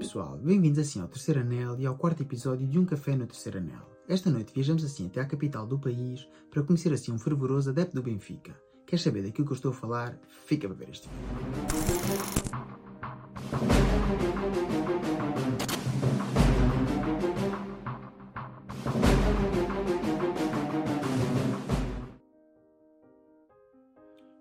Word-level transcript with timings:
pessoal, 0.00 0.38
bem-vindos 0.38 0.78
assim 0.78 0.98
ao 0.98 1.08
Terceiro 1.08 1.40
Anel 1.40 1.78
e 1.78 1.84
ao 1.84 1.94
quarto 1.94 2.22
episódio 2.22 2.66
de 2.66 2.78
Um 2.78 2.86
Café 2.86 3.14
no 3.14 3.26
Terceiro 3.26 3.58
Anel. 3.58 3.86
Esta 4.08 4.30
noite 4.30 4.50
viajamos 4.54 4.82
assim 4.82 5.06
até 5.06 5.20
à 5.20 5.26
capital 5.26 5.66
do 5.66 5.78
país 5.78 6.26
para 6.50 6.62
conhecer 6.62 6.90
assim 6.90 7.12
um 7.12 7.18
fervoroso 7.18 7.68
adepto 7.68 7.96
do 7.96 8.02
Benfica. 8.02 8.58
Queres 8.86 9.02
saber 9.02 9.22
daquilo 9.22 9.46
que 9.46 9.52
eu 9.52 9.56
estou 9.56 9.72
a 9.72 9.74
falar? 9.74 10.18
Fica 10.46 10.66
para 10.66 10.76
ver 10.78 10.88
este 10.88 11.06
vídeo. 11.06 11.20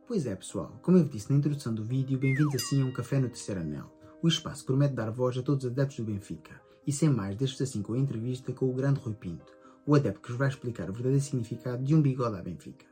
Pois 0.08 0.26
é, 0.26 0.36
pessoal, 0.36 0.80
como 0.82 0.98
eu 0.98 1.04
disse 1.04 1.30
na 1.30 1.38
introdução 1.38 1.76
do 1.76 1.84
vídeo, 1.84 2.18
bem-vindos 2.18 2.56
assim 2.56 2.82
a 2.82 2.86
um 2.86 2.94
café 2.94 3.20
no 3.20 3.28
terceiro 3.28 3.60
anel. 3.60 3.99
O 4.22 4.28
espaço 4.28 4.66
promete 4.66 4.94
dar 4.94 5.10
voz 5.12 5.38
a 5.38 5.42
todos 5.42 5.64
os 5.64 5.72
adeptos 5.72 5.98
do 5.98 6.04
Benfica. 6.04 6.60
E 6.86 6.92
sem 6.92 7.10
mais, 7.10 7.38
deixo-vos 7.38 7.62
assim 7.62 7.82
com 7.82 7.94
a 7.94 7.98
entrevista 7.98 8.52
com 8.52 8.70
o 8.70 8.74
grande 8.74 9.00
Rui 9.00 9.14
Pinto, 9.14 9.54
o 9.86 9.96
adepto 9.96 10.22
que 10.22 10.30
vos 10.30 10.38
vai 10.38 10.50
explicar 10.50 10.90
o 10.90 10.94
verdadeiro 10.94 11.24
significado 11.24 11.84
de 11.84 11.96
um 11.96 12.02
bigode 12.02 12.38
à 12.38 12.42
Benfica. 12.42 12.86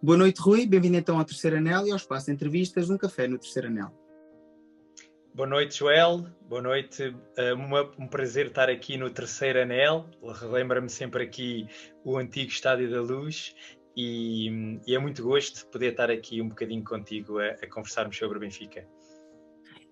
Boa 0.00 0.16
noite, 0.16 0.40
Rui. 0.40 0.64
Bem-vindo 0.64 0.96
então 0.96 1.18
ao 1.18 1.24
Terceiro 1.24 1.56
Anel 1.56 1.88
e 1.88 1.90
ao 1.90 1.96
espaço 1.96 2.26
de 2.26 2.32
entrevistas 2.32 2.88
um 2.88 2.96
café 2.96 3.26
no 3.26 3.38
Terceiro 3.38 3.66
Anel. 3.66 3.92
Boa 5.34 5.48
noite, 5.48 5.78
Joel. 5.78 6.26
Boa 6.48 6.62
noite. 6.62 7.16
É 7.36 7.52
um 7.52 8.06
prazer 8.06 8.46
estar 8.46 8.70
aqui 8.70 8.96
no 8.96 9.10
Terceiro 9.10 9.60
Anel. 9.60 10.06
Relembra-me 10.22 10.88
sempre 10.88 11.24
aqui 11.24 11.66
o 12.04 12.16
antigo 12.16 12.50
Estádio 12.50 12.90
da 12.90 13.02
Luz 13.02 13.54
e, 13.96 14.78
e, 14.86 14.94
é 14.94 14.98
muito 14.98 15.22
gosto 15.24 15.66
poder 15.66 15.90
estar 15.90 16.10
aqui 16.10 16.40
um 16.40 16.48
bocadinho 16.48 16.84
contigo 16.84 17.38
a, 17.38 17.48
a 17.48 17.66
conversarmos 17.68 18.16
sobre 18.16 18.36
o 18.36 18.40
Benfica. 18.40 18.86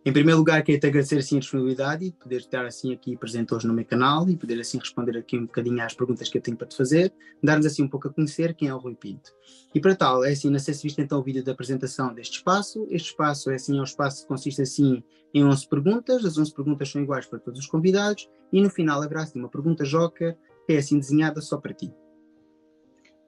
Em 0.06 0.12
primeiro 0.12 0.38
lugar, 0.38 0.62
quero 0.62 0.78
te 0.78 0.86
agradecer 0.86 1.16
assim, 1.16 1.38
a 1.38 1.40
disponibilidade 1.40 2.04
e 2.04 2.12
poder 2.12 2.36
estar 2.36 2.66
assim 2.66 2.92
aqui 2.92 3.16
presente 3.16 3.54
hoje 3.54 3.66
no 3.66 3.72
meu 3.72 3.86
canal 3.86 4.28
e 4.28 4.36
poder 4.36 4.60
assim 4.60 4.76
responder 4.76 5.16
aqui 5.16 5.38
um 5.38 5.46
bocadinho 5.46 5.82
às 5.82 5.94
perguntas 5.94 6.28
que 6.28 6.36
eu 6.36 6.42
tenho 6.42 6.58
para 6.58 6.66
te 6.66 6.76
fazer, 6.76 7.10
dar-nos 7.42 7.64
assim 7.64 7.84
um 7.84 7.88
pouco 7.88 8.08
a 8.08 8.12
conhecer 8.12 8.52
quem 8.52 8.68
é 8.68 8.74
o 8.74 8.76
Rui 8.76 8.94
Pinto. 8.94 9.32
E 9.74 9.80
para 9.80 9.96
tal, 9.96 10.22
é 10.22 10.32
assim, 10.32 10.50
não 10.50 10.58
sei 10.58 10.74
se 10.74 10.82
viste 10.82 11.00
então 11.00 11.20
o 11.20 11.22
vídeo 11.22 11.42
da 11.42 11.52
apresentação 11.52 12.12
deste 12.12 12.36
espaço. 12.36 12.86
Este 12.90 13.12
espaço 13.12 13.50
é 13.50 13.54
assim, 13.54 13.78
é 13.78 13.80
um 13.80 13.84
espaço 13.84 14.22
que 14.22 14.28
consiste 14.28 14.60
assim 14.60 15.02
em 15.32 15.42
11 15.42 15.66
perguntas, 15.68 16.22
as 16.22 16.36
11 16.36 16.52
perguntas 16.52 16.90
são 16.90 17.00
iguais 17.00 17.24
para 17.24 17.38
todos 17.38 17.60
os 17.60 17.66
convidados 17.66 18.28
e 18.52 18.60
no 18.60 18.68
final 18.68 19.00
haverá 19.00 19.22
assim 19.22 19.38
uma 19.38 19.48
pergunta 19.48 19.84
joker 19.84 20.36
que 20.66 20.74
é 20.74 20.76
assim 20.76 20.98
desenhada 20.98 21.40
só 21.40 21.56
para 21.56 21.72
ti. 21.72 21.90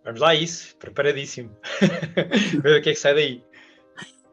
Vamos 0.05 0.21
lá, 0.21 0.35
isso, 0.35 0.77
preparadíssimo. 0.77 1.51
Ver 2.63 2.81
o 2.81 2.83
que 2.83 2.91
é 2.91 2.93
que 2.93 2.95
sai 2.95 3.15
daí. 3.15 3.43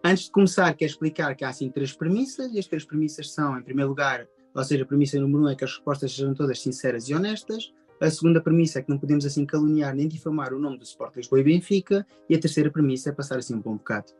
Antes 0.05 0.25
de 0.25 0.31
começar, 0.31 0.73
quero 0.73 0.91
explicar 0.91 1.33
que 1.33 1.45
há 1.45 1.49
assim 1.49 1.69
três 1.69 1.93
premissas, 1.93 2.53
e 2.53 2.59
as 2.59 2.67
três 2.67 2.83
premissas 2.83 3.31
são, 3.31 3.57
em 3.57 3.63
primeiro 3.63 3.89
lugar, 3.89 4.27
ou 4.53 4.63
seja, 4.63 4.83
a 4.83 4.85
premissa 4.85 5.17
número 5.19 5.43
um 5.43 5.49
é 5.49 5.55
que 5.55 5.63
as 5.63 5.71
respostas 5.71 6.13
sejam 6.13 6.33
todas 6.33 6.59
sinceras 6.59 7.07
e 7.07 7.13
honestas. 7.13 7.73
A 8.01 8.09
segunda 8.09 8.41
premissa 8.41 8.79
é 8.79 8.81
que 8.81 8.89
não 8.89 8.97
podemos 8.97 9.25
assim 9.25 9.45
caluniar 9.45 9.95
nem 9.95 10.07
difamar 10.07 10.53
o 10.53 10.59
nome 10.59 10.77
do 10.77 10.83
Sport 10.83 11.15
Lisboa 11.15 11.39
e 11.39 11.43
Benfica. 11.43 12.05
E 12.29 12.35
a 12.35 12.39
terceira 12.39 12.69
premissa 12.69 13.09
é 13.09 13.13
passar 13.13 13.37
assim 13.37 13.55
um 13.55 13.61
bom 13.61 13.77
bocado. 13.77 14.11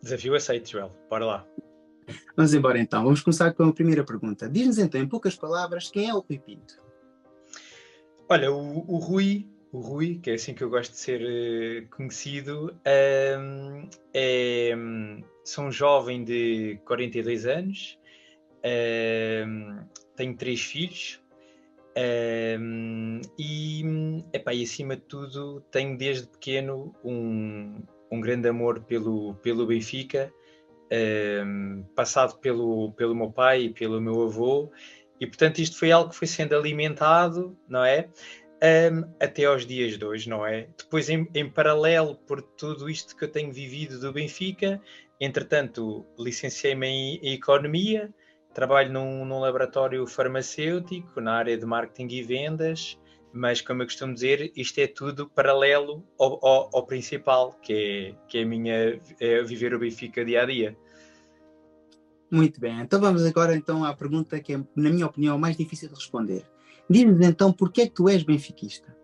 Desafio 0.00 0.36
aceito, 0.36 0.70
Joel. 0.70 0.92
Bora 1.10 1.26
lá. 1.26 1.46
Vamos 2.36 2.54
embora 2.54 2.78
então. 2.78 3.02
Vamos 3.02 3.20
começar 3.20 3.52
com 3.52 3.64
a 3.64 3.72
primeira 3.72 4.04
pergunta. 4.04 4.48
Diz-nos 4.48 4.78
então, 4.78 5.00
em 5.00 5.08
poucas 5.08 5.34
palavras, 5.34 5.90
quem 5.90 6.08
é 6.08 6.14
o 6.14 6.20
Rui 6.20 6.38
Pinto? 6.38 6.80
Olha, 8.28 8.52
o, 8.52 8.84
o 8.88 8.98
Rui 8.98 9.48
o 9.76 9.80
Rui, 9.80 10.18
que 10.22 10.30
é 10.30 10.34
assim 10.34 10.54
que 10.54 10.64
eu 10.64 10.70
gosto 10.70 10.92
de 10.92 10.98
ser 10.98 11.20
uh, 11.20 11.88
conhecido, 11.94 12.74
é, 12.82 14.74
sou 15.44 15.64
um 15.64 15.70
jovem 15.70 16.24
de 16.24 16.80
42 16.86 17.46
anos, 17.46 17.98
tenho 20.16 20.36
três 20.36 20.62
filhos 20.62 21.22
e, 23.38 23.84
epá, 24.32 24.54
e, 24.54 24.62
acima 24.62 24.96
de 24.96 25.02
tudo, 25.02 25.60
tenho 25.70 25.96
desde 25.96 26.26
pequeno 26.26 26.94
um, 27.04 27.82
um 28.10 28.20
grande 28.20 28.48
amor 28.48 28.80
pelo, 28.80 29.34
pelo 29.36 29.66
Benfica, 29.66 30.32
passado 31.94 32.38
pelo, 32.38 32.92
pelo 32.92 33.14
meu 33.14 33.30
pai 33.30 33.64
e 33.64 33.72
pelo 33.74 34.00
meu 34.00 34.22
avô, 34.22 34.72
e 35.20 35.26
portanto 35.26 35.58
isto 35.58 35.78
foi 35.78 35.92
algo 35.92 36.10
que 36.10 36.16
foi 36.16 36.26
sendo 36.26 36.56
alimentado, 36.56 37.56
não 37.68 37.84
é? 37.84 38.08
Um, 38.62 39.14
até 39.20 39.44
aos 39.44 39.66
dias 39.66 39.98
de 39.98 40.04
hoje, 40.04 40.28
não 40.28 40.46
é? 40.46 40.68
Depois, 40.76 41.08
em, 41.08 41.28
em, 41.34 41.48
paralelo, 41.48 42.16
por 42.16 42.40
tudo 42.40 42.88
isto 42.88 43.16
que 43.16 43.24
eu 43.24 43.30
tenho 43.30 43.52
vivido 43.52 44.00
do 44.00 44.12
Benfica, 44.12 44.80
entretanto, 45.20 46.06
licenciei-me 46.18 46.86
em, 46.86 47.16
em, 47.22 47.32
Economia, 47.34 48.12
trabalho 48.54 48.92
num, 48.92 49.24
num, 49.24 49.40
laboratório 49.40 50.06
farmacêutico, 50.06 51.20
na 51.20 51.34
área 51.34 51.56
de 51.56 51.66
marketing 51.66 52.14
e 52.14 52.22
vendas, 52.22 52.98
mas, 53.32 53.60
como 53.60 53.82
eu 53.82 53.86
costumo 53.86 54.14
dizer, 54.14 54.50
isto 54.56 54.78
é 54.78 54.86
tudo 54.86 55.28
paralelo 55.28 56.02
ao, 56.18 56.44
ao, 56.46 56.70
ao 56.72 56.86
principal, 56.86 57.52
que 57.60 57.72
é, 57.72 58.14
que 58.28 58.38
é 58.38 58.42
a 58.42 58.46
minha 58.46 59.00
é 59.20 59.42
viver 59.42 59.74
o 59.74 59.78
Benfica 59.78 60.24
dia 60.24 60.42
a 60.42 60.46
dia. 60.46 60.76
Muito 62.30 62.58
bem, 62.58 62.80
então 62.80 62.98
vamos 63.00 63.24
agora 63.24 63.54
então 63.54 63.84
à 63.84 63.94
pergunta 63.94 64.40
que 64.40 64.54
é, 64.54 64.56
na 64.74 64.90
minha 64.90 65.06
opinião, 65.06 65.38
mais 65.38 65.56
difícil 65.56 65.88
de 65.88 65.94
responder 65.94 66.44
Diz-nos 66.88 67.20
então 67.26 67.52
porquê 67.52 67.82
é 67.82 67.86
que 67.86 67.94
tu 67.94 68.08
és 68.08 68.22
benfiquista? 68.22 68.96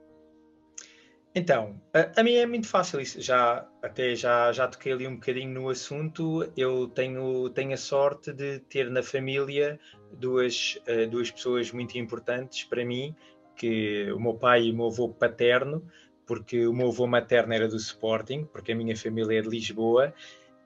Então, 1.34 1.80
a, 1.94 2.20
a 2.20 2.22
mim 2.22 2.34
é 2.34 2.46
muito 2.46 2.68
fácil 2.68 3.00
isso. 3.00 3.20
Já 3.20 3.66
até 3.82 4.14
já, 4.14 4.52
já 4.52 4.68
toquei 4.68 4.92
ali 4.92 5.06
um 5.06 5.14
bocadinho 5.14 5.50
no 5.50 5.68
assunto. 5.68 6.46
Eu 6.56 6.88
tenho, 6.88 7.48
tenho 7.50 7.72
a 7.72 7.76
sorte 7.76 8.32
de 8.32 8.58
ter 8.60 8.90
na 8.90 9.02
família 9.02 9.80
duas, 10.12 10.78
uh, 10.86 11.08
duas 11.08 11.30
pessoas 11.30 11.72
muito 11.72 11.96
importantes 11.96 12.64
para 12.64 12.84
mim, 12.84 13.14
que 13.56 14.12
o 14.12 14.20
meu 14.20 14.34
pai 14.34 14.64
e 14.64 14.72
o 14.72 14.76
meu 14.76 14.86
avô 14.86 15.08
paterno, 15.08 15.82
porque 16.26 16.66
o 16.66 16.72
meu 16.72 16.88
avô 16.88 17.06
materno 17.06 17.54
era 17.54 17.66
do 17.66 17.76
Sporting, 17.76 18.44
porque 18.44 18.72
a 18.72 18.76
minha 18.76 18.96
família 18.96 19.38
é 19.38 19.42
de 19.42 19.48
Lisboa, 19.48 20.12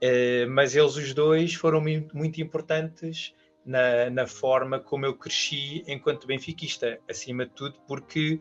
uh, 0.02 0.50
mas 0.50 0.74
eles 0.74 0.96
os 0.96 1.14
dois 1.14 1.54
foram 1.54 1.80
muito, 1.80 2.16
muito 2.16 2.40
importantes 2.40 3.32
na, 3.66 4.08
na, 4.08 4.26
forma 4.26 4.78
como 4.78 5.04
eu 5.04 5.14
cresci 5.14 5.82
enquanto 5.86 6.26
benfiquista, 6.26 7.00
acima 7.10 7.44
de 7.44 7.52
tudo, 7.52 7.78
porque, 7.86 8.38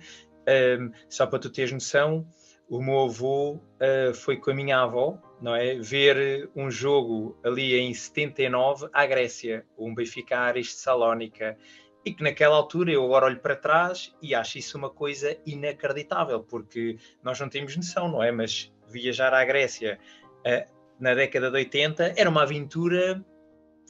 um, 0.80 0.92
só 1.10 1.26
para 1.26 1.40
tu 1.40 1.50
teres 1.50 1.72
noção, 1.72 2.28
o 2.70 2.82
meu 2.82 3.06
avô 3.06 3.54
uh, 3.54 4.14
foi 4.14 4.38
com 4.38 4.52
a 4.52 4.54
minha 4.54 4.80
avó, 4.80 5.20
não 5.42 5.56
é? 5.56 5.76
Ver 5.76 6.50
um 6.56 6.70
jogo 6.70 7.38
ali 7.44 7.76
em 7.76 7.94
79 7.94 8.88
à 8.94 9.06
Grécia, 9.06 9.66
um 9.78 9.94
Benfica 9.94 10.38
Ares 10.38 10.68
de 10.68 10.74
Salónica, 10.74 11.58
e 12.04 12.14
que 12.14 12.24
naquela 12.24 12.56
altura 12.56 12.92
eu 12.92 13.04
agora 13.04 13.26
olho 13.26 13.40
para 13.40 13.56
trás 13.56 14.16
e 14.22 14.36
acho 14.36 14.60
isso 14.60 14.78
uma 14.78 14.92
coisa 14.92 15.36
inacreditável, 15.46 16.42
porque 16.44 16.98
nós 17.24 17.40
não 17.40 17.50
temos 17.50 17.76
noção, 17.76 18.08
não 18.08 18.22
é? 18.22 18.32
Mas 18.32 18.72
viajar 18.88 19.34
à 19.34 19.44
Grécia 19.44 20.00
uh, 20.40 20.76
na 21.00 21.14
década 21.14 21.50
de 21.50 21.58
80 21.58 22.14
era 22.16 22.30
uma 22.30 22.44
aventura 22.44 23.24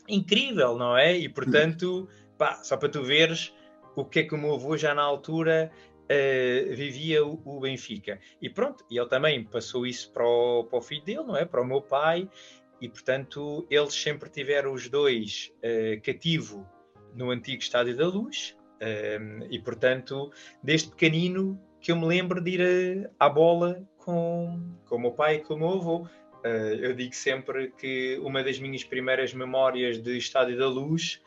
incrível, 0.08 0.78
não 0.78 0.98
é? 0.98 1.18
E 1.18 1.30
portanto, 1.30 2.08
pá, 2.38 2.56
só 2.64 2.78
para 2.78 2.90
tu 2.90 3.04
veres 3.04 3.54
o 3.96 4.04
que 4.04 4.20
é 4.20 4.24
que 4.24 4.36
o 4.36 4.38
meu 4.38 4.56
avô 4.56 4.78
já 4.78 4.94
na 4.94 5.02
altura 5.02 5.72
uh, 6.04 6.76
vivia 6.76 7.26
o, 7.26 7.42
o, 7.46 7.60
Benfica. 7.60 8.20
E 8.42 8.50
pronto, 8.50 8.86
e 8.90 8.98
ele 8.98 9.10
também 9.10 9.44
passou 9.44 9.86
isso 9.86 10.12
para 10.12 10.28
o, 10.28 10.64
para 10.66 10.80
o, 10.80 10.82
filho 10.82 11.04
dele, 11.04 11.24
não 11.24 11.38
é? 11.38 11.46
Para 11.46 11.62
o 11.62 11.66
meu 11.66 11.82
pai, 11.82 12.30
e 12.82 12.90
portanto 12.90 13.66
eles 13.70 13.94
sempre 13.94 14.30
tiveram 14.30 14.74
os 14.74 14.90
dois 14.90 15.52
uh, 15.60 16.02
cativo 16.02 16.68
no 17.14 17.32
antigo 17.32 17.62
Estádio 17.62 17.96
da 17.96 18.08
Luz, 18.08 18.56
uh, 18.82 19.48
e 19.50 19.60
portanto, 19.60 20.32
desde 20.62 20.90
pequenino 20.90 21.60
que 21.80 21.92
eu 21.92 21.96
me 21.96 22.06
lembro 22.06 22.42
de 22.42 22.52
ir 22.52 23.12
à 23.20 23.30
bola 23.30 23.88
com, 23.98 24.60
com 24.86 24.96
o 24.96 25.00
meu 25.00 25.12
pai 25.12 25.36
e 25.36 25.40
com 25.40 25.56
o 25.56 25.58
meu 25.58 25.70
avô. 25.70 26.08
Uh, 26.45 26.75
eu 26.75 26.94
digo 26.94 27.16
sempre 27.16 27.72
que 27.72 28.19
uma 28.21 28.44
das 28.44 28.59
minhas 28.59 28.83
primeiras 28.83 29.33
memórias 29.33 29.97
de 30.00 30.15
Estádio 30.15 30.56
da 30.56 30.68
Luz 30.68 31.19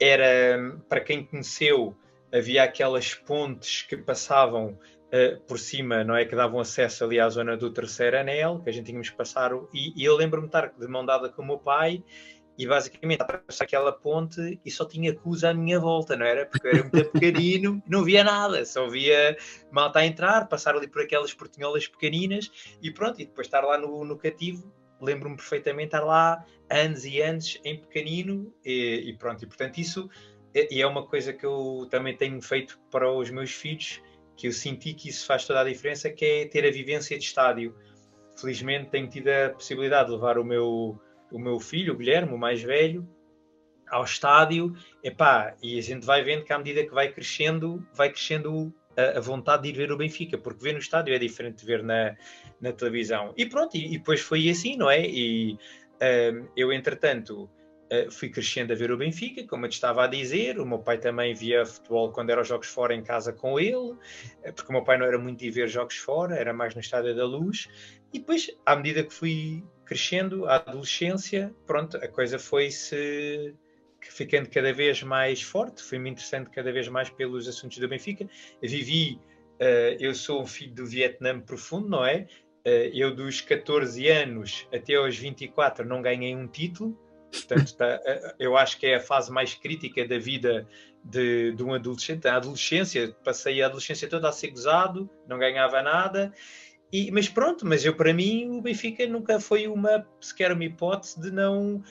era, 0.00 0.76
para 0.88 1.00
quem 1.00 1.24
conheceu, 1.24 1.96
havia 2.34 2.64
aquelas 2.64 3.14
pontes 3.14 3.82
que 3.82 3.96
passavam 3.96 4.76
uh, 5.06 5.40
por 5.46 5.60
cima, 5.60 6.02
não 6.02 6.16
é? 6.16 6.24
Que 6.24 6.34
davam 6.34 6.58
acesso 6.58 7.04
ali 7.04 7.20
à 7.20 7.28
zona 7.28 7.56
do 7.56 7.70
terceiro 7.70 8.18
anel, 8.18 8.60
que 8.60 8.68
a 8.68 8.72
gente 8.72 8.86
tínhamos 8.86 9.08
que 9.08 9.16
passar. 9.16 9.52
E, 9.72 9.92
e 9.94 10.04
eu 10.04 10.16
lembro-me 10.16 10.48
de 10.48 10.56
estar 10.56 10.72
de 10.76 10.88
mão 10.88 11.06
dada 11.06 11.28
com 11.28 11.42
o 11.42 11.46
meu 11.46 11.58
pai 11.58 12.02
e 12.58 12.66
basicamente 12.66 13.22
atravessar 13.22 13.64
aquela 13.64 13.92
ponte 13.92 14.58
e 14.64 14.70
só 14.70 14.84
tinha 14.84 15.14
cruz 15.14 15.44
à 15.44 15.52
minha 15.52 15.78
volta, 15.78 16.16
não 16.16 16.24
era? 16.24 16.46
Porque 16.46 16.66
eu 16.66 16.70
era 16.72 16.82
muito 16.82 17.10
pequenino, 17.10 17.82
não 17.86 18.02
via 18.02 18.24
nada, 18.24 18.64
só 18.64 18.88
via 18.88 19.36
malta 19.70 19.98
a 19.98 20.06
entrar, 20.06 20.48
passar 20.48 20.74
ali 20.74 20.88
por 20.88 21.02
aquelas 21.02 21.34
portinholas 21.34 21.86
pequeninas 21.86 22.50
e 22.82 22.90
pronto, 22.90 23.20
e 23.20 23.26
depois 23.26 23.46
estar 23.46 23.60
lá 23.60 23.76
no, 23.78 24.04
no 24.04 24.16
cativo, 24.16 24.72
lembro-me 25.00 25.36
perfeitamente 25.36 25.88
estar 25.88 26.04
lá 26.04 26.44
anos 26.70 27.04
e 27.04 27.20
anos 27.20 27.60
em 27.64 27.78
pequenino 27.78 28.52
e, 28.64 29.10
e 29.10 29.16
pronto, 29.18 29.44
e 29.44 29.46
portanto 29.46 29.78
isso 29.78 30.08
é, 30.56 30.72
e 30.72 30.80
é 30.80 30.86
uma 30.86 31.06
coisa 31.06 31.34
que 31.34 31.44
eu 31.44 31.86
também 31.90 32.16
tenho 32.16 32.40
feito 32.40 32.80
para 32.90 33.12
os 33.12 33.28
meus 33.30 33.52
filhos, 33.52 34.00
que 34.34 34.48
eu 34.48 34.52
senti 34.52 34.94
que 34.94 35.10
isso 35.10 35.26
faz 35.26 35.44
toda 35.44 35.60
a 35.60 35.64
diferença, 35.64 36.08
que 36.08 36.24
é 36.24 36.46
ter 36.46 36.66
a 36.66 36.70
vivência 36.70 37.18
de 37.18 37.24
estádio. 37.24 37.74
Felizmente 38.40 38.90
tenho 38.90 39.08
tido 39.08 39.28
a 39.28 39.50
possibilidade 39.50 40.08
de 40.08 40.14
levar 40.14 40.38
o 40.38 40.44
meu 40.44 40.98
o 41.30 41.38
meu 41.38 41.58
filho, 41.58 41.94
o 41.94 41.96
Guilherme, 41.96 42.32
o 42.32 42.38
mais 42.38 42.62
velho, 42.62 43.08
ao 43.88 44.04
estádio, 44.04 44.74
epá, 45.02 45.54
e 45.62 45.78
a 45.78 45.82
gente 45.82 46.04
vai 46.04 46.22
vendo 46.22 46.44
que 46.44 46.52
à 46.52 46.58
medida 46.58 46.84
que 46.84 46.92
vai 46.92 47.12
crescendo, 47.12 47.86
vai 47.94 48.10
crescendo 48.10 48.74
a, 48.96 49.18
a 49.18 49.20
vontade 49.20 49.64
de 49.64 49.68
ir 49.68 49.72
ver 49.72 49.92
o 49.92 49.96
Benfica, 49.96 50.36
porque 50.36 50.62
ver 50.62 50.72
no 50.72 50.78
estádio 50.78 51.14
é 51.14 51.18
diferente 51.18 51.58
de 51.58 51.66
ver 51.66 51.82
na, 51.82 52.16
na 52.60 52.72
televisão. 52.72 53.32
E 53.36 53.46
pronto, 53.46 53.76
e, 53.76 53.94
e 53.94 53.98
depois 53.98 54.20
foi 54.20 54.48
assim, 54.48 54.76
não 54.76 54.90
é? 54.90 55.06
E 55.06 55.58
um, 56.32 56.48
eu, 56.56 56.72
entretanto, 56.72 57.48
fui 58.10 58.28
crescendo 58.28 58.72
a 58.72 58.76
ver 58.76 58.90
o 58.90 58.96
Benfica, 58.96 59.46
como 59.46 59.64
eu 59.64 59.70
te 59.70 59.74
estava 59.74 60.04
a 60.04 60.06
dizer. 60.06 60.58
O 60.58 60.66
meu 60.66 60.78
pai 60.78 60.98
também 60.98 61.34
via 61.34 61.64
futebol 61.64 62.10
quando 62.10 62.30
era 62.30 62.40
os 62.40 62.48
jogos 62.48 62.68
fora 62.68 62.94
em 62.94 63.02
casa 63.02 63.32
com 63.32 63.58
ele, 63.58 63.76
uh, 63.76 63.98
porque 64.54 64.70
o 64.70 64.72
meu 64.72 64.84
pai 64.84 64.98
não 64.98 65.06
era 65.06 65.18
muito 65.18 65.38
de 65.38 65.50
ver 65.50 65.68
jogos 65.68 65.96
fora, 65.96 66.36
era 66.36 66.52
mais 66.52 66.74
no 66.74 66.80
Estádio 66.80 67.14
da 67.14 67.24
Luz. 67.24 67.68
E 68.12 68.18
depois, 68.18 68.50
à 68.64 68.76
medida 68.76 69.04
que 69.04 69.12
fui 69.12 69.64
crescendo, 69.84 70.46
a 70.46 70.56
adolescência, 70.56 71.54
pronto, 71.66 71.96
a 71.96 72.08
coisa 72.08 72.38
foi-se 72.38 73.54
ficando 74.00 74.48
cada 74.48 74.72
vez 74.72 75.02
mais 75.02 75.42
forte, 75.42 75.82
fui-me 75.82 76.10
interessando 76.10 76.48
cada 76.50 76.72
vez 76.72 76.86
mais 76.88 77.10
pelos 77.10 77.48
assuntos 77.48 77.78
do 77.78 77.88
Benfica. 77.88 78.28
Vivi, 78.62 79.20
uh, 79.60 79.96
eu 80.00 80.14
sou 80.14 80.42
um 80.42 80.46
filho 80.46 80.74
do 80.74 80.86
Vietnã 80.86 81.40
profundo, 81.40 81.88
não 81.88 82.04
é? 82.04 82.26
Eu 82.92 83.14
dos 83.14 83.40
14 83.40 84.08
anos 84.08 84.66
até 84.74 84.96
aos 84.96 85.16
24 85.16 85.86
não 85.86 86.02
ganhei 86.02 86.34
um 86.34 86.48
título, 86.48 86.98
portanto 87.36 87.76
tá, 87.76 88.00
uh, 88.04 88.34
eu 88.38 88.56
acho 88.56 88.78
que 88.78 88.86
é 88.86 88.96
a 88.96 89.00
fase 89.00 89.30
mais 89.30 89.54
crítica 89.54 90.06
da 90.06 90.18
vida 90.18 90.66
de, 91.04 91.52
de 91.52 91.62
um 91.62 91.74
adolescente. 91.74 92.26
A 92.26 92.36
adolescência, 92.36 93.14
passei 93.24 93.62
a 93.62 93.66
adolescência 93.66 94.08
toda 94.08 94.28
a 94.28 94.32
ser 94.32 94.48
gozado, 94.48 95.08
não 95.26 95.38
ganhava 95.38 95.82
nada. 95.82 96.32
E, 96.92 97.10
mas 97.10 97.28
pronto, 97.28 97.66
mas 97.66 97.84
eu 97.84 97.94
para 97.94 98.12
mim 98.14 98.58
o 98.58 98.62
Benfica 98.62 99.06
nunca 99.06 99.40
foi 99.40 99.66
uma 99.66 100.06
sequer 100.20 100.52
uma 100.52 100.64
hipótese 100.64 101.20
de 101.20 101.30
não 101.30 101.82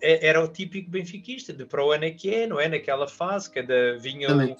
é, 0.00 0.26
era 0.26 0.42
o 0.42 0.48
típico 0.48 0.90
benfiquista, 0.90 1.52
de 1.52 1.64
para 1.64 1.84
o 1.84 1.92
ano 1.92 2.04
é 2.04 2.10
que 2.10 2.34
é, 2.34 2.46
não 2.46 2.60
é? 2.60 2.68
Naquela 2.68 3.06
fase, 3.06 3.50
cada 3.50 3.98
vinha 3.98 4.34
um, 4.34 4.56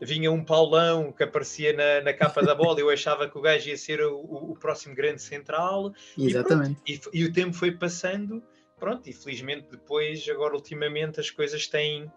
vinha 0.00 0.30
um 0.30 0.44
Paulão 0.44 1.12
que 1.12 1.22
aparecia 1.22 1.72
na, 1.72 2.02
na 2.02 2.12
capa 2.12 2.42
da 2.42 2.54
bola, 2.54 2.80
eu 2.80 2.90
achava 2.90 3.28
que 3.28 3.36
o 3.36 3.40
gajo 3.40 3.68
ia 3.68 3.76
ser 3.76 4.00
o, 4.02 4.18
o 4.18 4.56
próximo 4.58 4.94
grande 4.94 5.22
central. 5.22 5.92
Exatamente. 6.16 6.80
E, 6.86 6.94
e, 6.94 7.20
e, 7.20 7.24
o 7.24 7.32
tempo 7.32 7.54
foi 7.54 7.72
passando, 7.72 8.42
pronto, 8.78 9.08
e 9.08 9.12
felizmente 9.12 9.68
depois, 9.70 10.28
agora 10.28 10.54
ultimamente, 10.54 11.20
as 11.20 11.30
coisas 11.30 11.66
têm, 11.66 12.10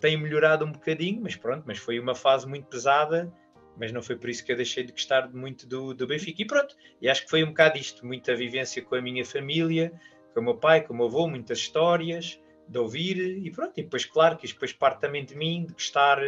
têm 0.00 0.16
melhorado 0.16 0.64
um 0.64 0.72
bocadinho, 0.72 1.20
mas 1.22 1.36
pronto, 1.36 1.64
mas 1.66 1.78
foi 1.78 1.98
uma 1.98 2.14
fase 2.14 2.46
muito 2.46 2.66
pesada. 2.66 3.32
Mas 3.74 3.90
não 3.90 4.02
foi 4.02 4.16
por 4.16 4.28
isso 4.28 4.44
que 4.44 4.52
eu 4.52 4.56
deixei 4.56 4.84
de 4.84 4.92
gostar 4.92 5.32
muito 5.32 5.66
do, 5.66 5.94
do 5.94 6.06
Benfica. 6.06 6.42
E 6.42 6.44
pronto, 6.44 6.76
e 7.00 7.08
acho 7.08 7.24
que 7.24 7.30
foi 7.30 7.42
um 7.42 7.48
bocado 7.48 7.78
isto: 7.78 8.04
muita 8.04 8.34
vivência 8.34 8.82
com 8.82 8.94
a 8.94 9.00
minha 9.00 9.24
família, 9.24 9.92
com 10.34 10.40
o 10.40 10.44
meu 10.44 10.56
pai, 10.56 10.82
com 10.82 10.92
o 10.92 10.96
meu 10.96 11.06
avô, 11.06 11.26
muitas 11.26 11.58
histórias 11.58 12.38
de 12.68 12.78
ouvir 12.78 13.16
e 13.18 13.50
pronto. 13.50 13.72
E 13.78 13.82
depois, 13.82 14.04
claro, 14.04 14.36
que 14.36 14.44
isto 14.44 14.54
depois 14.54 14.72
parte 14.72 15.00
também 15.00 15.24
de 15.24 15.34
mim, 15.34 15.64
de 15.66 15.72
gostar 15.72 16.18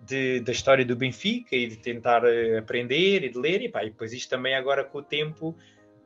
de, 0.00 0.40
da 0.40 0.52
história 0.52 0.84
do 0.84 0.96
Benfica 0.96 1.56
e 1.56 1.66
de 1.66 1.76
tentar 1.76 2.24
uh, 2.24 2.58
aprender 2.58 3.24
e 3.24 3.28
de 3.28 3.38
ler. 3.38 3.62
E, 3.62 3.68
pá, 3.68 3.84
e 3.84 3.90
depois 3.90 4.12
isto 4.12 4.30
também 4.30 4.54
agora 4.54 4.84
com 4.84 4.98
o 4.98 5.02
tempo, 5.02 5.56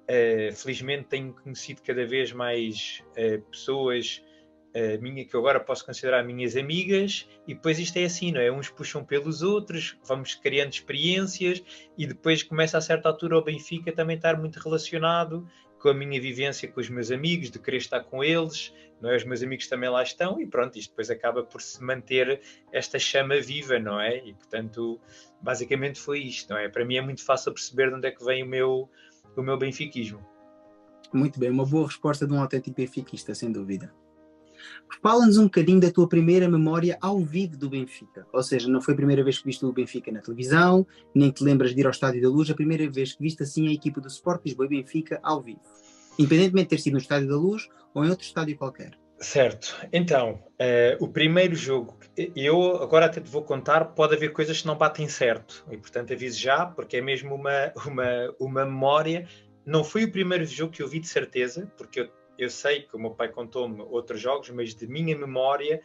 uh, 0.08 0.54
felizmente 0.54 1.04
tenho 1.04 1.32
conhecido 1.32 1.82
cada 1.82 2.06
vez 2.06 2.32
mais 2.32 3.02
uh, 3.12 3.40
pessoas 3.50 4.22
minha, 5.00 5.24
que 5.24 5.34
eu 5.34 5.40
agora 5.40 5.58
posso 5.58 5.86
considerar 5.86 6.22
minhas 6.22 6.54
amigas, 6.54 7.26
e 7.48 7.54
depois 7.54 7.78
isto 7.78 7.96
é 7.96 8.04
assim, 8.04 8.30
não 8.30 8.42
é? 8.42 8.52
Uns 8.52 8.68
puxam 8.68 9.02
pelos 9.02 9.40
outros, 9.40 9.96
vamos 10.04 10.34
criando 10.34 10.70
experiências, 10.70 11.64
e 11.96 12.06
depois 12.06 12.42
começa 12.42 12.76
a 12.76 12.80
certa 12.82 13.08
altura 13.08 13.38
o 13.38 13.42
Benfica 13.42 13.90
também 13.90 14.16
estar 14.16 14.38
muito 14.38 14.58
relacionado 14.58 15.48
com 15.78 15.88
a 15.88 15.94
minha 15.94 16.20
vivência 16.20 16.68
com 16.68 16.80
os 16.80 16.90
meus 16.90 17.10
amigos, 17.10 17.50
de 17.50 17.58
querer 17.58 17.78
estar 17.78 18.00
com 18.00 18.22
eles, 18.22 18.72
não 19.00 19.10
é? 19.10 19.16
Os 19.16 19.24
meus 19.24 19.42
amigos 19.42 19.66
também 19.66 19.88
lá 19.88 20.02
estão 20.02 20.40
e 20.40 20.46
pronto, 20.46 20.78
isto 20.78 20.90
depois 20.90 21.10
acaba 21.10 21.42
por 21.42 21.60
se 21.60 21.82
manter 21.82 22.40
esta 22.72 22.98
chama 22.98 23.38
viva, 23.40 23.78
não 23.78 24.00
é? 24.00 24.18
E 24.18 24.32
portanto, 24.34 25.00
basicamente 25.40 26.00
foi 26.00 26.20
isto, 26.20 26.50
não 26.50 26.58
é? 26.58 26.68
Para 26.68 26.84
mim 26.84 26.96
é 26.96 27.00
muito 27.00 27.24
fácil 27.24 27.52
perceber 27.52 27.90
de 27.90 27.96
onde 27.96 28.08
é 28.08 28.10
que 28.10 28.24
vem 28.24 28.42
o 28.42 28.46
meu, 28.46 28.90
o 29.40 29.44
meu 29.44 29.58
benfiquismo. 29.58 30.20
Muito 31.12 31.38
bem, 31.38 31.50
uma 31.50 31.64
boa 31.64 31.86
resposta 31.86 32.26
de 32.26 32.32
um 32.32 32.40
autêntico 32.40 32.76
benfiquista, 32.76 33.34
sem 33.34 33.52
dúvida. 33.52 33.92
Fala-nos 35.02 35.36
um 35.36 35.44
bocadinho 35.44 35.80
da 35.80 35.90
tua 35.90 36.08
primeira 36.08 36.48
memória 36.48 36.96
ao 37.00 37.20
vivo 37.20 37.56
do 37.56 37.68
Benfica. 37.68 38.26
Ou 38.32 38.42
seja, 38.42 38.68
não 38.68 38.80
foi 38.80 38.94
a 38.94 38.96
primeira 38.96 39.22
vez 39.22 39.38
que 39.38 39.44
viste 39.44 39.64
o 39.64 39.72
Benfica 39.72 40.10
na 40.10 40.20
televisão, 40.20 40.86
nem 41.14 41.30
te 41.30 41.44
lembras 41.44 41.74
de 41.74 41.80
ir 41.80 41.86
ao 41.86 41.90
Estádio 41.90 42.22
da 42.22 42.28
Luz, 42.28 42.50
a 42.50 42.54
primeira 42.54 42.88
vez 42.90 43.14
que 43.14 43.22
viste 43.22 43.42
assim 43.42 43.68
a 43.68 43.72
equipa 43.72 44.00
do 44.00 44.08
Sport 44.08 44.44
Lisboa 44.44 44.66
e 44.66 44.70
Benfica 44.70 45.20
ao 45.22 45.42
vivo. 45.42 45.60
Independentemente 46.18 46.64
de 46.64 46.70
ter 46.70 46.78
sido 46.78 46.94
no 46.94 46.98
Estádio 46.98 47.28
da 47.28 47.36
Luz 47.36 47.68
ou 47.94 48.04
em 48.04 48.10
outro 48.10 48.24
estádio 48.24 48.56
qualquer. 48.56 48.98
Certo. 49.18 49.74
Então, 49.92 50.42
uh, 50.60 51.02
o 51.02 51.08
primeiro 51.08 51.54
jogo, 51.54 51.98
eu 52.34 52.82
agora 52.82 53.06
até 53.06 53.20
te 53.20 53.30
vou 53.30 53.42
contar, 53.42 53.84
pode 53.86 54.14
haver 54.14 54.32
coisas 54.32 54.60
que 54.60 54.66
não 54.66 54.76
batem 54.76 55.08
certo. 55.08 55.66
E, 55.70 55.76
portanto, 55.76 56.12
aviso 56.12 56.38
já, 56.38 56.66
porque 56.66 56.98
é 56.98 57.00
mesmo 57.00 57.34
uma, 57.34 57.72
uma, 57.86 58.34
uma 58.38 58.64
memória. 58.64 59.26
Não 59.64 59.82
foi 59.82 60.04
o 60.04 60.12
primeiro 60.12 60.44
jogo 60.44 60.72
que 60.72 60.82
eu 60.82 60.88
vi 60.88 61.00
de 61.00 61.08
certeza, 61.08 61.72
porque 61.76 62.00
eu 62.00 62.10
eu 62.38 62.50
sei 62.50 62.82
que 62.82 62.94
o 62.94 62.98
meu 62.98 63.10
pai 63.10 63.28
contou-me 63.28 63.82
outros 63.82 64.20
jogos, 64.20 64.50
mas 64.50 64.74
de 64.74 64.86
minha 64.86 65.16
memória 65.16 65.80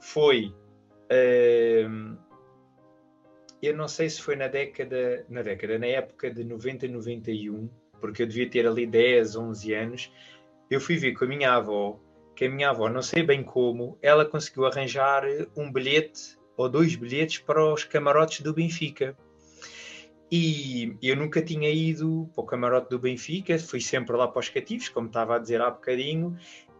foi. 0.00 0.54
Uh, 1.10 2.16
eu 3.62 3.76
não 3.76 3.88
sei 3.88 4.08
se 4.08 4.20
foi 4.20 4.36
na 4.36 4.48
década, 4.48 5.24
na 5.28 5.42
década, 5.42 5.78
na 5.78 5.86
época 5.86 6.30
de 6.30 6.44
90 6.44 6.88
91, 6.88 7.68
porque 8.00 8.22
eu 8.22 8.26
devia 8.26 8.48
ter 8.48 8.66
ali 8.66 8.86
10, 8.86 9.36
11 9.36 9.74
anos. 9.74 10.12
Eu 10.70 10.80
fui 10.80 10.96
ver 10.96 11.12
com 11.14 11.24
a 11.24 11.28
minha 11.28 11.52
avó, 11.52 11.98
que 12.36 12.44
a 12.44 12.50
minha 12.50 12.68
avó, 12.68 12.88
não 12.88 13.00
sei 13.00 13.22
bem 13.22 13.42
como, 13.42 13.98
ela 14.02 14.24
conseguiu 14.24 14.66
arranjar 14.66 15.24
um 15.56 15.72
bilhete 15.72 16.38
ou 16.54 16.68
dois 16.68 16.94
bilhetes 16.94 17.38
para 17.38 17.64
os 17.72 17.82
camarotes 17.82 18.42
do 18.42 18.52
Benfica. 18.52 19.16
E 20.30 20.96
eu 21.02 21.16
nunca 21.16 21.40
tinha 21.40 21.70
ido 21.70 22.28
para 22.34 22.42
o 22.42 22.46
camarote 22.46 22.90
do 22.90 22.98
Benfica, 22.98 23.58
fui 23.58 23.80
sempre 23.80 24.14
lá 24.14 24.28
para 24.28 24.40
os 24.40 24.48
cativos, 24.50 24.88
como 24.88 25.06
estava 25.06 25.36
a 25.36 25.38
dizer 25.38 25.62
há 25.62 25.70
bocadinho, 25.70 26.36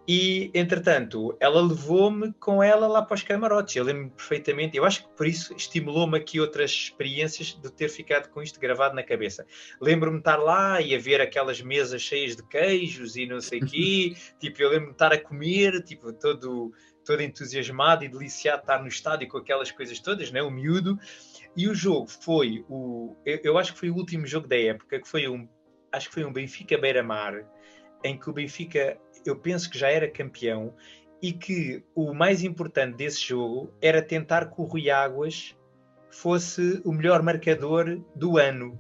e 0.09 0.51
entretanto 0.55 1.37
ela 1.41 1.61
levou-me 1.61 2.33
com 2.35 2.63
ela 2.63 2.87
lá 2.87 3.03
para 3.03 3.15
os 3.15 3.23
camarotes. 3.23 3.75
Eu 3.75 3.85
lembro-me 3.85 4.11
perfeitamente, 4.11 4.77
eu 4.77 4.85
acho 4.85 5.03
que 5.03 5.17
por 5.17 5.27
isso 5.27 5.55
estimulou-me 5.55 6.17
aqui 6.17 6.41
outras 6.41 6.71
experiências 6.71 7.59
de 7.61 7.73
ter 7.73 7.89
ficado 7.89 8.29
com 8.29 8.43
isto 8.43 8.61
gravado 8.61 8.95
na 8.95 9.03
cabeça. 9.03 9.47
Lembro-me 9.81 10.17
de 10.17 10.21
estar 10.21 10.37
lá 10.37 10.81
e 10.81 10.95
a 10.95 10.99
ver 10.99 11.21
aquelas 11.21 11.61
mesas 11.61 12.03
cheias 12.03 12.37
de 12.37 12.47
queijos 12.47 13.17
e 13.17 13.27
não 13.27 13.41
sei 13.41 13.61
o 13.61 13.67
quê, 13.67 14.15
tipo, 14.39 14.63
eu 14.63 14.71
lembro-me 14.71 14.89
de 14.89 14.95
estar 14.95 15.13
a 15.13 15.19
comer, 15.19 15.83
tipo, 15.83 16.13
todo, 16.13 16.73
todo 17.05 17.23
entusiasmado 17.23 18.05
e 18.05 18.09
deliciado 18.09 18.59
de 18.59 18.65
estar 18.65 18.81
no 18.81 18.89
estádio 18.89 19.29
com 19.29 19.39
aquelas 19.39 19.71
coisas 19.71 19.99
todas, 20.01 20.31
né? 20.31 20.43
o 20.43 20.51
miúdo. 20.51 20.99
E 21.57 21.69
o 21.69 21.75
jogo 21.75 22.07
foi 22.07 22.65
o. 22.69 23.17
Eu, 23.25 23.41
eu, 23.43 23.59
acho 23.59 23.73
que 23.73 23.79
foi 23.79 23.91
o 23.91 23.95
último 23.95 24.27
jogo 24.27 24.47
da 24.47 24.59
época, 24.59 25.01
que 25.01 25.09
foi 25.09 25.27
um. 25.27 25.49
Acho 25.91 26.09
que 26.09 26.15
foi 26.15 26.25
um 26.25 26.33
Benfica 26.33 26.77
Beira-Mar, 26.77 27.47
em 28.05 28.19
que 28.19 28.29
o 28.29 28.33
Benfica, 28.33 28.99
eu 29.29 29.37
penso 29.37 29.71
que 29.71 29.79
já 29.79 29.89
era 29.91 30.09
campeão, 30.11 30.75
e 31.23 31.33
que 31.33 31.83
o 31.95 32.13
mais 32.13 32.45
importante 32.45 32.97
desse 32.97 33.21
jogo 33.21 33.73
era 33.81 34.03
tentar 34.03 34.47
que 34.47 34.61
o 34.61 34.65
Rui 34.65 34.91
Águas 34.91 35.57
fosse 36.11 36.81
o 36.85 36.93
melhor 36.93 37.23
marcador 37.23 38.01
do 38.15 38.39
ano. 38.39 38.79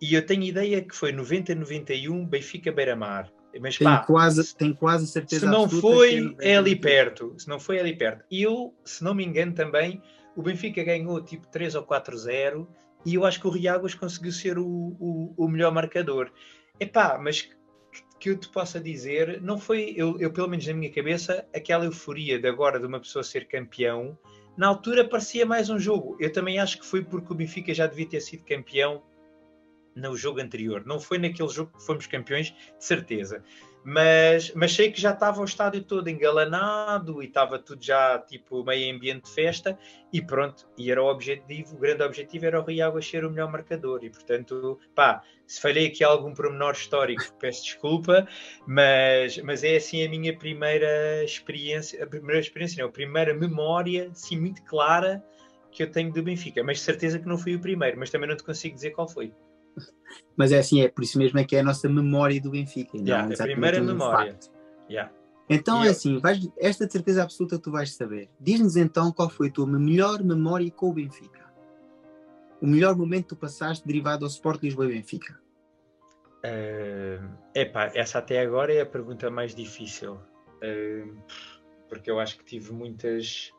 E 0.00 0.14
eu 0.14 0.24
tenho 0.24 0.42
ideia 0.42 0.82
que 0.82 0.94
foi 0.94 1.12
90-91 1.12 2.26
Benfica 2.26 2.70
Beira-Mar. 2.70 3.32
Mas 3.60 3.78
tenho, 3.78 3.90
pá, 3.90 4.04
quase, 4.04 4.54
tenho 4.54 4.76
quase 4.76 5.06
certeza. 5.06 5.46
Se 5.46 5.50
não 5.50 5.68
foi, 5.68 6.36
é, 6.40 6.52
é 6.52 6.56
ali 6.56 6.76
perto. 6.76 7.34
Se 7.38 7.48
não 7.48 7.58
foi, 7.58 7.78
é 7.78 7.80
ali 7.80 7.96
perto. 7.96 8.24
E 8.30 8.42
eu, 8.42 8.74
se 8.84 9.02
não 9.02 9.14
me 9.14 9.24
engano, 9.24 9.52
também 9.52 10.00
o 10.36 10.42
Benfica 10.42 10.84
ganhou 10.84 11.20
tipo 11.20 11.46
3 11.48 11.74
ou 11.74 11.82
4-0 11.82 12.66
e 13.04 13.14
eu 13.14 13.24
acho 13.24 13.40
que 13.40 13.46
o 13.46 13.50
Riáguas 13.50 13.94
conseguiu 13.94 14.32
ser 14.32 14.58
o, 14.58 14.66
o, 14.66 15.34
o, 15.36 15.48
melhor 15.48 15.72
marcador. 15.72 16.30
Epá, 16.78 17.18
mas 17.20 17.48
que, 18.18 18.30
eu 18.30 18.38
te 18.38 18.48
possa 18.48 18.80
dizer, 18.80 19.40
não 19.40 19.58
foi, 19.58 19.94
eu, 19.96 20.18
eu, 20.20 20.32
pelo 20.32 20.48
menos 20.48 20.66
na 20.66 20.74
minha 20.74 20.92
cabeça, 20.92 21.46
aquela 21.54 21.84
euforia 21.84 22.38
de 22.38 22.48
agora 22.48 22.78
de 22.78 22.86
uma 22.86 23.00
pessoa 23.00 23.22
ser 23.22 23.46
campeão, 23.46 24.18
na 24.56 24.66
altura 24.66 25.08
parecia 25.08 25.46
mais 25.46 25.70
um 25.70 25.78
jogo. 25.78 26.16
Eu 26.18 26.32
também 26.32 26.58
acho 26.58 26.78
que 26.78 26.86
foi 26.86 27.04
porque 27.04 27.32
o 27.32 27.36
Benfica 27.36 27.72
já 27.72 27.86
devia 27.86 28.08
ter 28.08 28.20
sido 28.20 28.44
campeão 28.44 29.02
no 29.94 30.16
jogo 30.16 30.40
anterior. 30.40 30.84
Não 30.84 30.98
foi 30.98 31.18
naquele 31.18 31.48
jogo 31.48 31.72
que 31.76 31.84
fomos 31.84 32.06
campeões, 32.06 32.50
de 32.50 32.84
certeza 32.84 33.44
mas, 33.90 34.52
mas 34.52 34.74
sei 34.74 34.92
que 34.92 35.00
já 35.00 35.12
estava 35.12 35.40
o 35.40 35.44
estádio 35.46 35.82
todo 35.82 36.08
engalanado 36.08 37.22
e 37.22 37.26
estava 37.26 37.58
tudo 37.58 37.82
já 37.82 38.18
tipo 38.18 38.62
meio 38.62 38.94
ambiente 38.94 39.24
de 39.24 39.30
festa 39.30 39.78
e 40.12 40.20
pronto, 40.20 40.68
e 40.76 40.90
era 40.90 41.02
o 41.02 41.06
objetivo, 41.06 41.74
o 41.74 41.78
grande 41.78 42.02
objetivo 42.02 42.44
era 42.44 42.60
o 42.60 42.64
Rio 42.64 42.84
Água 42.84 43.00
ser 43.00 43.24
o 43.24 43.30
melhor 43.30 43.50
marcador 43.50 44.04
e 44.04 44.10
portanto, 44.10 44.78
pá, 44.94 45.22
se 45.46 45.58
falei 45.58 45.86
aqui 45.86 46.04
algum 46.04 46.34
pormenor 46.34 46.72
histórico, 46.72 47.22
peço 47.40 47.64
desculpa, 47.64 48.28
mas, 48.66 49.38
mas 49.38 49.64
é 49.64 49.76
assim 49.76 50.04
a 50.04 50.10
minha 50.10 50.36
primeira 50.36 51.24
experiência, 51.24 52.04
a 52.04 52.06
primeira 52.06 52.40
experiência, 52.40 52.82
não, 52.82 52.90
a 52.90 52.92
primeira 52.92 53.32
memória, 53.32 54.10
sim, 54.12 54.38
muito 54.38 54.62
clara 54.64 55.24
que 55.70 55.82
eu 55.82 55.90
tenho 55.90 56.12
do 56.12 56.22
Benfica, 56.22 56.62
mas 56.62 56.82
certeza 56.82 57.18
que 57.18 57.26
não 57.26 57.38
fui 57.38 57.54
o 57.54 57.60
primeiro, 57.60 57.98
mas 57.98 58.10
também 58.10 58.28
não 58.28 58.36
te 58.36 58.44
consigo 58.44 58.74
dizer 58.74 58.90
qual 58.90 59.08
foi. 59.08 59.32
Mas 60.36 60.52
é 60.52 60.58
assim, 60.58 60.82
é 60.82 60.88
por 60.88 61.02
isso 61.04 61.18
mesmo 61.18 61.38
é 61.38 61.44
que 61.44 61.56
é 61.56 61.60
a 61.60 61.62
nossa 61.62 61.88
memória 61.88 62.40
do 62.40 62.50
Benfica. 62.50 62.96
Yeah, 62.96 63.32
a 63.32 63.42
primeira 63.42 63.80
memória. 63.80 64.38
Yeah. 64.88 65.12
Então 65.48 65.82
e 65.82 65.86
é 65.86 65.88
eu... 65.88 65.92
assim, 65.92 66.18
vais, 66.18 66.48
esta 66.58 66.86
de 66.86 66.92
certeza 66.92 67.22
absoluta 67.22 67.58
tu 67.58 67.70
vais 67.70 67.94
saber. 67.94 68.28
Diz-nos 68.38 68.76
então 68.76 69.10
qual 69.12 69.28
foi 69.28 69.48
a 69.48 69.50
tua 69.50 69.66
melhor 69.66 70.22
memória 70.22 70.70
com 70.70 70.90
o 70.90 70.92
Benfica. 70.92 71.48
O 72.60 72.66
melhor 72.66 72.96
momento 72.96 73.22
que 73.22 73.28
tu 73.30 73.36
passaste 73.36 73.86
derivado 73.86 74.24
ao 74.24 74.30
Sport 74.30 74.62
Lisboa 74.62 74.86
e 74.86 74.94
Benfica. 74.94 75.40
Uh, 76.38 77.28
epá, 77.54 77.90
essa 77.94 78.18
até 78.18 78.40
agora 78.40 78.72
é 78.72 78.80
a 78.80 78.86
pergunta 78.86 79.30
mais 79.30 79.54
difícil. 79.54 80.14
Uh, 80.14 81.16
porque 81.88 82.10
eu 82.10 82.18
acho 82.20 82.38
que 82.38 82.44
tive 82.44 82.72
muitas 82.72 83.52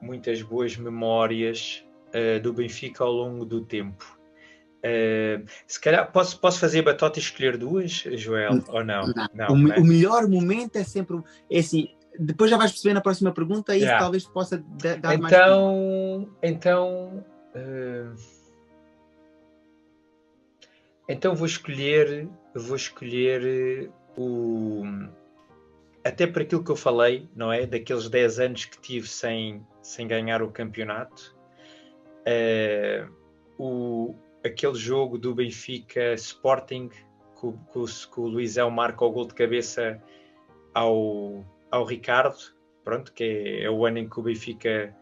muitas 0.00 0.42
boas 0.42 0.76
memórias 0.76 1.84
uh, 2.08 2.40
do 2.42 2.52
Benfica 2.52 3.04
ao 3.04 3.12
longo 3.12 3.44
do 3.44 3.64
tempo. 3.64 4.20
Uh, 4.84 5.46
se 5.66 5.80
calhar 5.80 6.10
posso, 6.10 6.40
posso 6.40 6.58
fazer 6.58 6.82
batota 6.82 7.18
e 7.18 7.22
escolher 7.22 7.56
duas, 7.56 7.92
Joel, 7.92 8.56
não, 8.56 8.64
ou 8.74 8.84
não? 8.84 9.06
não, 9.06 9.28
não 9.32 9.54
o, 9.54 9.58
né? 9.58 9.76
o, 9.78 9.84
melhor 9.84 10.26
momento 10.28 10.76
é 10.76 10.82
sempre 10.82 11.22
é 11.48 11.60
assim. 11.60 11.94
Depois 12.18 12.50
já 12.50 12.56
vais 12.56 12.72
perceber 12.72 12.94
na 12.94 13.00
próxima 13.00 13.32
pergunta 13.32 13.76
e 13.76 13.80
yeah. 13.80 14.00
talvez 14.00 14.24
possa 14.24 14.58
dar 14.58 15.14
então, 15.14 15.18
mais. 15.20 15.32
Então, 15.32 16.28
então, 16.42 17.24
uh, 17.54 18.14
então 21.08 21.34
vou 21.34 21.46
escolher, 21.46 22.28
vou 22.54 22.76
escolher 22.76 23.88
o 24.16 24.84
até 26.04 26.26
por 26.26 26.42
aquilo 26.42 26.64
que 26.64 26.70
eu 26.70 26.76
falei, 26.76 27.28
não 27.34 27.52
é? 27.52 27.64
Daqueles 27.66 28.08
10 28.08 28.40
anos 28.40 28.64
que 28.64 28.80
tive 28.80 29.08
sem, 29.08 29.64
sem 29.80 30.08
ganhar 30.08 30.42
o 30.42 30.50
campeonato. 30.50 31.36
Uh, 32.26 33.08
o, 33.56 34.16
aquele 34.44 34.74
jogo 34.74 35.18
do 35.18 35.34
Benfica 35.34 36.14
Sporting, 36.14 36.88
que, 36.88 37.52
que, 37.72 38.08
que 38.08 38.20
o 38.20 38.26
Luizão 38.26 38.70
marca 38.70 39.04
o 39.04 39.10
gol 39.10 39.26
de 39.26 39.34
cabeça 39.34 40.00
ao, 40.74 41.44
ao 41.70 41.84
Ricardo, 41.84 42.36
pronto, 42.84 43.12
que 43.12 43.24
é, 43.24 43.62
é, 43.64 43.70
o 43.70 43.84
ano 43.86 43.98
em 43.98 44.08
que 44.08 44.18
o 44.18 44.22
Benfica 44.22 44.94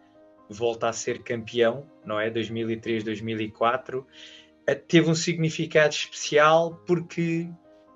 volta 0.49 0.88
a 0.88 0.92
ser 0.92 1.23
campeão, 1.23 1.87
não 2.04 2.18
é? 2.18 2.30
2003, 2.30 3.04
2004. 3.04 4.00
Uh, 4.00 4.75
teve 4.87 5.09
um 5.09 5.14
significado 5.14 5.94
especial 5.94 6.75
porque, 6.87 7.49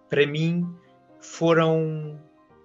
para 0.09 0.27
mim, 0.27 0.67
foram 1.21 2.21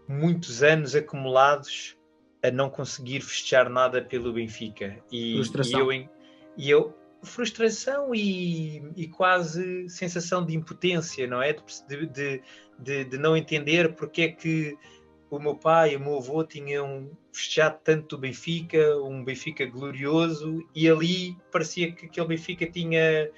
muitos 0.08 0.64
anos 0.64 0.96
acumulados 0.96 1.98
a 2.42 2.50
não 2.50 2.70
conseguir 2.70 3.22
festejar 3.22 3.70
nada 3.70 4.02
pelo 4.02 4.32
Benfica. 4.32 4.98
E. 5.12 5.38
E 6.00 6.10
eu, 6.10 6.10
e 6.58 6.70
eu, 6.70 6.99
frustração 7.22 8.14
e, 8.16 8.84
e, 8.96 9.08
quase 9.08 9.90
sensação 9.90 10.46
de 10.46 10.56
impotência, 10.56 11.28
não 11.28 11.42
é? 11.42 11.54
De, 11.54 12.08
de, 12.08 12.42
de, 12.78 13.06
de, 13.06 13.18
não 13.18 13.36
entender 13.36 13.94
porque 13.96 14.22
é 14.22 14.28
que 14.30 14.78
o 15.30 15.38
meu 15.38 15.56
pai 15.56 15.94
e 15.94 15.96
o 15.96 16.00
meu 16.00 16.18
avô 16.18 16.44
tinham 16.44 17.12
festejado 17.32 17.80
tanto 17.84 18.16
o 18.16 18.18
Benfica, 18.20 18.98
um 18.98 19.24
Benfica 19.24 19.66
glorioso, 19.66 20.66
e 20.74 20.90
ali 20.90 21.38
parecia 21.52 21.92
que 21.92 22.08
aquele 22.08 22.28
Benfica 22.28 22.66
tinha, 22.66 23.30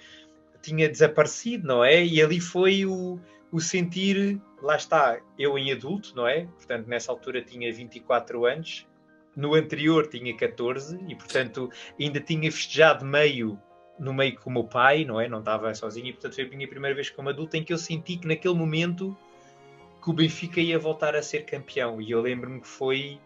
tinha 0.62 0.88
desaparecido, 0.88 1.68
não 1.68 1.84
é? 1.84 2.06
E 2.06 2.22
ali 2.22 2.40
foi 2.40 2.86
o, 2.86 3.20
o 3.52 3.60
sentir, 3.60 4.40
lá 4.62 4.76
está, 4.76 5.20
eu 5.38 5.58
em 5.58 5.72
adulto, 5.72 6.16
não 6.16 6.28
é? 6.28 6.46
Portanto, 6.46 6.88
nessa 6.88 7.12
altura 7.12 7.42
tinha 7.42 7.74
24 7.74 8.46
anos, 8.46 8.88
no 9.36 9.54
anterior 9.54 10.08
tinha 10.08 10.36
14 10.36 10.98
e, 11.08 11.16
portanto, 11.16 11.70
ainda 12.00 12.20
tinha 12.20 12.52
festejado 12.52 13.06
meio 13.06 13.60
no 14.02 14.14
meio 14.14 14.36
com 14.40 14.50
o 14.50 14.54
meu 14.54 14.64
pai, 14.64 15.06
não 15.06 15.22
é? 15.22 15.30
Não 15.30 15.40
estava 15.40 15.74
sozinho 15.76 16.08
e, 16.08 16.12
portanto, 16.12 16.34
foi 16.34 16.46
a 16.46 16.50
minha 16.50 16.68
primeira 16.68 16.96
vez 16.96 17.12
como 17.12 17.30
adulto 17.30 17.56
em 17.56 17.64
que 17.64 17.72
eu 17.72 17.78
senti 17.78 18.18
que 18.18 18.28
naquele 18.28 18.56
momento 18.56 19.16
que 20.04 20.10
o 20.10 20.14
Benfica 20.14 20.60
ia 20.60 20.80
voltar 20.80 21.16
a 21.16 21.22
ser 21.22 21.46
campeão 21.46 22.02
e 22.02 22.10
eu 22.10 22.20
lembro-me 22.20 22.60
que 22.60 22.68
foi 22.68 23.20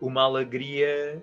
uma 0.00 0.22
alegria 0.22 1.20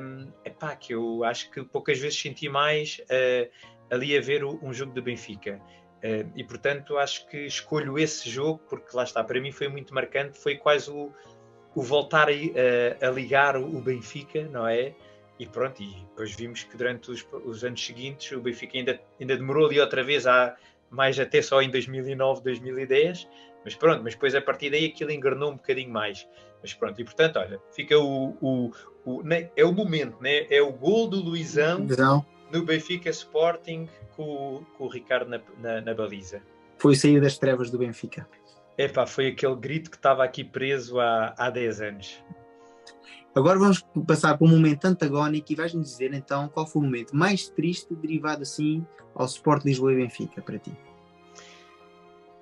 um, 0.00 0.28
epá, 0.44 0.76
que 0.76 0.94
eu 0.94 1.24
acho 1.24 1.50
que 1.50 1.64
poucas 1.64 1.98
vezes 1.98 2.20
senti 2.20 2.48
mais 2.48 3.00
uh, 3.10 3.50
ali 3.90 4.16
a 4.16 4.20
ver 4.20 4.44
um 4.44 4.72
jogo 4.72 4.92
do 4.92 5.02
Benfica. 5.02 5.60
Uh, 5.96 6.30
e 6.36 6.44
portanto 6.44 6.96
acho 6.98 7.26
que 7.28 7.46
escolho 7.46 7.98
esse 7.98 8.30
jogo 8.30 8.60
porque 8.68 8.96
lá 8.96 9.02
está, 9.02 9.24
para 9.24 9.40
mim 9.40 9.50
foi 9.50 9.66
muito 9.66 9.92
marcante, 9.92 10.38
foi 10.38 10.54
quase 10.56 10.88
o, 10.88 11.12
o 11.74 11.82
voltar 11.82 12.28
a, 12.28 12.32
a, 12.32 13.08
a, 13.08 13.10
ligar 13.10 13.56
o 13.56 13.80
Benfica, 13.80 14.44
não 14.44 14.68
é? 14.68 14.94
E 15.38 15.46
pronto, 15.46 15.82
e 15.82 15.94
depois 16.08 16.34
vimos 16.34 16.62
que 16.62 16.76
durante 16.76 17.10
os, 17.10 17.26
os, 17.44 17.62
anos 17.62 17.84
seguintes 17.84 18.32
o 18.32 18.40
Benfica 18.40 18.78
ainda, 18.78 19.00
ainda 19.20 19.36
demorou 19.36 19.66
ali 19.66 19.78
outra 19.78 20.02
vez, 20.02 20.26
há, 20.26 20.56
mais 20.90 21.18
até 21.18 21.42
só 21.42 21.60
em 21.60 21.70
2009, 21.70 22.42
2010, 22.42 23.28
mas 23.64 23.74
pronto, 23.74 24.02
mas 24.02 24.14
depois 24.14 24.34
a 24.34 24.40
partir 24.40 24.70
daí 24.70 24.86
aquilo 24.86 25.10
engarnou 25.10 25.50
um 25.50 25.56
bocadinho 25.56 25.90
mais. 25.90 26.26
Mas 26.62 26.72
pronto, 26.72 27.00
e 27.00 27.04
portanto, 27.04 27.38
olha, 27.38 27.60
fica 27.72 27.98
o, 27.98 28.36
o, 28.40 28.72
o 29.04 29.22
né, 29.22 29.50
é 29.56 29.64
o 29.64 29.72
momento, 29.72 30.16
né? 30.20 30.46
é 30.50 30.62
o 30.62 30.72
gol 30.72 31.06
do 31.06 31.20
Luizão 31.20 31.86
no 32.50 32.64
Benfica 32.64 33.10
Sporting 33.10 33.88
com, 34.16 34.64
com 34.76 34.84
o 34.84 34.88
Ricardo 34.88 35.28
na, 35.28 35.40
na, 35.58 35.80
na 35.80 35.94
baliza. 35.94 36.40
Foi 36.78 36.94
sair 36.94 37.20
das 37.20 37.38
trevas 37.38 37.70
do 37.70 37.78
Benfica. 37.78 38.26
Epá, 38.78 39.06
foi 39.06 39.28
aquele 39.28 39.56
grito 39.56 39.90
que 39.90 39.96
estava 39.96 40.22
aqui 40.22 40.44
preso 40.44 41.00
há, 41.00 41.34
há 41.36 41.50
10 41.50 41.80
anos. 41.80 42.24
Agora 43.36 43.58
vamos 43.58 43.86
passar 44.06 44.38
para 44.38 44.46
um 44.46 44.50
momento 44.50 44.86
antagónico 44.86 45.52
e 45.52 45.54
vais-nos 45.54 45.90
dizer 45.90 46.14
então 46.14 46.48
qual 46.48 46.66
foi 46.66 46.80
o 46.80 46.84
momento 46.86 47.14
mais 47.14 47.50
triste 47.50 47.94
derivado 47.94 48.40
assim 48.40 48.82
ao 49.14 49.26
Sport 49.26 49.62
Lisboa 49.66 49.92
e 49.92 49.96
Benfica 49.96 50.40
para 50.40 50.58
ti. 50.58 50.70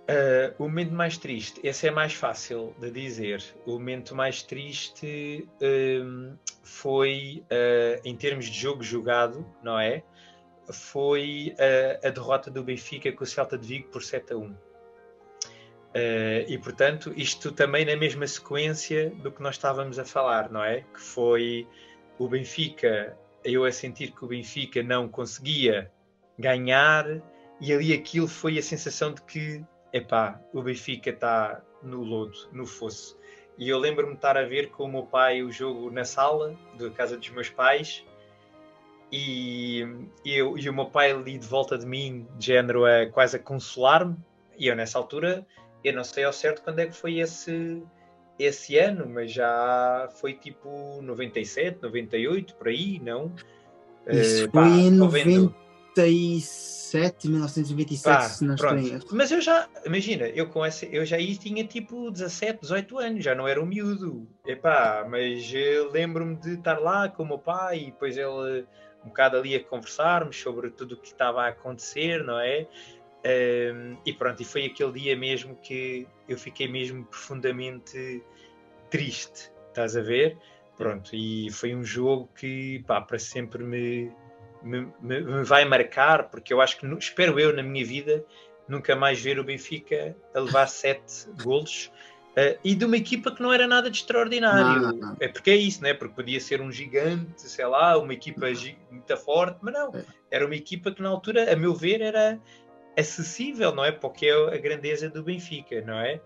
Uh, 0.05 0.55
o 0.57 0.69
momento 0.69 0.93
mais 0.93 1.19
triste, 1.19 1.59
esse 1.65 1.89
é 1.89 1.91
mais 1.91 2.15
fácil 2.15 2.77
de 2.79 2.93
dizer. 2.93 3.43
O 3.67 3.73
momento 3.73 4.15
mais 4.15 4.45
triste 4.45 5.49
um, 5.61 6.37
foi, 6.63 7.43
uh, 7.51 8.01
em 8.05 8.15
termos 8.15 8.45
de 8.45 8.57
jogo 8.57 8.85
jogado, 8.85 9.45
não 9.65 9.81
é? 9.81 10.05
Foi 10.71 11.57
uh, 11.59 12.07
a 12.07 12.11
derrota 12.11 12.53
do 12.53 12.63
Benfica 12.63 13.11
com 13.11 13.25
o 13.25 13.27
Celta 13.27 13.59
de 13.59 13.67
Vigo 13.67 13.89
por 13.89 14.05
7 14.05 14.33
a 14.33 14.37
1. 14.37 14.55
Uh, 15.95 16.43
e 16.49 16.59
portanto, 16.59 17.13
isto 17.17 17.53
também 17.53 17.85
na 17.85 17.95
mesma 17.95 18.27
sequência 18.27 19.11
do 19.11 19.31
que 19.31 19.41
nós 19.41 19.55
estávamos 19.55 19.97
a 19.97 20.05
falar, 20.05 20.51
não 20.51 20.63
é? 20.63 20.81
Que 20.81 21.01
foi 21.01 21.69
o 22.19 22.27
Benfica, 22.27 23.17
eu 23.45 23.65
a 23.65 23.71
sentir 23.71 24.11
que 24.11 24.25
o 24.25 24.29
Benfica 24.29 24.83
não 24.83 25.09
conseguia 25.09 25.93
ganhar, 26.37 27.07
e 27.61 27.73
ali 27.73 27.93
aquilo 27.93 28.27
foi 28.27 28.59
a 28.59 28.63
sensação 28.63 29.13
de 29.13 29.23
que, 29.23 29.65
epá, 29.93 30.41
o 30.53 30.63
Benfica 30.63 31.11
está 31.11 31.63
no 31.81 32.03
lodo, 32.03 32.49
no 32.51 32.67
fosso. 32.67 33.17
E 33.57 33.69
eu 33.69 33.79
lembro-me 33.79 34.15
de 34.15 34.19
estar 34.19 34.37
a 34.37 34.43
ver 34.43 34.71
com 34.71 34.85
o 34.85 34.89
meu 34.89 35.05
pai 35.05 35.45
o 35.45 35.53
jogo 35.53 35.93
na 35.93 36.05
sala 36.05 36.57
da 36.77 36.91
casa 36.91 37.17
dos 37.17 37.29
meus 37.31 37.49
pais, 37.49 38.05
e, 39.13 39.87
eu, 40.25 40.59
e 40.59 40.69
o 40.69 40.75
meu 40.75 40.87
pai 40.87 41.13
ali 41.13 41.39
de 41.39 41.47
volta 41.47 41.79
de 41.79 41.87
mim, 41.87 42.27
de 42.37 42.47
género, 42.47 42.85
a, 42.85 43.07
quase 43.07 43.37
a 43.37 43.39
consolar-me, 43.39 44.17
e 44.59 44.67
eu 44.67 44.75
nessa 44.75 44.99
altura 44.99 45.47
eu 45.85 45.93
não 45.93 46.03
sei 46.03 46.25
ao 46.25 46.33
certo 46.33 46.63
quando 46.63 46.81
é 46.81 46.87
que 46.87 46.97
foi 46.97 47.19
esse, 47.19 47.83
esse 48.39 48.79
ano, 48.79 49.09
mas 49.09 49.33
já 49.33 50.09
foi 50.21 50.35
tipo 50.35 51.01
97, 51.03 51.83
98, 51.83 52.55
por 52.55 52.69
aí, 52.69 53.01
não? 53.01 53.33
Isso 54.09 54.47
uh, 54.47 54.51
foi 54.51 54.63
em 54.63 54.91
97, 54.91 57.29
1997, 57.29 58.03
pá, 58.03 58.21
se 58.23 58.45
não 58.45 58.55
estou 58.55 58.77
em 58.77 58.99
Mas 59.13 59.31
eu 59.31 59.41
já, 59.41 59.69
imagina, 59.85 60.27
eu 60.29 60.49
com 60.49 60.65
essa, 60.65 60.87
eu 60.87 61.05
já 61.05 61.17
aí 61.17 61.37
tinha 61.37 61.65
tipo 61.65 62.11
17, 62.11 62.61
18 62.63 62.99
anos, 62.99 63.25
já 63.25 63.35
não 63.35 63.47
era 63.47 63.63
um 63.63 63.67
miúdo. 63.67 64.27
Epá, 64.47 65.07
mas 65.09 65.53
lembro-me 65.93 66.37
de 66.37 66.55
estar 66.55 66.79
lá 66.79 67.09
com 67.09 67.23
o 67.23 67.27
meu 67.27 67.39
pai 67.39 67.81
e 67.81 67.87
depois 67.87 68.17
ele 68.17 68.67
um 69.05 69.09
bocado 69.09 69.37
ali 69.37 69.55
a 69.55 69.63
conversarmos 69.63 70.41
sobre 70.41 70.71
tudo 70.71 70.95
o 70.95 70.99
que 70.99 71.09
estava 71.09 71.43
a 71.43 71.49
acontecer, 71.49 72.25
não 72.25 72.41
é? 72.41 72.67
Um, 73.27 73.97
e 74.05 74.13
pronto, 74.13 74.43
e 74.43 74.45
foi 74.45 74.67
aquele 74.67 74.93
dia 74.93 75.17
mesmo 75.17 75.57
que 75.57 76.07
eu 76.29 76.37
fiquei 76.37 76.69
mesmo 76.69 77.05
profundamente 77.07 78.23
triste, 78.91 79.51
estás 79.69 79.97
a 79.97 80.03
ver? 80.03 80.37
Pronto, 80.77 81.11
e 81.15 81.51
foi 81.51 81.75
um 81.75 81.85
jogo 81.85 82.29
que 82.37 82.85
pá, 82.87 83.01
para 83.01 83.19
sempre 83.19 83.65
me, 83.65 84.13
me, 84.63 84.89
me, 85.01 85.43
vai 85.43 85.65
marcar, 85.65 86.29
porque 86.29 86.53
eu 86.53 86.61
acho 86.61 86.79
que, 86.79 86.87
espero 86.99 87.41
eu, 87.41 87.55
na 87.55 87.63
minha 87.63 87.85
vida, 87.85 88.25
nunca 88.69 88.95
mais 88.95 89.21
ver 89.21 89.39
o 89.39 89.45
Benfica 89.45 90.17
a 90.35 90.41
levar 90.41 90.67
sete 90.69 91.27
golos 91.43 91.91
uh, 92.37 92.59
e 92.63 92.75
de 92.75 92.85
uma 92.85 92.97
equipa 92.97 93.31
que 93.31 93.43
não 93.43 93.53
era 93.53 93.67
nada 93.67 93.91
de 93.91 93.99
extraordinário. 93.99 94.83
Não, 94.83 94.93
não. 94.93 95.17
É 95.21 95.29
porque 95.29 95.51
é 95.51 95.57
isso, 95.57 95.83
né? 95.83 95.95
Porque 95.95 96.15
podia 96.15 96.41
ser 96.41 96.61
um 96.61 96.71
gigante, 96.71 97.43
sei 97.43 97.67
lá, 97.67 97.97
uma 97.97 98.13
equipa 98.13 98.47
muito 98.91 99.17
forte, 99.17 99.59
mas 99.63 99.73
não. 99.73 99.95
É. 99.95 100.05
Era 100.31 100.47
uma 100.47 100.57
equipa 100.57 100.91
que 100.91 101.01
na 101.01 101.09
altura, 101.09 101.53
a 101.53 101.57
meu 101.57 101.75
ver, 101.75 102.01
era 102.01 102.41
acessível, 102.97 103.75
não 103.75 103.85
é? 103.85 103.93
Porque 103.93 104.27
é 104.27 104.33
a 104.33 104.59
grandeza 104.59 105.09
do 105.09 105.23
Benfica, 105.23 105.81
não 105.83 105.99
é? 105.99 106.21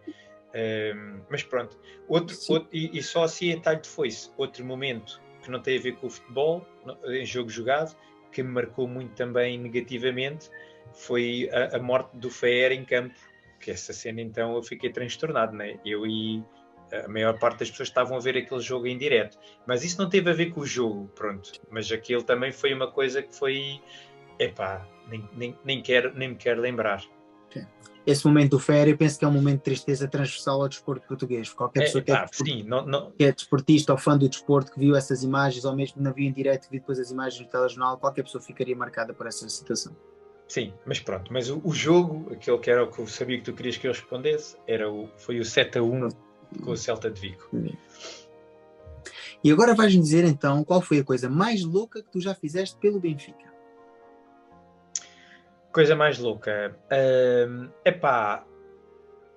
Um, 0.54 1.20
mas 1.28 1.42
pronto, 1.42 1.78
outro, 2.08 2.36
outro 2.48 2.68
e, 2.72 2.96
e, 2.98 3.02
só 3.02 3.24
assim 3.24 3.50
em 3.50 3.60
talho 3.60 3.82
de 3.82 3.88
foice, 3.88 4.30
outro 4.38 4.64
momento 4.64 5.20
que 5.42 5.50
não 5.50 5.60
tem 5.60 5.78
a 5.78 5.80
ver 5.80 5.92
com 5.96 6.06
o 6.06 6.10
futebol, 6.10 6.66
em 7.06 7.24
jogo 7.24 7.50
jogado, 7.50 7.94
que 8.32 8.42
me 8.42 8.50
marcou 8.50 8.88
muito 8.88 9.14
também 9.14 9.58
negativamente, 9.58 10.50
foi 10.94 11.50
a, 11.52 11.76
a 11.76 11.78
morte 11.78 12.16
do 12.16 12.30
Fer 12.30 12.72
em 12.72 12.84
campo, 12.84 13.14
que 13.60 13.70
essa 13.70 13.92
cena 13.92 14.20
então 14.20 14.54
eu 14.54 14.62
fiquei 14.62 14.90
transtornado, 14.90 15.54
né? 15.54 15.78
Eu 15.84 16.06
e, 16.06 16.42
a 16.92 17.08
maior 17.08 17.38
parte 17.38 17.60
das 17.60 17.70
pessoas 17.70 17.88
estavam 17.88 18.16
a 18.16 18.20
ver 18.20 18.36
aquele 18.36 18.60
jogo 18.60 18.86
em 18.86 18.96
direto. 18.96 19.38
Mas 19.66 19.84
isso 19.84 20.00
não 20.00 20.08
teve 20.08 20.30
a 20.30 20.32
ver 20.32 20.50
com 20.50 20.60
o 20.60 20.66
jogo, 20.66 21.08
pronto. 21.14 21.52
Mas 21.70 21.90
aquilo 21.92 22.22
também 22.22 22.52
foi 22.52 22.72
uma 22.72 22.90
coisa 22.90 23.22
que 23.22 23.34
foi. 23.34 23.80
Epá, 24.38 24.86
nem, 25.08 25.28
nem, 25.36 25.58
nem, 25.64 25.82
quero, 25.82 26.14
nem 26.14 26.30
me 26.30 26.34
quero 26.36 26.60
lembrar. 26.60 27.02
Esse 28.06 28.26
momento 28.26 28.52
do 28.52 28.58
Fério, 28.58 28.96
penso 28.96 29.18
que 29.18 29.24
é 29.24 29.28
um 29.28 29.32
momento 29.32 29.58
de 29.58 29.64
tristeza 29.64 30.08
transversal 30.08 30.62
ao 30.62 30.68
desporto 30.68 31.06
português. 31.06 31.52
Qualquer 31.52 31.80
é, 31.80 31.84
pessoa 31.84 32.02
que, 32.02 32.10
é 32.10 32.26
sim, 32.32 32.62
não, 32.62 32.86
não... 32.86 33.10
que, 33.10 33.22
é 33.22 33.32
desportista 33.32 33.92
ou 33.92 33.98
fã 33.98 34.16
do 34.16 34.26
desporto 34.28 34.72
que 34.72 34.80
viu 34.80 34.96
essas 34.96 35.22
imagens, 35.22 35.64
ou 35.66 35.76
mesmo 35.76 36.00
não 36.00 36.14
viu 36.14 36.26
em 36.26 36.32
direto, 36.32 36.64
que 36.64 36.70
viu 36.70 36.80
depois 36.80 36.98
as 36.98 37.10
imagens 37.10 37.38
no 37.44 37.48
telejornal, 37.48 37.98
qualquer 37.98 38.22
pessoa 38.22 38.40
ficaria 38.40 38.74
marcada 38.74 39.12
por 39.12 39.26
essa 39.26 39.46
situação. 39.48 39.94
Sim, 40.48 40.72
mas 40.86 40.98
pronto. 41.00 41.30
Mas 41.30 41.50
o, 41.50 41.60
o, 41.62 41.74
jogo, 41.74 42.32
aquele 42.32 42.56
que 42.56 42.70
era 42.70 42.82
o 42.82 42.90
que 42.90 42.98
eu 42.98 43.06
sabia 43.06 43.36
que 43.36 43.44
tu 43.44 43.52
querias 43.52 43.76
que 43.76 43.86
eu 43.86 43.92
respondesse, 43.92 44.56
era 44.66 44.90
o, 44.90 45.10
foi 45.18 45.38
o 45.38 45.44
7 45.44 45.78
a 45.78 45.82
1 45.82 46.08
com 46.64 46.70
o 46.70 46.76
Celta 46.78 47.10
de 47.10 47.20
Vigo. 47.20 47.50
E 49.44 49.52
agora 49.52 49.74
vais-me 49.74 50.02
dizer 50.02 50.24
então 50.24 50.64
qual 50.64 50.80
foi 50.80 51.00
a 51.00 51.04
coisa 51.04 51.28
mais 51.28 51.62
louca 51.62 52.02
que 52.02 52.10
tu 52.10 52.20
já 52.20 52.34
fizeste 52.34 52.78
pelo 52.78 52.98
Benfica? 52.98 53.57
Coisa 55.72 55.94
mais 55.94 56.18
louca. 56.18 56.76
É 56.90 57.46
uh, 57.46 57.70
epá, 57.84 58.44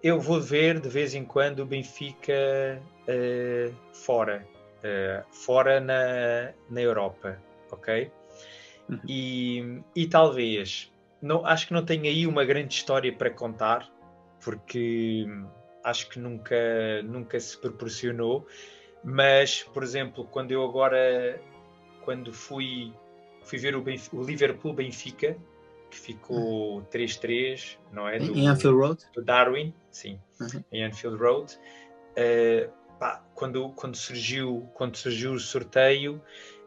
eu 0.03 0.19
vou 0.19 0.39
ver 0.39 0.79
de 0.79 0.89
vez 0.89 1.13
em 1.13 1.23
quando 1.23 1.59
o 1.59 1.65
Benfica 1.65 2.81
uh, 3.07 3.75
fora. 3.93 4.47
Uh, 4.79 5.23
fora 5.31 5.79
na, 5.79 6.53
na 6.69 6.81
Europa, 6.81 7.39
ok? 7.71 8.11
Uhum. 8.89 8.99
E, 9.07 9.81
e 9.95 10.07
talvez, 10.07 10.91
não, 11.21 11.45
acho 11.45 11.67
que 11.67 11.73
não 11.73 11.85
tenho 11.85 12.05
aí 12.05 12.25
uma 12.25 12.43
grande 12.43 12.73
história 12.73 13.13
para 13.13 13.29
contar, 13.29 13.87
porque 14.43 15.27
acho 15.83 16.09
que 16.09 16.19
nunca, 16.19 17.01
nunca 17.03 17.39
se 17.39 17.57
proporcionou. 17.57 18.47
Mas, 19.03 19.63
por 19.63 19.83
exemplo, 19.83 20.25
quando 20.25 20.51
eu 20.51 20.63
agora, 20.63 21.39
quando 22.03 22.33
fui, 22.33 22.93
fui 23.43 23.57
ver 23.59 23.75
o, 23.75 23.81
Benfica, 23.81 24.15
o 24.15 24.23
Liverpool 24.23 24.73
Benfica, 24.73 25.37
que 25.91 25.99
ficou 25.99 26.81
3-3, 26.83 27.77
não 27.91 28.07
é? 28.07 28.17
Do, 28.17 28.35
em 28.35 28.47
Anfield 28.47 28.77
Road? 28.77 29.05
Do 29.13 29.21
Darwin, 29.21 29.73
sim, 29.91 30.19
uhum. 30.39 30.63
em 30.71 30.83
Anfield 30.85 31.17
Road. 31.17 31.59
Uh, 32.11 32.71
pá, 32.97 33.23
quando, 33.35 33.69
quando, 33.71 33.95
surgiu, 33.95 34.69
quando 34.73 34.95
surgiu 34.95 35.33
o 35.33 35.39
sorteio, 35.39 36.21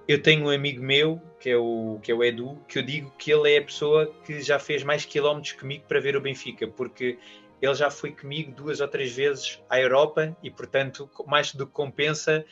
eu 0.07 0.23
tenho 0.23 0.45
um 0.45 0.51
amigo 0.51 0.83
meu, 0.83 1.21
que 1.41 1.51
é, 1.51 1.57
o, 1.57 1.99
que 2.03 2.13
é 2.13 2.15
o 2.15 2.23
Edu, 2.23 2.63
que 2.69 2.79
eu 2.79 2.83
digo 2.83 3.11
que 3.19 3.33
ele 3.33 3.55
é 3.55 3.59
a 3.59 3.63
pessoa 3.63 4.13
que 4.25 4.41
já 4.43 4.59
fez 4.59 4.83
mais 4.85 5.05
quilómetros 5.05 5.55
comigo 5.55 5.85
para 5.89 5.99
ver 5.99 6.17
o 6.17 6.21
Benfica, 6.21 6.69
porque 6.69 7.19
ele 7.61 7.75
já 7.75 7.91
foi 7.91 8.13
comigo 8.13 8.53
duas 8.53 8.81
ou 8.81 8.89
três 8.89 9.15
vezes 9.15 9.63
à 9.71 9.81
Europa 9.81 10.37
e, 10.43 10.51
portanto, 10.51 11.09
mais 11.27 11.55
do 11.55 11.67
que 11.67 11.73
compensa 11.73 12.45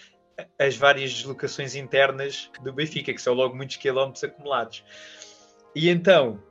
as 0.58 0.76
várias 0.76 1.12
deslocações 1.12 1.74
internas 1.74 2.50
do 2.62 2.72
Benfica, 2.72 3.12
que 3.12 3.20
são 3.20 3.34
logo 3.34 3.54
muitos 3.54 3.76
quilómetros 3.76 4.24
acumulados. 4.24 4.82
E 5.74 5.88
então, 5.88 6.42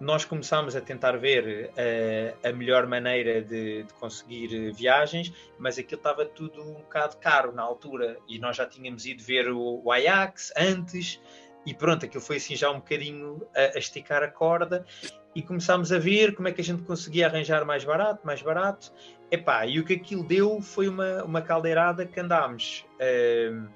nós 0.00 0.24
começámos 0.24 0.74
a 0.74 0.80
tentar 0.80 1.18
ver 1.18 1.70
uh, 1.70 2.48
a 2.48 2.52
melhor 2.52 2.86
maneira 2.86 3.42
de, 3.42 3.82
de, 3.82 3.94
conseguir 3.94 4.72
viagens, 4.72 5.32
mas 5.58 5.78
aquilo 5.78 5.98
estava 5.98 6.24
tudo 6.24 6.62
um 6.62 6.74
bocado 6.74 7.18
caro 7.18 7.52
na 7.52 7.62
altura 7.62 8.16
e 8.26 8.38
nós 8.38 8.56
já 8.56 8.66
tínhamos 8.66 9.04
ido 9.04 9.22
ver 9.22 9.50
o, 9.50 9.82
o 9.84 9.92
Ajax 9.92 10.52
antes 10.56 11.20
e 11.66 11.74
pronto, 11.74 12.06
aquilo 12.06 12.22
foi 12.22 12.36
assim 12.36 12.56
já 12.56 12.70
um 12.70 12.76
bocadinho 12.76 13.46
a, 13.54 13.76
a, 13.76 13.78
esticar 13.78 14.22
a 14.22 14.28
corda 14.28 14.86
e 15.34 15.42
começámos 15.42 15.92
a 15.92 15.98
ver 15.98 16.34
como 16.34 16.48
é 16.48 16.52
que 16.52 16.62
a 16.62 16.64
gente 16.64 16.82
conseguia 16.82 17.26
arranjar 17.26 17.64
mais 17.66 17.84
barato, 17.84 18.26
mais 18.26 18.40
barato. 18.40 18.92
Epá, 19.30 19.66
e 19.66 19.78
o 19.78 19.84
que 19.84 19.92
aquilo 19.92 20.24
deu 20.24 20.60
foi 20.60 20.88
uma, 20.88 21.22
uma 21.22 21.42
caldeirada 21.42 22.06
que 22.06 22.18
andámos. 22.18 22.86
Uh, 22.96 23.68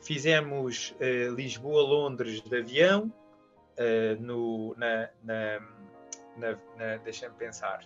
fizemos 0.00 0.94
uh, 1.00 1.34
Lisboa-Londres 1.34 2.40
de 2.40 2.56
avião, 2.56 3.12
uh, 3.78 4.20
no, 4.20 4.74
na, 4.76 5.08
na, 5.22 5.60
na, 6.36 6.58
na 6.78 6.96
deixa-me 6.98 7.34
pensar, 7.36 7.80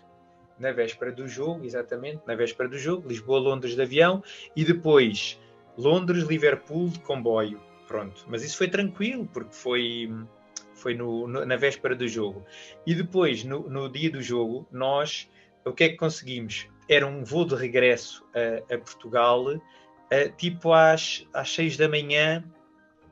na 0.59 0.73
véspera 0.73 1.13
do 1.13 1.29
jogo, 1.29 1.65
exatamente, 1.65 2.23
na 2.27 2.35
véspera 2.35 2.69
do 2.69 2.79
jogo, 2.79 3.09
Lisboa-Londres 3.09 3.75
de 3.75 3.83
avião, 3.83 4.23
e 4.55 4.65
depois 4.65 5.41
Londres-Liverpool 5.77 6.89
de 6.89 6.99
comboio. 7.01 7.61
Pronto, 7.87 8.25
mas 8.27 8.43
isso 8.43 8.57
foi 8.57 8.69
tranquilo, 8.69 9.29
porque 9.33 9.55
foi 9.55 10.11
foi 10.75 10.95
no, 10.95 11.27
no, 11.27 11.45
na 11.45 11.57
véspera 11.57 11.95
do 11.95 12.07
jogo. 12.07 12.45
E 12.87 12.95
depois, 12.95 13.43
no, 13.45 13.69
no, 13.69 13.89
dia 13.89 14.11
do 14.11 14.21
jogo, 14.21 14.67
nós, 14.71 15.29
o 15.65 15.73
que 15.73 15.85
é 15.85 15.89
que 15.89 15.97
conseguimos? 15.97 16.69
Era 16.89 17.07
um 17.07 17.25
voo 17.25 17.45
de 17.45 17.55
regresso 17.55 18.25
a, 18.35 18.75
a 18.75 18.79
Portugal, 18.79 19.61
a, 20.11 20.29
tipo 20.37 20.73
às, 20.73 21.27
às 21.33 21.51
seis 21.51 21.77
da 21.77 21.89
manhã 21.89 22.45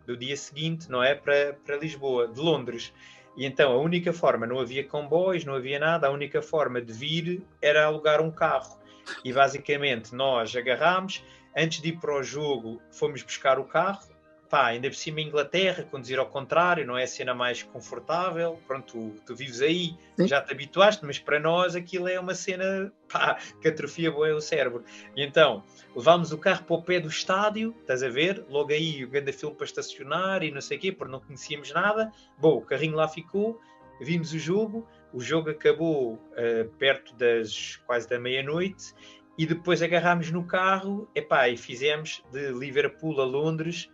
do 0.06 0.16
dia 0.16 0.36
seguinte, 0.36 0.90
não 0.90 1.02
é? 1.02 1.14
Para, 1.14 1.54
para 1.64 1.76
Lisboa, 1.76 2.28
de 2.28 2.40
Londres. 2.40 2.92
E 3.36 3.44
então 3.44 3.72
a 3.72 3.78
única 3.78 4.12
forma, 4.12 4.46
não 4.46 4.60
havia 4.60 4.84
comboios, 4.84 5.44
não 5.44 5.54
havia 5.54 5.78
nada, 5.78 6.06
a 6.06 6.10
única 6.10 6.40
forma 6.40 6.80
de 6.80 6.92
vir 6.92 7.42
era 7.60 7.84
alugar 7.84 8.20
um 8.20 8.30
carro. 8.30 8.78
E 9.24 9.32
basicamente 9.32 10.14
nós 10.14 10.54
agarrámos, 10.54 11.22
antes 11.56 11.80
de 11.80 11.88
ir 11.88 11.98
para 11.98 12.14
o 12.14 12.22
jogo, 12.22 12.80
fomos 12.90 13.22
buscar 13.22 13.58
o 13.58 13.64
carro, 13.64 14.13
pá, 14.48 14.66
ainda 14.66 14.88
por 14.88 14.96
cima 14.96 15.20
Inglaterra, 15.20 15.86
conduzir 15.90 16.18
ao 16.18 16.26
contrário, 16.26 16.86
não 16.86 16.96
é 16.96 17.04
a 17.04 17.06
cena 17.06 17.34
mais 17.34 17.62
confortável. 17.62 18.58
Pronto, 18.66 18.92
tu, 18.92 19.22
tu 19.24 19.36
vives 19.36 19.60
aí, 19.60 19.96
Sim. 20.16 20.28
já 20.28 20.40
te 20.40 20.52
habituaste, 20.52 21.04
mas 21.04 21.18
para 21.18 21.40
nós 21.40 21.74
aquilo 21.74 22.08
é 22.08 22.18
uma 22.18 22.34
cena 22.34 22.92
pá, 23.12 23.38
que 23.60 23.68
atrofia 23.68 24.10
bem 24.10 24.32
o 24.32 24.40
cérebro. 24.40 24.84
E 25.16 25.22
então, 25.22 25.62
levámos 25.94 26.32
o 26.32 26.38
carro 26.38 26.64
para 26.64 26.76
o 26.76 26.82
pé 26.82 27.00
do 27.00 27.08
estádio, 27.08 27.74
estás 27.80 28.02
a 28.02 28.08
ver? 28.08 28.44
Logo 28.48 28.72
aí 28.72 29.04
o 29.04 29.08
grande 29.08 29.32
filme 29.32 29.56
para 29.56 29.66
estacionar 29.66 30.42
e 30.42 30.50
não 30.50 30.60
sei 30.60 30.76
o 30.76 30.80
quê, 30.80 30.92
porque 30.92 31.12
não 31.12 31.20
conhecíamos 31.20 31.72
nada. 31.72 32.12
Bom, 32.38 32.58
o 32.58 32.62
carrinho 32.62 32.96
lá 32.96 33.08
ficou, 33.08 33.60
vimos 34.00 34.32
o 34.32 34.38
jogo, 34.38 34.86
o 35.12 35.20
jogo 35.20 35.50
acabou 35.50 36.14
uh, 36.14 36.68
perto 36.78 37.14
das 37.16 37.76
quase 37.86 38.08
da 38.08 38.18
meia-noite 38.18 38.94
e 39.36 39.46
depois 39.46 39.82
agarrámos 39.82 40.30
no 40.30 40.44
carro 40.44 41.08
epá, 41.14 41.48
e 41.48 41.56
fizemos 41.56 42.22
de 42.30 42.52
Liverpool 42.52 43.20
a 43.20 43.24
Londres 43.24 43.90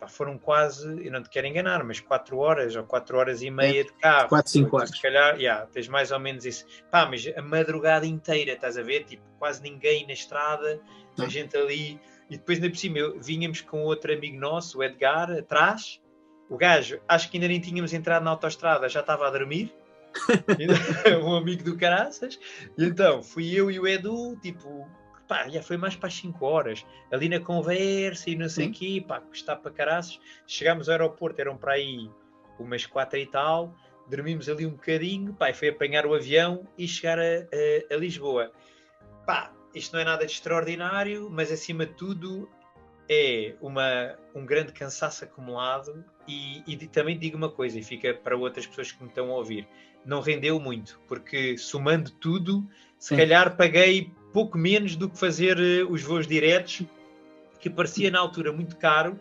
pá, 0.00 0.08
foram 0.08 0.38
quase, 0.38 0.88
eu 1.04 1.12
não 1.12 1.22
te 1.22 1.28
quero 1.28 1.46
enganar, 1.46 1.84
mas 1.84 2.00
4 2.00 2.38
horas 2.38 2.74
ou 2.74 2.82
4 2.84 3.18
horas 3.18 3.42
e 3.42 3.50
meia 3.50 3.82
é, 3.82 3.84
de 3.84 3.92
carro. 3.92 4.28
4, 4.30 4.50
5 4.50 4.76
horas. 4.76 4.90
Se 4.90 5.02
calhar, 5.02 5.38
yeah, 5.38 5.66
tens 5.66 5.86
mais 5.88 6.10
ou 6.10 6.18
menos 6.18 6.46
isso. 6.46 6.64
Pá, 6.90 7.06
mas 7.06 7.30
a 7.36 7.42
madrugada 7.42 8.06
inteira, 8.06 8.52
estás 8.52 8.78
a 8.78 8.82
ver? 8.82 9.04
Tipo, 9.04 9.22
quase 9.38 9.62
ninguém 9.62 10.06
na 10.06 10.14
estrada, 10.14 10.80
a 11.18 11.28
gente 11.28 11.56
ali. 11.56 12.00
E 12.30 12.38
depois, 12.38 12.58
ainda 12.58 12.70
por 12.70 12.78
cima, 12.78 12.98
eu, 12.98 13.20
vinhamos 13.20 13.60
com 13.60 13.82
outro 13.82 14.12
amigo 14.12 14.38
nosso, 14.38 14.78
o 14.78 14.82
Edgar, 14.82 15.30
atrás. 15.30 16.00
O 16.48 16.56
gajo, 16.56 17.00
acho 17.06 17.30
que 17.30 17.36
ainda 17.36 17.46
nem 17.46 17.60
tínhamos 17.60 17.92
entrado 17.92 18.24
na 18.24 18.30
autostrada, 18.30 18.88
já 18.88 19.00
estava 19.00 19.26
a 19.26 19.30
dormir. 19.30 19.72
um 21.22 21.34
amigo 21.34 21.62
do 21.62 21.76
Caraças. 21.76 22.38
E 22.76 22.84
então, 22.84 23.22
fui 23.22 23.54
eu 23.54 23.70
e 23.70 23.78
o 23.78 23.86
Edu, 23.86 24.36
tipo, 24.40 24.88
pá, 25.30 25.48
já 25.48 25.62
foi 25.62 25.76
mais 25.76 25.94
para 25.94 26.08
as 26.08 26.14
5 26.14 26.44
horas, 26.44 26.84
ali 27.08 27.28
na 27.28 27.38
conversa 27.38 28.28
e 28.28 28.34
não 28.34 28.48
sei 28.48 28.66
o 28.66 28.72
quê, 28.72 29.04
pá, 29.06 29.22
está 29.32 29.54
para 29.54 29.70
caraças. 29.70 30.18
Chegámos 30.44 30.88
ao 30.88 30.94
aeroporto, 30.94 31.40
eram 31.40 31.56
para 31.56 31.74
aí 31.74 32.10
umas 32.58 32.84
4 32.84 33.16
e 33.16 33.26
tal, 33.26 33.72
dormimos 34.08 34.48
ali 34.48 34.66
um 34.66 34.72
bocadinho, 34.72 35.32
pá, 35.32 35.54
foi 35.54 35.68
apanhar 35.68 36.04
o 36.04 36.14
avião 36.14 36.66
e 36.76 36.88
chegar 36.88 37.20
a, 37.20 37.22
a, 37.22 37.94
a 37.94 37.96
Lisboa. 37.96 38.50
Pá, 39.24 39.52
isto 39.72 39.92
não 39.92 40.00
é 40.00 40.04
nada 40.04 40.26
de 40.26 40.32
extraordinário, 40.32 41.30
mas 41.30 41.52
acima 41.52 41.86
de 41.86 41.94
tudo 41.94 42.50
é 43.08 43.54
uma, 43.60 44.18
um 44.34 44.44
grande 44.44 44.72
cansaço 44.72 45.22
acumulado 45.22 46.04
e, 46.26 46.64
e, 46.66 46.76
também 46.88 47.16
digo 47.16 47.36
uma 47.36 47.50
coisa 47.50 47.78
e 47.78 47.84
fica 47.84 48.14
para 48.14 48.36
outras 48.36 48.66
pessoas 48.66 48.90
que 48.90 49.00
me 49.00 49.08
estão 49.08 49.30
a 49.30 49.34
ouvir 49.34 49.66
não 50.04 50.20
rendeu 50.20 50.60
muito 50.60 51.00
porque 51.08 51.58
somando 51.58 52.12
tudo 52.12 52.64
se 52.98 53.08
Sim. 53.08 53.16
calhar 53.16 53.56
paguei 53.56 54.12
pouco 54.32 54.56
menos 54.58 54.96
do 54.96 55.08
que 55.08 55.18
fazer 55.18 55.58
uh, 55.58 55.90
os 55.90 56.02
voos 56.02 56.26
diretos, 56.26 56.82
que 57.60 57.68
parecia 57.68 58.10
na 58.10 58.18
altura 58.18 58.52
muito 58.52 58.76
caro. 58.76 59.18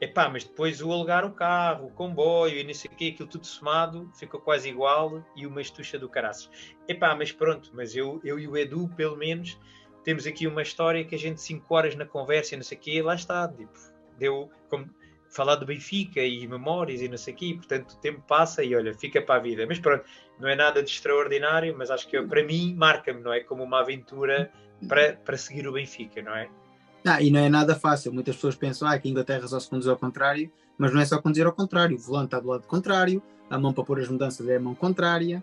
Epá, 0.00 0.28
mas 0.28 0.42
depois 0.42 0.82
o 0.82 0.90
alugar 0.90 1.24
o 1.24 1.30
carro, 1.30 1.86
o 1.86 1.90
comboio 1.90 2.58
e 2.58 2.64
não 2.64 2.74
sei 2.74 2.90
o 2.90 2.94
quê, 2.96 3.12
aquilo 3.14 3.28
tudo 3.28 3.46
somado, 3.46 4.10
ficou 4.14 4.40
quase 4.40 4.68
igual 4.68 5.24
e 5.36 5.46
uma 5.46 5.60
estucha 5.60 5.96
do 5.96 6.08
caraças. 6.08 6.50
Epá, 6.88 7.14
mas 7.14 7.30
pronto, 7.30 7.70
mas 7.72 7.94
eu, 7.94 8.20
eu 8.24 8.36
e 8.36 8.48
o 8.48 8.56
Edu, 8.56 8.88
pelo 8.96 9.16
menos, 9.16 9.56
temos 10.02 10.26
aqui 10.26 10.48
uma 10.48 10.62
história 10.62 11.04
que 11.04 11.14
a 11.14 11.18
gente, 11.18 11.40
cinco 11.40 11.72
horas 11.72 11.94
na 11.94 12.04
conversa 12.04 12.54
e 12.54 12.56
não 12.56 12.64
sei 12.64 12.76
o 12.76 12.80
quê, 12.80 13.00
lá 13.00 13.14
está, 13.14 13.46
tipo, 13.46 13.78
deu, 14.18 14.50
como, 14.68 14.90
falar 15.32 15.56
do 15.56 15.66
Benfica 15.66 16.20
e 16.20 16.46
memórias 16.46 17.00
e 17.00 17.08
não 17.08 17.16
sei 17.16 17.34
o 17.34 17.36
quê, 17.36 17.54
portanto 17.54 17.92
o 17.92 17.96
tempo 17.96 18.22
passa 18.26 18.62
e 18.62 18.74
olha, 18.74 18.94
fica 18.94 19.20
para 19.20 19.36
a 19.36 19.38
vida. 19.38 19.66
Mas 19.66 19.78
pronto, 19.78 20.04
não 20.38 20.48
é 20.48 20.54
nada 20.54 20.82
de 20.82 20.90
extraordinário, 20.90 21.74
mas 21.76 21.90
acho 21.90 22.06
que 22.06 22.20
para 22.22 22.44
mim 22.44 22.74
marca-me, 22.74 23.20
não 23.20 23.32
é? 23.32 23.40
Como 23.40 23.62
uma 23.62 23.80
aventura 23.80 24.52
para, 24.86 25.14
para 25.14 25.36
seguir 25.36 25.66
o 25.66 25.72
Benfica, 25.72 26.22
não 26.22 26.34
é? 26.34 26.48
Ah, 27.04 27.20
e 27.20 27.30
não 27.30 27.40
é 27.40 27.48
nada 27.48 27.74
fácil. 27.74 28.12
Muitas 28.12 28.36
pessoas 28.36 28.54
pensam 28.54 28.86
ah, 28.86 28.98
que 28.98 29.08
a 29.08 29.10
Inglaterra 29.10 29.46
só 29.48 29.58
se 29.58 29.68
conduz 29.68 29.88
ao 29.88 29.96
contrário, 29.96 30.50
mas 30.78 30.92
não 30.92 31.00
é 31.00 31.04
só 31.04 31.20
conduzir 31.20 31.46
ao 31.46 31.52
contrário. 31.52 31.96
O 31.96 32.00
volante 32.00 32.26
está 32.26 32.40
do 32.40 32.48
lado 32.48 32.66
contrário, 32.66 33.22
a 33.50 33.58
mão 33.58 33.72
para 33.72 33.84
pôr 33.84 34.00
as 34.00 34.08
mudanças 34.08 34.48
é 34.48 34.56
a 34.56 34.60
mão 34.60 34.74
contrária. 34.74 35.42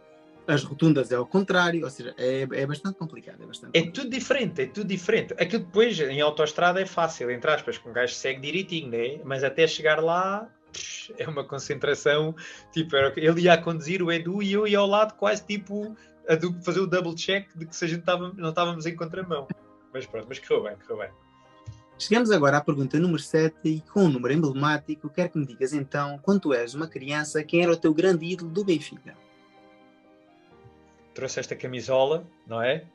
As 0.49 0.63
rotundas 0.63 1.11
é 1.11 1.15
ao 1.15 1.25
contrário, 1.25 1.83
ou 1.83 1.89
seja, 1.89 2.13
é, 2.17 2.41
é 2.41 2.65
bastante 2.65 2.97
complicado. 2.97 3.41
É, 3.41 3.45
bastante 3.45 3.77
é 3.77 3.89
tudo 3.91 4.09
diferente, 4.09 4.61
é 4.63 4.65
tudo 4.65 4.87
diferente. 4.87 5.33
Aquilo 5.33 5.63
depois 5.63 5.99
em 5.99 6.21
autoestrada 6.21 6.81
é 6.81 6.85
fácil, 6.85 7.29
entre 7.29 7.51
aspas, 7.51 7.77
com 7.77 7.89
um 7.89 7.93
gajo 7.93 8.13
segue 8.13 8.41
direitinho, 8.41 8.89
né? 8.89 9.19
mas 9.23 9.43
até 9.43 9.67
chegar 9.67 10.01
lá 10.01 10.49
é 11.17 11.27
uma 11.27 11.43
concentração. 11.43 12.35
Tipo, 12.73 12.95
ele 13.15 13.41
ia 13.41 13.53
a 13.53 13.57
conduzir 13.57 14.01
o 14.01 14.11
Edu 14.11 14.41
e 14.41 14.51
eu 14.51 14.67
ia 14.67 14.79
ao 14.79 14.87
lado, 14.87 15.13
quase 15.15 15.45
tipo 15.45 15.95
a 16.27 16.63
fazer 16.63 16.79
o 16.79 16.87
double 16.87 17.15
check 17.15 17.47
de 17.55 17.65
que 17.65 17.75
se 17.75 17.85
a 17.85 17.87
gente 17.87 18.01
tava, 18.01 18.31
não 18.35 18.49
estávamos 18.49 18.85
em 18.85 18.95
contramão. 18.95 19.47
Mas 19.93 20.05
pronto, 20.05 20.27
mas 20.27 20.39
correu 20.39 20.63
bem, 20.63 20.75
correu 20.77 20.97
bem. 20.97 21.09
Chegamos 21.97 22.31
agora 22.31 22.57
à 22.57 22.61
pergunta 22.61 22.97
número 22.99 23.21
7 23.21 23.55
e 23.65 23.81
com 23.81 24.05
um 24.05 24.09
número 24.09 24.33
emblemático, 24.33 25.09
quero 25.09 25.31
que 25.31 25.37
me 25.37 25.45
digas 25.45 25.73
então, 25.73 26.17
quando 26.19 26.41
tu 26.41 26.53
és 26.53 26.73
uma 26.73 26.87
criança, 26.87 27.43
quem 27.43 27.61
era 27.61 27.73
o 27.73 27.75
teu 27.75 27.93
grande 27.93 28.25
ídolo 28.25 28.49
do 28.51 28.63
Benfica? 28.63 29.17
Trouxe 31.19 31.41
esta 31.41 31.53
camisola, 31.53 32.25
não 32.47 32.61
é? 32.61 32.85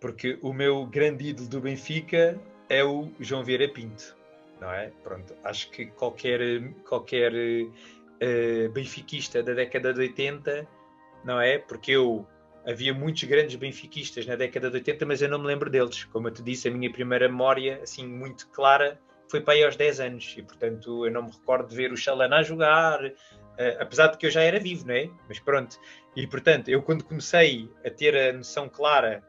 Porque 0.00 0.38
o 0.42 0.52
meu 0.52 0.86
grande 0.86 1.30
ídolo 1.30 1.48
do 1.48 1.60
Benfica 1.60 2.40
é 2.68 2.84
o 2.84 3.10
João 3.18 3.42
Vieira 3.42 3.68
Pinto, 3.68 4.16
não 4.60 4.70
é? 4.70 4.92
Pronto, 5.02 5.34
acho 5.42 5.68
que 5.72 5.86
qualquer, 5.86 6.40
qualquer 6.88 7.32
uh, 7.34 8.72
benfiquista 8.72 9.42
da 9.42 9.54
década 9.54 9.92
de 9.92 9.98
80, 10.02 10.68
não 11.24 11.40
é? 11.40 11.58
Porque 11.58 11.90
eu 11.90 12.24
havia 12.64 12.94
muitos 12.94 13.24
grandes 13.24 13.56
benfiquistas 13.56 14.24
na 14.24 14.36
década 14.36 14.70
de 14.70 14.76
80, 14.76 15.04
mas 15.04 15.20
eu 15.20 15.28
não 15.28 15.40
me 15.40 15.48
lembro 15.48 15.68
deles. 15.68 16.04
Como 16.04 16.28
eu 16.28 16.32
te 16.32 16.44
disse, 16.44 16.68
a 16.68 16.70
minha 16.70 16.92
primeira 16.92 17.28
memória, 17.28 17.80
assim, 17.82 18.06
muito 18.06 18.46
clara, 18.50 19.00
foi 19.28 19.40
para 19.40 19.54
aí 19.54 19.64
aos 19.64 19.74
10 19.74 19.98
anos. 19.98 20.32
E, 20.38 20.42
portanto, 20.42 21.04
eu 21.04 21.10
não 21.10 21.24
me 21.24 21.32
recordo 21.32 21.70
de 21.70 21.74
ver 21.74 21.92
o 21.92 21.96
Xalana 21.96 22.36
a 22.36 22.42
jogar, 22.44 23.00
uh, 23.54 23.82
apesar 23.82 24.08
de 24.08 24.18
que 24.18 24.26
eu 24.26 24.30
já 24.30 24.42
era 24.42 24.58
vivo, 24.58 24.86
não 24.86 24.94
é? 24.94 25.10
Mas 25.28 25.38
pronto. 25.38 25.78
E, 26.14 26.26
portanto, 26.26 26.68
eu 26.68 26.82
quando 26.82 27.04
comecei 27.04 27.70
a 27.84 27.90
ter 27.90 28.16
a 28.16 28.32
noção 28.32 28.68
clara 28.68 29.22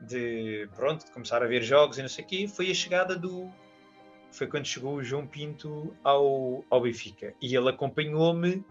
de, 0.00 0.68
pronto, 0.74 1.04
de 1.04 1.10
começar 1.10 1.42
a 1.42 1.46
ver 1.46 1.62
jogos 1.62 1.98
e 1.98 2.02
não 2.02 2.08
sei 2.08 2.24
o 2.24 2.26
quê, 2.26 2.48
foi 2.48 2.70
a 2.70 2.74
chegada 2.74 3.16
do... 3.16 3.50
Foi 4.30 4.46
quando 4.46 4.66
chegou 4.66 4.96
o 4.96 5.02
João 5.02 5.26
Pinto 5.26 5.96
ao, 6.04 6.64
ao 6.68 6.80
Benfica. 6.80 7.32
E 7.40 7.56
ele 7.56 7.70
acompanhou-me, 7.70 8.62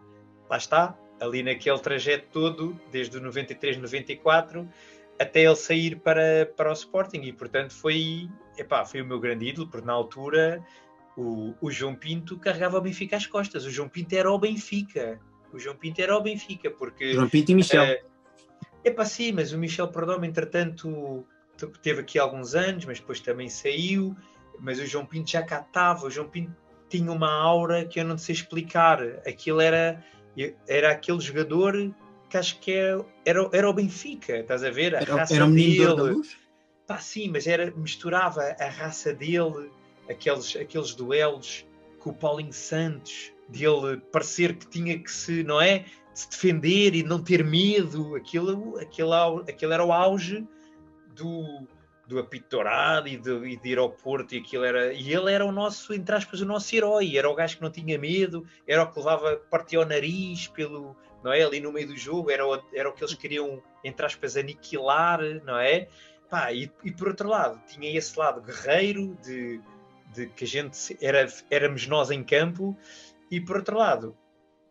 lá 0.48 0.58
está, 0.58 0.96
ali 1.20 1.42
naquele 1.42 1.80
trajeto 1.80 2.28
todo, 2.32 2.80
desde 2.92 3.18
o 3.18 3.22
93, 3.22 3.78
94, 3.78 4.68
até 5.20 5.44
ele 5.44 5.56
sair 5.56 5.96
para, 5.96 6.46
para 6.56 6.70
o 6.70 6.74
Sporting. 6.74 7.22
E, 7.22 7.34
portanto, 7.34 7.74
foi, 7.74 8.30
epá, 8.58 8.86
foi 8.86 9.02
o 9.02 9.06
meu 9.06 9.20
grande 9.20 9.48
ídolo, 9.48 9.68
porque 9.68 9.88
na 9.88 9.94
altura 9.94 10.64
o, 11.18 11.54
o 11.62 11.72
João 11.72 11.96
Pinto 11.96 12.38
carregava 12.38 12.78
o 12.78 12.82
Benfica 12.82 13.18
às 13.18 13.26
costas. 13.26 13.66
O 13.66 13.72
João 13.72 13.90
Pinto 13.90 14.16
era 14.16 14.32
o 14.32 14.38
Benfica. 14.38 15.20
O 15.54 15.60
João 15.60 15.76
Pinto 15.76 16.02
era 16.02 16.16
o 16.18 16.22
Benfica, 16.22 16.70
porque... 16.70 17.14
João 17.14 17.30
Pinto 17.30 17.52
e 17.52 17.56
Michel. 17.56 17.84
É 17.84 18.04
epá, 18.84 19.06
sim, 19.06 19.32
mas 19.32 19.52
o 19.52 19.58
Michel 19.58 19.88
Perdomo, 19.88 20.26
entretanto, 20.26 21.26
teve 21.82 22.02
aqui 22.02 22.20
alguns 22.20 22.54
anos, 22.54 22.86
mas 22.86 23.00
depois 23.00 23.20
também 23.20 23.50
saiu. 23.50 24.16
Mas 24.60 24.80
o 24.80 24.86
João 24.86 25.06
Pinto 25.06 25.32
já 25.32 25.44
cá 25.44 25.66
estava. 25.66 26.06
O 26.06 26.12
João 26.12 26.30
Pinto 26.30 26.56
tinha 26.90 27.12
uma 27.12 27.32
aura 27.32 27.86
que 27.86 28.00
eu 28.00 28.06
não 28.06 28.18
sei 28.18 28.34
explicar. 28.34 29.02
Aquilo 29.28 29.60
era 29.60 30.04
era 30.68 30.92
aquele 30.92 31.22
jogador 31.22 31.94
que 32.30 32.38
acho 32.38 32.60
que 32.60 32.72
era, 32.72 33.00
é, 33.00 33.06
era, 33.30 33.50
era 33.54 33.70
o 33.70 33.74
Benfica, 33.74 34.38
estás 34.38 34.64
a 34.64 34.70
ver? 34.70 34.96
A 34.96 35.02
era, 35.02 35.16
raça 35.16 35.36
era 35.36 35.46
o 35.46 35.52
dele. 35.52 35.86
Da 35.86 35.94
luz? 35.94 36.38
Pá, 36.86 36.98
sim, 37.00 37.30
mas 37.30 37.48
era, 37.48 37.72
misturava 37.72 38.42
a 38.60 38.70
raça 38.70 39.14
dele, 39.14 39.72
aqueles, 40.10 40.56
aqueles 40.56 40.94
duelos 40.94 41.66
com 42.00 42.12
o 42.12 42.14
Paulinho 42.14 42.54
Santos, 42.54 43.32
dele 43.50 44.02
parecer 44.12 44.56
que 44.56 44.68
tinha 44.68 44.98
que 44.98 45.12
se, 45.12 45.44
não 45.44 45.62
é? 45.62 45.86
se 46.16 46.30
defender 46.30 46.96
e 46.96 47.04
não 47.04 47.22
ter 47.22 47.44
medo, 47.44 48.16
aquilo, 48.16 48.78
aquilo, 48.80 49.40
aquilo 49.50 49.74
era 49.74 49.84
o 49.84 49.92
auge 49.92 50.48
do, 51.14 51.68
do 52.08 52.20
apito 52.20 52.48
dourado 52.50 53.10
e 53.10 53.18
de, 53.18 53.32
e 53.32 53.58
de 53.58 53.70
ir 53.70 53.78
ao 53.78 53.90
Porto 53.90 54.34
e 54.34 54.38
aquilo 54.38 54.64
era. 54.64 54.94
E 54.94 55.14
ele 55.14 55.32
era 55.32 55.46
o 55.46 55.52
nosso, 55.52 55.94
entre 55.94 56.16
aspas, 56.16 56.40
o 56.40 56.46
nosso 56.46 56.74
herói. 56.74 57.18
Era 57.18 57.30
o 57.30 57.36
gajo 57.36 57.58
que 57.58 57.64
não 57.64 57.70
tinha 57.70 58.00
medo, 58.00 58.46
era 58.66 58.84
o 58.84 58.92
que 58.92 58.98
levava, 58.98 59.36
partia 59.50 59.82
o 59.82 59.86
nariz 59.86 60.48
pelo. 60.48 60.96
Não 61.22 61.34
é? 61.34 61.44
Ali 61.44 61.60
no 61.60 61.74
meio 61.74 61.88
do 61.88 61.98
jogo, 61.98 62.32
era 62.32 62.48
o, 62.48 62.62
era 62.74 62.88
o 62.88 62.94
que 62.94 63.04
eles 63.04 63.16
queriam, 63.16 63.62
entre 63.84 64.06
aspas, 64.06 64.38
aniquilar, 64.38 65.20
não 65.44 65.58
é? 65.58 65.90
Pá, 66.30 66.54
e, 66.54 66.72
e 66.84 66.92
por 66.92 67.10
outro 67.10 67.28
lado, 67.28 67.62
tinha 67.68 67.96
esse 67.98 68.18
lado 68.18 68.42
guerreiro 68.42 69.18
de, 69.24 69.60
de 70.16 70.28
que 70.28 70.44
a 70.46 70.48
gente 70.48 70.98
era, 71.02 71.28
éramos 71.50 71.88
nós 71.88 72.12
em 72.12 72.24
campo, 72.24 72.78
e 73.30 73.40
por 73.40 73.58
outro 73.58 73.78
lado, 73.78 74.16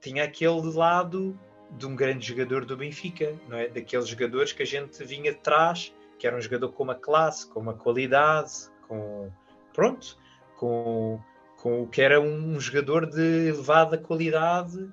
tinha 0.00 0.24
aquele 0.24 0.72
lado 0.72 1.38
de 1.70 1.86
um 1.86 1.96
grande 1.96 2.26
jogador 2.26 2.64
do 2.64 2.76
Benfica, 2.76 3.34
não 3.48 3.56
é? 3.56 3.68
Daqueles 3.68 4.06
jogadores 4.06 4.52
que 4.52 4.62
a 4.62 4.66
gente 4.66 5.02
vinha 5.04 5.32
de 5.32 5.38
trás 5.38 5.92
que 6.18 6.26
era 6.26 6.36
um 6.36 6.40
jogador 6.40 6.72
com 6.72 6.82
uma 6.84 6.94
classe, 6.94 7.46
com 7.48 7.60
uma 7.60 7.74
qualidade, 7.74 8.70
com 8.88 9.30
pronto, 9.72 10.16
com, 10.56 11.20
com 11.58 11.82
o 11.82 11.86
que 11.86 12.00
era 12.00 12.20
um 12.20 12.58
jogador 12.58 13.06
de 13.06 13.48
elevada 13.48 13.98
qualidade 13.98 14.88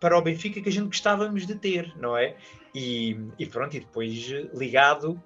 para 0.00 0.18
o 0.18 0.22
Benfica 0.22 0.60
que 0.60 0.68
a 0.68 0.72
gente 0.72 0.88
gostávamos 0.88 1.46
de 1.46 1.54
ter, 1.54 1.96
não 1.96 2.16
é? 2.16 2.36
E, 2.74 3.18
e 3.38 3.46
pronto, 3.46 3.76
e 3.76 3.80
depois 3.80 4.12
ligado 4.52 5.22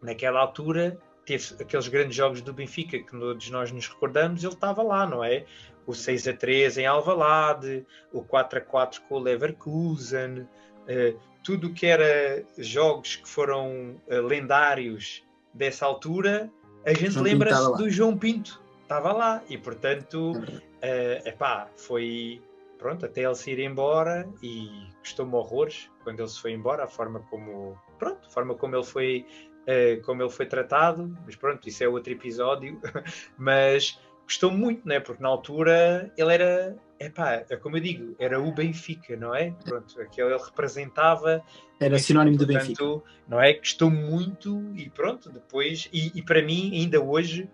naquela 0.00 0.40
altura 0.40 0.98
teve 1.24 1.54
aqueles 1.60 1.88
grandes 1.88 2.16
jogos 2.16 2.40
do 2.40 2.52
Benfica 2.52 2.98
que 2.98 3.10
todos 3.10 3.50
nós 3.50 3.70
nos 3.72 3.88
recordamos, 3.88 4.42
ele 4.42 4.52
estava 4.52 4.82
lá, 4.82 5.06
não 5.06 5.22
é? 5.22 5.44
O 5.86 5.94
6 5.94 6.28
a 6.28 6.32
3 6.32 6.78
em 6.78 6.86
Alvalade, 6.86 7.86
o 8.12 8.22
4 8.22 8.58
a 8.58 8.62
4 8.62 9.02
com 9.02 9.16
o 9.16 9.18
Leverkusen, 9.18 10.40
uh, 10.40 11.20
tudo 11.42 11.72
que 11.72 11.86
era 11.86 12.44
jogos 12.56 13.16
que 13.16 13.28
foram 13.28 14.00
uh, 14.08 14.20
lendários 14.22 15.22
dessa 15.52 15.84
altura, 15.84 16.50
a 16.86 16.92
gente 16.92 17.18
lembra-se 17.18 17.76
do 17.76 17.88
João 17.88 18.16
Pinto, 18.16 18.62
estava 18.82 19.12
lá, 19.12 19.42
e 19.48 19.56
portanto, 19.56 20.32
uh, 20.32 21.28
epá, 21.28 21.68
foi 21.76 22.42
pronto, 22.78 23.06
até 23.06 23.24
ele 23.24 23.34
se 23.34 23.50
ir 23.50 23.60
embora 23.60 24.28
e 24.42 24.68
gostou-me 24.98 25.34
horrores 25.34 25.90
quando 26.02 26.20
ele 26.20 26.28
se 26.28 26.40
foi 26.40 26.52
embora, 26.52 26.84
a 26.84 26.86
forma 26.86 27.20
como 27.30 27.78
pronto, 27.98 28.26
a 28.26 28.30
forma 28.30 28.54
como 28.54 28.76
ele 28.76 28.84
foi 28.84 29.26
uh, 29.68 30.02
como 30.02 30.22
ele 30.22 30.30
foi 30.30 30.46
tratado, 30.46 31.16
mas 31.24 31.36
pronto, 31.36 31.68
isso 31.68 31.82
é 31.82 31.88
outro 31.88 32.12
episódio, 32.12 32.80
mas 33.36 33.98
gostou 34.24 34.50
muito, 34.50 34.86
né? 34.86 35.00
Porque 35.00 35.22
na 35.22 35.28
altura 35.28 36.12
ele 36.16 36.32
era 36.32 36.76
epá, 36.98 37.44
é 37.48 37.56
como 37.56 37.76
eu 37.76 37.80
digo, 37.80 38.14
era 38.18 38.40
o 38.40 38.52
Benfica, 38.52 39.16
não 39.16 39.34
é? 39.34 39.50
Pronto, 39.64 40.00
aquele 40.00 40.34
ele 40.34 40.42
representava. 40.42 41.42
Era 41.80 41.98
sinónimo 41.98 42.36
do 42.36 42.46
Benfica. 42.46 42.84
Não 43.28 43.40
é? 43.40 43.52
Gostou 43.54 43.90
muito 43.90 44.72
e 44.74 44.88
pronto, 44.90 45.30
depois. 45.30 45.88
E, 45.92 46.12
e, 46.14 46.22
para 46.22 46.42
mim, 46.42 46.72
ainda 46.74 47.00
hoje, 47.00 47.48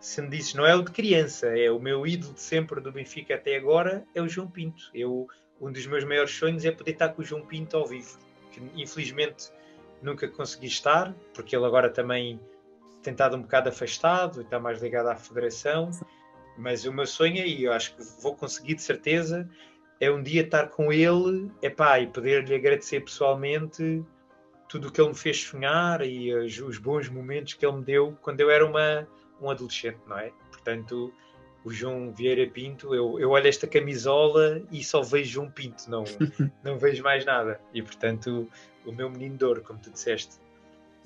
se 0.00 0.20
me 0.22 0.28
dizes, 0.28 0.54
não 0.54 0.66
é 0.66 0.74
o 0.74 0.82
de 0.82 0.92
criança, 0.92 1.46
é 1.46 1.70
o 1.70 1.78
meu 1.78 2.06
ídolo 2.06 2.34
de 2.34 2.40
sempre 2.40 2.80
do 2.80 2.92
Benfica 2.92 3.34
até 3.34 3.56
agora, 3.56 4.04
é 4.14 4.22
o 4.22 4.28
João 4.28 4.48
Pinto. 4.48 4.90
Eu, 4.94 5.26
um 5.60 5.72
dos 5.72 5.86
meus 5.86 6.04
maiores 6.04 6.32
sonhos 6.32 6.64
é 6.64 6.70
poder 6.70 6.92
estar 6.92 7.10
com 7.10 7.22
o 7.22 7.24
João 7.24 7.42
Pinto 7.42 7.76
ao 7.76 7.86
vivo, 7.86 8.18
que 8.52 8.60
infelizmente 8.76 9.50
nunca 10.02 10.28
consegui 10.28 10.66
estar, 10.66 11.14
porque 11.34 11.56
ele 11.56 11.64
agora 11.64 11.90
também 11.90 12.40
tem 13.02 13.12
estado 13.12 13.36
um 13.36 13.42
bocado 13.42 13.68
afastado 13.68 14.40
e 14.40 14.44
está 14.44 14.58
mais 14.58 14.82
ligado 14.82 15.08
à 15.08 15.16
federação. 15.16 15.90
Mas 16.56 16.84
o 16.84 16.92
meu 16.92 17.06
sonho, 17.06 17.44
e 17.44 17.64
eu 17.64 17.72
acho 17.72 17.94
que 17.94 18.02
vou 18.20 18.34
conseguir 18.34 18.74
de 18.74 18.82
certeza, 18.82 19.48
é 20.00 20.10
um 20.10 20.22
dia 20.22 20.42
estar 20.42 20.68
com 20.68 20.92
ele 20.92 21.50
epá, 21.62 21.98
e 22.00 22.06
poder-lhe 22.06 22.54
agradecer 22.54 23.00
pessoalmente 23.00 24.04
tudo 24.68 24.88
o 24.88 24.92
que 24.92 25.00
ele 25.00 25.10
me 25.10 25.14
fez 25.14 25.40
sonhar 25.40 26.02
e 26.02 26.32
os, 26.34 26.58
os, 26.60 26.78
bons 26.78 27.08
momentos 27.08 27.54
que 27.54 27.64
ele 27.64 27.76
me 27.76 27.84
deu 27.84 28.16
quando 28.20 28.40
eu 28.40 28.50
era 28.50 28.66
uma, 28.66 29.08
um 29.40 29.50
adolescente, 29.50 29.98
não 30.06 30.18
é? 30.18 30.30
Portanto, 30.50 31.12
o 31.64 31.72
João 31.72 32.12
Vieira 32.12 32.46
Pinto, 32.50 32.94
eu, 32.94 33.18
eu 33.18 33.30
olho 33.30 33.46
esta 33.46 33.66
camisola 33.66 34.62
e 34.70 34.82
só 34.82 35.02
vejo 35.02 35.30
João 35.30 35.50
Pinto, 35.50 35.90
não, 35.90 36.04
não 36.64 36.78
vejo 36.78 37.02
mais 37.02 37.24
nada. 37.24 37.60
E 37.74 37.82
portanto, 37.82 38.48
o 38.86 38.92
meu 38.92 39.10
menino 39.10 39.36
de 39.36 39.44
ouro, 39.44 39.62
como 39.62 39.78
tu 39.78 39.90
disseste 39.90 40.38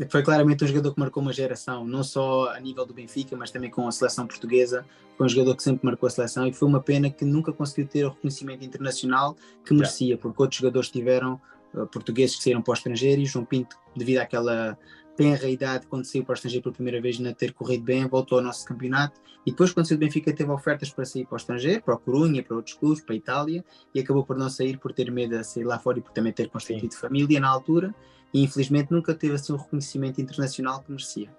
foi 0.09 0.23
claramente 0.23 0.65
um 0.65 0.67
jogador 0.67 0.95
que 0.95 1.01
marcou 1.01 1.23
uma 1.23 1.33
geração, 1.33 1.85
não 1.87 2.03
só 2.03 2.51
a 2.51 2.61
nível 2.61 2.85
do 2.87 2.95
Benfica, 2.95 3.37
mas 3.37 3.51
também 3.51 3.71
com 3.71 3.87
a 3.87 3.93
seleção 3.93 4.27
portuguesa. 4.27 4.85
Foi 5.17 5.27
um 5.27 5.29
jogador 5.29 5.57
que 5.57 5.63
sempre 5.63 5.85
marcou 5.85 6.07
a 6.07 6.11
seleção 6.11 6.47
e 6.47 6.53
foi 6.53 6.67
uma 6.67 6.81
pena 6.81 7.11
que 7.11 7.25
nunca 7.25 7.53
conseguiu 7.53 7.87
ter 7.87 8.05
o 8.05 8.09
reconhecimento 8.09 8.65
internacional 8.65 9.37
que 9.65 9.75
merecia, 9.75 10.17
porque 10.17 10.43
outros 10.43 10.59
jogadores 10.59 10.91
tiveram, 10.91 11.41
uh, 11.75 11.87
portugueses 11.87 12.37
que 12.37 12.43
saíram 12.43 12.63
para 12.63 12.73
o 12.73 12.75
estrangeiro 12.75 13.21
e 13.21 13.27
João 13.27 13.45
Pinto, 13.45 13.77
devido 13.95 14.19
àquela 14.19 14.79
tenra 15.17 15.49
idade, 15.49 15.87
quando 15.87 16.05
saiu 16.05 16.25
para 16.25 16.33
o 16.33 16.35
estrangeiro 16.35 16.63
pela 16.63 16.75
primeira 16.75 17.01
vez, 17.01 17.19
não 17.19 17.33
ter 17.33 17.53
corrido 17.53 17.85
bem, 17.85 18.07
voltou 18.07 18.39
ao 18.39 18.45
nosso 18.45 18.67
campeonato 18.67 19.21
e 19.47 19.51
depois, 19.51 19.73
quando 19.73 19.87
saiu 19.87 19.99
do 19.99 20.01
Benfica, 20.01 20.33
teve 20.33 20.51
ofertas 20.51 20.91
para 20.91 21.05
sair 21.05 21.27
para 21.27 21.35
o 21.35 21.37
estrangeiro, 21.37 21.83
para 21.83 21.95
o 21.95 21.99
Corunha, 21.99 22.43
para 22.43 22.57
outros 22.57 22.75
clubes, 22.75 23.03
para 23.03 23.15
a 23.15 23.17
Itália 23.17 23.65
e 23.95 24.01
acabou 24.01 24.25
por 24.25 24.37
não 24.37 24.49
sair 24.49 24.79
por 24.79 24.93
ter 24.93 25.11
medo 25.11 25.37
de 25.37 25.45
sair 25.45 25.65
lá 25.65 25.79
fora 25.79 25.99
e 25.99 26.03
por 26.03 26.13
também 26.13 26.33
ter 26.33 26.49
constituído 26.49 26.95
Sim. 26.95 27.01
família 27.01 27.41
na 27.41 27.49
altura 27.49 27.95
e 28.33 28.43
infelizmente 28.43 28.91
nunca 28.91 29.15
teve 29.15 29.35
assim 29.35 29.53
um 29.53 29.57
reconhecimento 29.57 30.21
internacional 30.21 30.83
que 30.83 30.91
merecia. 30.91 31.31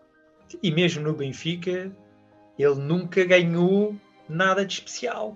E 0.62 0.71
mesmo 0.71 1.01
no 1.01 1.13
Benfica, 1.13 1.91
ele 2.59 2.75
nunca 2.75 3.23
ganhou 3.23 3.95
nada 4.29 4.65
de 4.65 4.73
especial, 4.73 5.36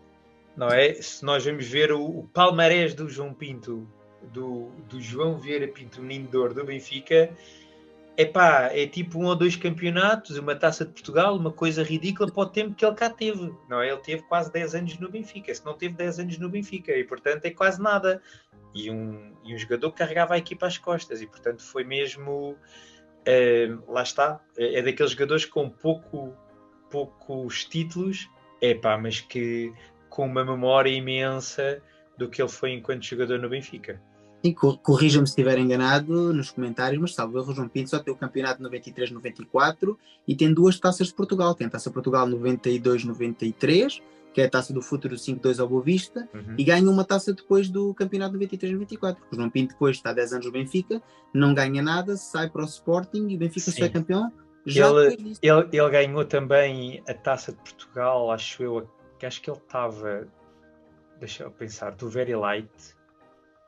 não 0.56 0.68
é? 0.68 0.94
Se 0.96 1.26
nós 1.26 1.44
vamos 1.44 1.68
ver 1.68 1.92
o, 1.92 2.04
o 2.04 2.28
palmarés 2.28 2.94
do 2.94 3.10
João 3.10 3.34
Pinto 3.34 3.88
do, 4.34 4.70
do 4.90 5.02
João 5.02 5.40
Vieira 5.40 5.68
Pinto, 5.68 6.02
menino 6.02 6.26
de 6.26 6.54
do 6.54 6.64
Benfica, 6.64 7.32
Epá, 8.18 8.72
é 8.74 8.88
tipo 8.88 9.20
um 9.20 9.26
ou 9.26 9.36
dois 9.36 9.56
campeonatos, 9.56 10.40
uma 10.40 10.56
taça 10.56 10.84
de 10.84 10.92
Portugal, 10.92 11.38
uma 11.38 11.52
coisa 11.52 11.84
ridícula 11.84 12.32
para 12.32 12.42
o 12.42 12.48
tempo 12.48 12.74
que 12.74 12.84
ele 12.84 12.96
cá 12.96 13.12
teve. 13.12 13.54
Não 13.70 13.80
é? 13.80 13.90
Ele 13.90 14.02
teve 14.02 14.24
quase 14.24 14.52
10 14.52 14.74
anos 14.74 14.98
no 14.98 15.08
Benfica. 15.08 15.54
Se 15.54 15.64
não 15.64 15.76
teve 15.76 15.94
10 15.94 16.20
anos 16.22 16.38
no 16.40 16.50
Benfica, 16.50 16.92
e 16.94 17.04
portanto 17.04 17.46
é 17.46 17.52
quase 17.52 17.80
nada. 17.80 18.20
E 18.74 18.90
um, 18.90 19.36
e 19.44 19.54
um 19.54 19.58
jogador 19.58 19.92
que 19.92 20.00
carregava 20.00 20.34
a 20.34 20.38
equipa 20.40 20.66
às 20.66 20.80
costas, 20.80 21.22
e 21.22 21.28
portanto 21.28 21.62
foi 21.62 21.84
mesmo. 21.84 22.58
É, 23.24 23.70
lá 23.88 24.02
está, 24.02 24.42
é, 24.58 24.80
é, 24.80 24.82
daqueles 24.82 25.12
jogadores 25.12 25.46
com 25.46 25.70
pouco, 25.70 26.36
poucos 26.90 27.66
títulos, 27.66 28.28
epá, 28.62 28.98
mas 28.98 29.22
que 29.22 29.72
com 30.10 30.26
uma 30.26 30.44
memória 30.44 30.90
imensa 30.90 31.84
do 32.18 32.28
que 32.28 32.42
ele 32.42 32.50
foi 32.50 32.72
enquanto 32.72 33.04
jogador 33.04 33.38
no 33.38 33.50
Benfica. 33.50 34.02
Corrija-me 34.54 35.26
se 35.26 35.32
estiver 35.32 35.58
enganado 35.58 36.34
nos 36.34 36.52
comentários, 36.52 37.00
mas 37.00 37.14
salvo 37.14 37.38
erro, 37.38 37.54
João 37.54 37.68
Pinto 37.68 37.90
só 37.90 38.00
tem 38.00 38.14
o 38.14 38.18
campeonato 38.18 38.62
93-94 38.64 39.96
e 40.28 40.36
tem 40.36 40.54
duas 40.54 40.80
taças 40.80 41.08
de 41.08 41.14
Portugal. 41.14 41.56
Tem 41.56 41.68
a 41.68 41.70
taça 41.70 41.90
Portugal 41.90 42.28
92-93, 42.28 44.02
que 44.34 44.42
é 44.42 44.46
a 44.46 44.50
taça 44.50 44.74
do 44.74 44.82
futuro 44.82 45.16
5-2 45.16 45.60
ao 45.60 45.68
Boa 45.68 45.82
Vista, 45.82 46.28
uhum. 46.34 46.56
e 46.58 46.64
ganha 46.64 46.90
uma 46.90 47.04
taça 47.04 47.34
depois 47.34 47.70
do 47.70 47.94
campeonato 47.94 48.38
93-94. 48.38 49.18
O 49.32 49.36
João 49.36 49.50
Pinto 49.50 49.74
depois 49.74 49.98
está 49.98 50.12
há 50.12 50.14
10 50.14 50.34
anos 50.34 50.46
no 50.46 50.52
Benfica, 50.52 51.02
não 51.34 51.54
ganha 51.54 51.82
nada, 51.82 52.16
sai 52.18 52.50
para 52.50 52.62
o 52.62 52.66
Sporting 52.66 53.28
e 53.30 53.36
o 53.36 53.38
Benfica 53.40 53.72
Sim. 53.72 53.84
é 53.84 53.90
campeão. 53.90 54.32
Já 54.66 54.90
ele, 54.90 55.38
ele, 55.42 55.68
ele 55.72 55.90
ganhou 55.90 56.26
também 56.26 57.02
a 57.08 57.14
taça 57.14 57.52
de 57.52 57.58
Portugal, 57.60 58.30
acho 58.32 58.62
eu, 58.62 58.90
que 59.18 59.26
acho 59.26 59.42
que 59.42 59.50
ele 59.50 59.58
estava, 59.58 60.28
deixa 61.20 61.44
eu 61.44 61.52
pensar, 61.52 61.96
do 61.96 62.10
Very 62.10 62.36
Light 62.36 62.97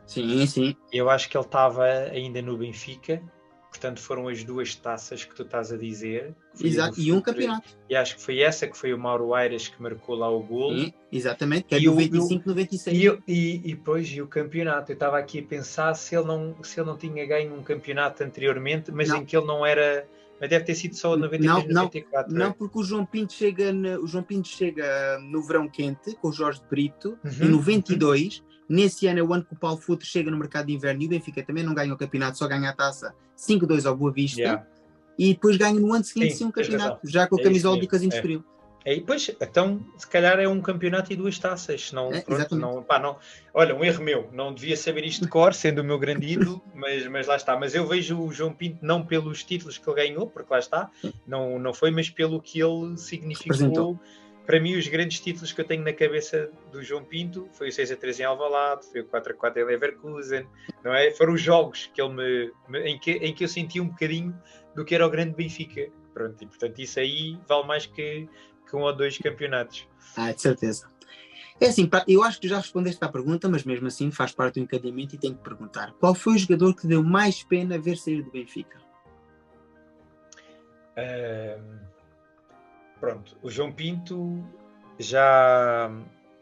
Sim, 0.10 0.44
sim. 0.48 0.76
Eu 0.92 1.08
acho 1.08 1.30
que 1.30 1.38
ele 1.38 1.46
estava 1.46 1.86
ainda 1.86 2.42
no 2.42 2.58
Benfica, 2.58 3.22
portanto 3.70 4.02
foram 4.02 4.28
as 4.28 4.44
duas 4.44 4.74
taças 4.74 5.24
que 5.24 5.36
tu 5.36 5.44
estás 5.44 5.72
a 5.72 5.78
dizer. 5.78 6.36
Exato, 6.60 7.00
e 7.00 7.14
um 7.14 7.22
campeonato. 7.22 7.78
E 7.88 7.96
acho 7.96 8.16
que 8.16 8.24
foi 8.24 8.40
essa 8.40 8.68
que 8.68 8.76
foi 8.76 8.92
o 8.92 8.98
Mauro 8.98 9.36
Aires 9.36 9.68
que 9.68 9.80
marcou 9.80 10.16
lá 10.16 10.28
o 10.28 10.42
gol. 10.42 10.74
exatamente, 11.12 11.66
que 11.66 11.76
é 11.76 11.80
95, 11.80 12.44
96. 12.48 12.98
E, 12.98 13.22
e, 13.28 13.56
e 13.58 13.76
depois, 13.76 14.10
e 14.10 14.20
o 14.20 14.28
campeonato, 14.28 14.92
eu 14.92 14.96
estava 14.96 15.20
aqui 15.20 15.42
a 15.42 15.44
pensar 15.44 15.94
se 15.94 16.16
ele 16.16 16.26
não, 16.26 16.56
se 16.64 16.80
ele 16.80 16.88
não 16.88 16.98
tinha 16.98 17.24
ganho 17.28 17.54
um 17.54 17.62
campeonato 17.62 18.24
anteriormente, 18.24 18.92
mas 18.92 19.10
não. 19.10 19.18
em 19.18 19.26
que 19.26 19.38
ele 19.38 19.46
não 19.46 19.64
era... 19.64 20.08
Mas 20.42 20.50
deve 20.50 20.64
ter 20.64 20.74
sido 20.74 20.96
só 20.96 21.18
93, 21.18 21.68
não, 21.68 21.84
94. 21.84 22.34
Não, 22.34 22.46
é? 22.48 22.54
porque 22.54 22.80
o 22.80 22.84
João 22.84 23.06
Pinto 23.06 23.34
chega, 23.34 23.74
no, 23.74 24.04
o 24.04 24.08
João 24.08 24.24
Pinto 24.24 24.48
chega 24.48 25.20
no 25.20 25.44
verão 25.44 25.68
quente 25.68 26.16
com 26.16 26.30
o 26.30 26.32
Jorge 26.32 26.62
Brito 26.68 27.20
uhum, 27.26 27.46
em 27.46 27.50
92 27.50 28.40
uhum. 28.40 28.49
Nesse 28.70 29.08
ano 29.08 29.20
é 29.20 29.24
o 29.24 29.34
ano 29.34 29.44
que 29.44 29.54
o 29.54 29.56
Paulo 29.56 29.82
Futre 29.82 30.06
chega 30.06 30.30
no 30.30 30.38
mercado 30.38 30.68
de 30.68 30.74
inverno 30.74 31.02
e 31.02 31.06
o 31.08 31.10
Benfica 31.10 31.42
também 31.42 31.64
não 31.64 31.74
ganha 31.74 31.92
o 31.92 31.98
campeonato, 31.98 32.38
só 32.38 32.48
ganha 32.48 32.70
a 32.70 32.74
taça 32.74 33.16
5-2 33.36 33.88
ao 33.88 33.98
Boa 33.98 34.12
Vista. 34.12 34.40
Yeah. 34.40 34.66
E 35.18 35.34
depois 35.34 35.58
ganha 35.58 35.80
no 35.80 35.92
ano 35.92 36.04
seguinte 36.04 36.32
sim, 36.32 36.38
sim 36.38 36.46
um 36.46 36.52
campeonato, 36.52 37.00
já 37.04 37.28
com 37.28 37.38
a 37.38 37.42
é 37.42 37.44
camisola 37.44 37.80
do 37.80 37.88
Casino 37.88 38.14
é. 38.14 38.16
Estoril. 38.16 38.44
É, 38.86 38.94
e 38.94 39.00
depois, 39.02 39.30
então, 39.42 39.86
se 39.98 40.08
calhar 40.08 40.40
é 40.40 40.48
um 40.48 40.62
campeonato 40.62 41.12
e 41.12 41.16
duas 41.16 41.38
taças. 41.38 41.92
Não, 41.92 42.14
é, 42.14 42.22
pronto, 42.22 42.56
não, 42.56 42.82
pá, 42.82 42.98
não. 42.98 43.18
Olha, 43.54 43.76
um 43.76 43.84
erro 43.84 44.02
meu, 44.02 44.30
não 44.32 44.54
devia 44.54 44.78
saber 44.78 45.04
isto 45.04 45.26
de 45.26 45.30
cor, 45.30 45.54
sendo 45.54 45.82
o 45.82 45.84
meu 45.84 46.00
grande 46.00 46.28
ídolo, 46.28 46.62
mas, 46.74 47.06
mas 47.08 47.28
lá 47.28 47.36
está. 47.36 47.60
Mas 47.60 47.76
eu 47.76 47.86
vejo 47.86 48.18
o 48.20 48.32
João 48.32 48.54
Pinto 48.54 48.78
não 48.82 49.06
pelos 49.06 49.44
títulos 49.44 49.78
que 49.78 49.90
ele 49.90 50.08
ganhou, 50.08 50.28
porque 50.28 50.52
lá 50.52 50.60
está, 50.60 50.90
não, 51.28 51.60
não 51.60 51.74
foi, 51.74 51.92
mas 51.92 52.10
pelo 52.10 52.42
que 52.42 52.62
ele 52.62 52.98
significou 52.98 54.00
para 54.50 54.60
mim, 54.60 54.76
os 54.76 54.88
grandes 54.88 55.20
títulos 55.20 55.52
que 55.52 55.62
eu 55.62 55.66
tenho 55.66 55.84
na 55.84 55.94
cabeça 55.94 56.50
do 56.72 56.82
João 56.82 57.06
Pinto 57.06 57.48
foi 57.54 57.70
o 57.70 57.72
6 57.72 57.92
a 57.92 57.96
3 57.96 58.22
em 58.22 58.24
Alvalade, 58.24 58.84
foi 58.92 59.02
o 59.02 59.06
4 59.06 59.34
a 59.34 59.36
4 59.36 59.62
em 59.62 59.66
Leverkusen, 59.66 60.48
não 60.84 60.92
é? 60.92 61.12
Foram 61.12 61.34
os 61.34 61.42
jogos 61.42 61.92
que 61.94 62.02
ele 62.02 62.16
me, 62.16 62.52
me, 62.68 62.80
em, 62.80 62.98
que, 62.98 63.12
em 63.12 63.32
que 63.32 63.44
eu 63.44 63.48
senti 63.48 63.80
um 63.80 63.90
bocadinho 63.90 64.36
do 64.76 64.84
que 64.84 64.96
era 64.96 65.06
o 65.06 65.10
grande 65.12 65.36
Benfica. 65.36 65.92
Pronto, 66.16 66.44
e 66.44 66.48
portanto 66.48 66.80
isso 66.80 67.00
aí 67.00 67.38
vale 67.48 67.68
mais 67.68 67.86
que, 67.86 68.28
que 68.68 68.76
um 68.76 68.80
ou 68.80 68.92
dois 68.92 69.20
campeonatos. 69.20 69.88
Ah, 70.18 70.32
de 70.32 70.42
certeza. 70.42 70.90
É 71.62 71.68
assim, 71.68 71.88
eu 72.08 72.24
acho 72.24 72.42
que 72.42 72.48
já 72.48 72.58
respondeste 72.58 73.06
à 73.06 73.08
pergunta, 73.08 73.48
mas 73.48 73.64
mesmo 73.64 73.86
assim 73.86 74.10
faz 74.10 74.32
parte 74.32 74.56
do 74.56 74.64
encadimento 74.64 75.14
e 75.14 75.20
tenho 75.20 75.36
que 75.36 75.44
perguntar: 75.44 75.94
qual 76.00 76.16
foi 76.16 76.34
o 76.34 76.38
jogador 76.40 76.76
que 76.76 76.88
deu 76.88 77.04
mais 77.04 77.44
pena 77.44 77.78
ver 77.78 77.98
sair 77.98 78.24
do 78.24 78.32
Benfica? 78.32 78.80
Um 80.98 81.99
Pronto, 83.00 83.38
o 83.42 83.50
João 83.50 83.72
Pinto 83.72 84.44
já 84.98 85.90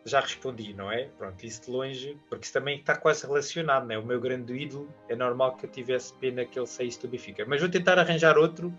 já 0.08 0.22
respondi, 0.22 0.74
não 0.74 0.89
é? 0.89 1.10
Pronto, 1.17 1.46
isso 1.46 1.63
de 1.65 1.70
longe, 1.70 2.17
porque 2.30 2.46
isso 2.46 2.54
também 2.54 2.80
está 2.80 2.96
quase 2.96 3.28
relacionado, 3.28 3.86
não 3.86 3.93
é? 3.93 4.00
O 4.00 4.06
meu 4.06 4.22
grande 4.22 4.54
ídolo, 4.54 4.89
é 5.10 5.15
normal 5.15 5.58
que 5.58 5.65
eu 5.65 5.70
tivesse 5.70 6.13
pena 6.13 6.46
que 6.46 6.58
ele 6.58 6.65
saísse 6.65 7.02
do 7.02 7.10
Benfica. 7.10 7.46
Mas 7.46 7.60
vou 7.60 7.70
tentar 7.70 8.00
arranjar 8.00 8.38
outro 8.38 8.74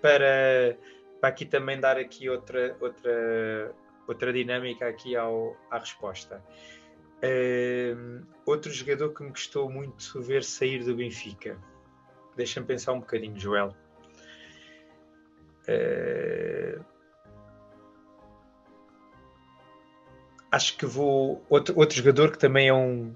para, 0.00 0.78
para 1.20 1.30
aqui 1.30 1.44
também 1.44 1.80
dar 1.80 1.98
aqui 1.98 2.30
outra, 2.30 2.76
outra, 2.80 3.74
outra 4.06 4.32
dinâmica 4.32 4.86
aqui 4.86 5.16
ao, 5.16 5.56
à 5.68 5.78
resposta. 5.78 6.40
Uh, 7.18 8.24
outro 8.46 8.70
jogador 8.70 9.12
que 9.12 9.24
me 9.24 9.30
gostou 9.30 9.68
muito 9.68 10.22
ver 10.22 10.44
sair 10.44 10.84
do 10.84 10.94
Benfica. 10.94 11.58
Deixa-me 12.36 12.64
pensar 12.64 12.92
um 12.92 13.00
bocadinho, 13.00 13.36
Joel. 13.36 13.74
Uh, 15.68 16.84
acho 20.50 20.76
que 20.76 20.86
vou. 20.86 21.44
Outro, 21.48 21.78
outro 21.78 21.96
jogador 21.96 22.30
que 22.32 22.38
também 22.38 22.68
é 22.68 22.74
um, 22.74 23.14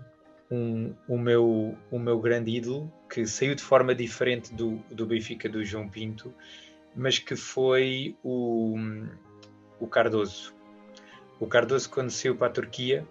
um, 0.50 0.94
o, 1.08 1.18
meu, 1.18 1.76
o 1.90 1.98
meu 1.98 2.20
grande 2.20 2.50
ídolo, 2.50 2.92
que 3.10 3.26
saiu 3.26 3.54
de 3.54 3.62
forma 3.62 3.94
diferente 3.94 4.52
do, 4.54 4.76
do 4.90 5.06
Benfica 5.06 5.48
do 5.48 5.64
João 5.64 5.88
Pinto, 5.88 6.32
mas 6.94 7.18
que 7.18 7.34
foi 7.34 8.16
o, 8.22 8.76
o 9.80 9.86
Cardoso. 9.86 10.54
O 11.40 11.46
Cardoso, 11.46 11.90
quando 11.90 12.10
saiu 12.10 12.36
para 12.36 12.48
a 12.48 12.50
Turquia, 12.50 13.06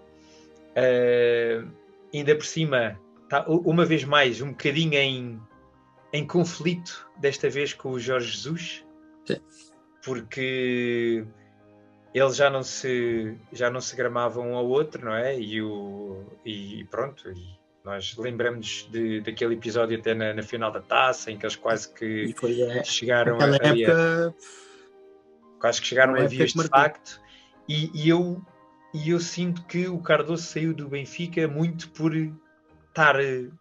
uh, 0.72 1.68
ainda 2.14 2.36
por 2.36 2.46
cima, 2.46 3.00
tá, 3.28 3.46
uma 3.48 3.86
vez 3.86 4.04
mais, 4.04 4.42
um 4.42 4.52
bocadinho 4.52 4.94
em, 4.94 5.42
em 6.14 6.26
conflito, 6.26 7.10
desta 7.18 7.50
vez 7.50 7.74
com 7.74 7.92
o 7.92 8.00
Jorge 8.00 8.32
Jesus, 8.32 8.86
Sim. 9.26 9.38
porque 10.06 11.26
eles 12.14 12.36
já 12.36 12.50
não 12.50 12.64
se 12.64 13.38
já 13.52 13.70
não 13.70 13.80
se 13.80 13.96
gramavam 13.96 14.52
um 14.52 14.56
ao 14.56 14.68
outro, 14.68 15.06
não 15.06 15.14
é? 15.14 15.40
E, 15.40 15.62
o, 15.62 16.26
e 16.46 16.86
pronto, 16.92 17.30
e 17.32 17.60
nós 17.84 18.16
lembramos 18.18 18.88
de, 18.92 19.22
daquele 19.22 19.56
episódio 19.56 19.98
até 19.98 20.14
na, 20.14 20.34
na, 20.34 20.44
final 20.44 20.72
da 20.72 20.82
taça, 20.82 21.32
em 21.32 21.38
que 21.38 21.46
eles 21.46 21.56
quase 21.56 21.92
que 21.94 22.34
foi, 22.38 22.62
é, 22.62 22.84
chegaram 22.84 23.38
a, 23.40 23.48
época, 23.48 24.36
quase 25.60 25.82
que 25.82 25.88
chegaram 25.88 26.16
a 26.16 26.26
vias 26.26 26.54
de 26.54 26.68
facto, 26.68 27.20
e, 27.68 27.90
e, 27.94 28.10
eu, 28.10 28.42
e 28.94 29.10
eu 29.10 29.20
sinto 29.20 29.64
que 29.66 29.88
o 29.88 30.00
Cardoso 30.00 30.44
saiu 30.44 30.74
do 30.74 30.90
Benfica 30.90 31.48
muito 31.48 31.90
por 31.90 32.14
estar 32.16 33.16
uh, 33.16 33.52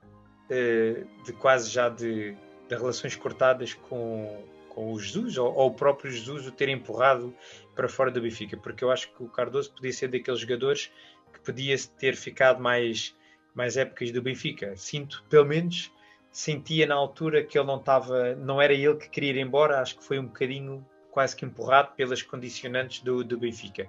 de 1.24 1.32
quase 1.38 1.70
já 1.70 1.88
de, 1.88 2.34
de 2.68 2.74
relações 2.74 3.16
cortadas 3.16 3.72
com, 3.74 4.44
com 4.68 4.92
o 4.92 4.98
Jesus, 4.98 5.38
ou, 5.38 5.54
ou, 5.54 5.68
o 5.68 5.74
próprio 5.74 6.10
Jesus 6.10 6.46
o 6.46 6.52
ter 6.52 6.68
empurrado 6.68 7.34
para 7.74 7.88
fora 7.88 8.10
do 8.10 8.20
Benfica, 8.20 8.56
porque 8.56 8.84
eu 8.84 8.90
acho 8.90 9.12
que 9.12 9.22
o 9.22 9.28
Cardoso 9.28 9.72
podia 9.72 9.92
ser 9.92 10.08
daqueles 10.08 10.40
jogadores 10.40 10.92
que 11.32 11.40
podia 11.40 11.76
ter 11.98 12.16
ficado 12.16 12.60
mais, 12.60 13.16
mais 13.54 13.76
épocas 13.76 14.10
do 14.10 14.20
Benfica. 14.20 14.76
Sinto, 14.76 15.24
pelo 15.28 15.46
menos, 15.46 15.92
sentia 16.30 16.86
na 16.86 16.94
altura 16.94 17.42
que 17.44 17.58
ele 17.58 17.66
não 17.66 17.78
estava, 17.78 18.34
não 18.34 18.60
era 18.60 18.72
ele 18.72 18.96
que 18.96 19.08
queria 19.08 19.30
ir 19.30 19.38
embora, 19.38 19.80
acho 19.80 19.96
que 19.98 20.04
foi 20.04 20.18
um 20.18 20.26
bocadinho 20.26 20.86
quase 21.10 21.34
que 21.34 21.44
empurrado 21.44 21.92
pelas 21.96 22.22
condicionantes 22.22 23.02
do, 23.02 23.24
do 23.24 23.38
Benfica. 23.38 23.88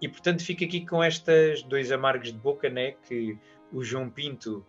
E 0.00 0.08
portanto 0.08 0.44
fica 0.44 0.64
aqui 0.64 0.86
com 0.86 1.02
estas 1.02 1.62
dois 1.62 1.90
amargos 1.92 2.32
de 2.32 2.38
boca, 2.38 2.68
né, 2.70 2.92
que 3.06 3.36
o 3.72 3.82
João 3.82 4.08
Pinto, 4.08 4.64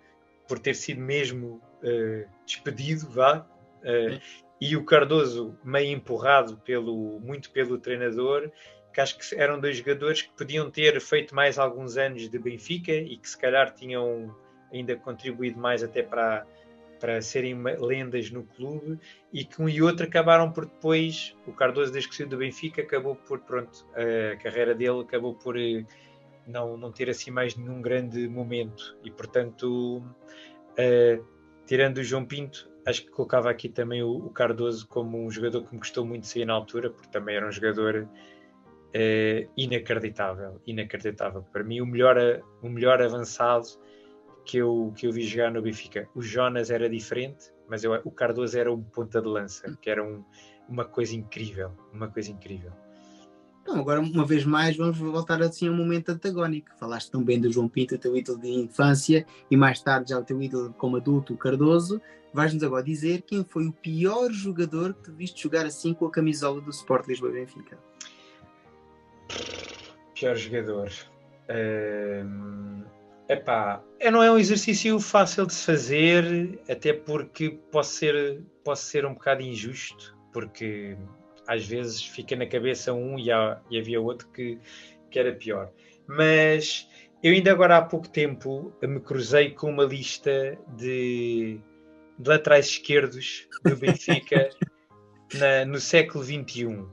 por 0.48 0.60
ter 0.60 0.74
sido 0.74 1.00
mesmo 1.00 1.62
uh, 1.84 2.28
despedido, 2.46 3.10
vá, 3.10 3.48
uh, 3.84 4.22
e 4.62 4.78
o 4.78 4.86
Cardoso 4.86 5.58
meio 5.64 5.92
empurrado 5.92 6.56
pelo, 6.58 7.20
muito 7.20 7.50
pelo 7.50 7.80
treinador, 7.80 8.52
que 8.94 9.02
acho 9.02 9.18
que 9.18 9.36
eram 9.36 9.60
dois 9.60 9.78
jogadores 9.78 10.22
que 10.22 10.30
podiam 10.38 10.70
ter 10.70 11.02
feito 11.02 11.34
mais 11.34 11.58
alguns 11.58 11.98
anos 11.98 12.30
de 12.30 12.38
Benfica 12.38 12.92
e 12.92 13.18
que 13.18 13.28
se 13.28 13.38
calhar 13.38 13.74
tinham 13.74 14.36
ainda 14.72 14.96
contribuído 14.96 15.60
mais 15.60 15.84
até 15.84 16.04
para, 16.04 16.46
para 17.00 17.20
serem 17.24 17.60
lendas 17.80 18.30
no 18.30 18.44
clube 18.44 19.00
e 19.34 19.44
que 19.44 19.60
um 19.60 19.68
e 19.68 19.82
outro 19.82 20.06
acabaram 20.06 20.52
por 20.52 20.66
depois, 20.66 21.36
o 21.48 21.54
Cardoso 21.54 21.92
desde 21.92 22.10
que 22.10 22.16
saiu 22.16 22.30
do 22.30 22.38
Benfica 22.38 22.84
acabou 22.84 23.16
por, 23.16 23.40
pronto, 23.40 23.88
a 23.96 24.38
carreira 24.38 24.76
dele 24.76 25.02
acabou 25.02 25.34
por 25.34 25.58
eh, 25.58 25.84
não, 26.46 26.78
não 26.78 26.92
ter 26.92 27.10
assim 27.10 27.32
mais 27.32 27.56
nenhum 27.56 27.82
grande 27.82 28.28
momento. 28.28 28.96
E 29.04 29.10
portanto 29.10 29.98
uh, 29.98 31.26
tirando 31.66 31.98
o 31.98 32.04
João 32.04 32.26
Pinto 32.26 32.71
acho 32.86 33.04
que 33.04 33.12
colocava 33.12 33.50
aqui 33.50 33.70
também 33.70 34.04
o, 34.04 34.12
o, 34.12 34.30
Cardoso 34.30 34.88
como 34.88 35.24
um 35.24 35.30
jogador 35.30 35.64
que 35.64 35.74
me 35.74 35.80
gostou 35.80 36.06
muito 36.06 36.24
de 36.24 36.28
sair 36.28 36.46
na 36.46 36.54
altura, 36.54 36.90
porque 36.90 37.10
também 37.10 37.36
era 37.36 37.48
um 37.48 37.52
jogador 37.52 38.08
uh, 38.08 39.52
inacreditável, 39.58 40.62
inacreditável. 40.66 41.44
Para 41.44 41.64
mim, 41.64 41.82
o 41.82 41.86
melhor, 41.86 42.18
o 42.62 42.70
melhor 42.70 43.02
avançado 43.02 43.68
que 44.46 44.58
eu, 44.58 44.94
que 44.96 45.08
eu 45.08 45.12
vi 45.12 45.24
jogar 45.24 45.52
no 45.52 45.62
Benfica. 45.62 46.10
O 46.16 46.22
Jonas 46.22 46.70
era 46.70 46.90
diferente, 46.90 47.52
mas 47.68 47.84
eu, 47.84 47.94
o 48.04 48.12
Cardoso 48.12 48.58
era 48.58 48.72
um 48.72 48.82
ponta 48.82 49.22
de 49.22 49.28
lança, 49.28 49.78
que 49.82 49.90
era 49.90 50.04
um, 50.04 50.24
uma 50.68 50.86
coisa 50.86 51.16
incrível, 51.16 51.72
uma 51.94 52.10
coisa 52.10 52.32
incrível. 52.32 52.72
Então, 53.62 53.80
agora, 53.80 54.00
uma 54.00 54.26
vez 54.26 54.44
mais, 54.44 54.76
vamos 54.76 54.98
voltar 54.98 55.42
assim 55.42 55.68
a 55.68 55.72
um 55.72 55.76
momento 55.76 56.10
antagónico. 56.10 56.70
Falaste 56.80 57.12
tão 57.12 57.24
bem 57.24 57.40
do 57.40 57.52
João 57.52 57.70
Pinto, 57.70 57.96
o 57.96 57.98
teu 57.98 58.16
ídolo 58.18 58.40
de 58.40 58.50
infância, 58.50 59.26
e 59.50 59.56
mais 59.56 59.80
tarde 59.82 60.10
já 60.10 60.20
o 60.20 60.24
teu 60.24 60.42
ídolo 60.42 60.74
como 60.78 60.98
adulto, 60.98 61.34
o 61.34 61.38
Cardoso. 61.38 62.02
Vais-nos 62.34 62.64
agora 62.64 62.84
dizer 62.84 63.22
quem 63.22 63.44
foi 63.44 63.68
o 63.68 63.72
pior 63.72 64.32
jogador 64.32 64.94
que 64.94 65.04
te 65.04 65.12
viste 65.12 65.44
jogar 65.44 65.66
assim 65.66 65.94
com 65.94 66.06
a 66.06 66.12
camisola 66.12 66.62
do 66.62 66.72
Sport 66.72 67.08
Lisboa 67.08 67.32
Benfica. 67.32 67.78
Pior 70.16 70.36
jogador. 70.36 70.92
Epá, 73.28 73.82
é, 74.00 74.12
não 74.12 74.22
é 74.22 74.32
um 74.32 74.38
exercício 74.38 75.00
fácil 75.00 75.46
de 75.46 75.54
se 75.54 75.66
fazer, 75.66 76.60
até 76.70 76.92
porque 76.92 77.50
posso 77.72 77.94
ser, 77.94 78.42
posso 78.64 78.84
ser 78.86 79.06
um 79.06 79.14
bocado 79.14 79.42
injusto, 79.42 80.18
porque 80.34 80.98
às 81.52 81.66
vezes 81.66 82.02
fica 82.02 82.34
na 82.36 82.46
cabeça 82.46 82.94
um 82.94 83.20
e, 83.20 83.30
há, 83.30 83.60
e 83.70 83.78
havia 83.78 84.00
outro 84.00 84.28
que, 84.30 84.58
que 85.10 85.20
era 85.20 85.34
pior. 85.34 85.70
Mas 86.08 86.88
eu 87.22 87.34
ainda 87.34 87.52
agora 87.52 87.78
há 87.78 87.82
pouco 87.82 88.08
tempo 88.08 88.74
me 88.82 89.02
cruzei 89.02 89.52
com 89.52 89.70
uma 89.70 89.84
lista 89.84 90.58
de, 90.78 91.60
de 92.18 92.30
laterais 92.30 92.68
esquerdos 92.68 93.50
do 93.66 93.76
Benfica 93.76 94.50
na, 95.36 95.66
no 95.66 95.78
século 95.78 96.24
XXI. 96.24 96.86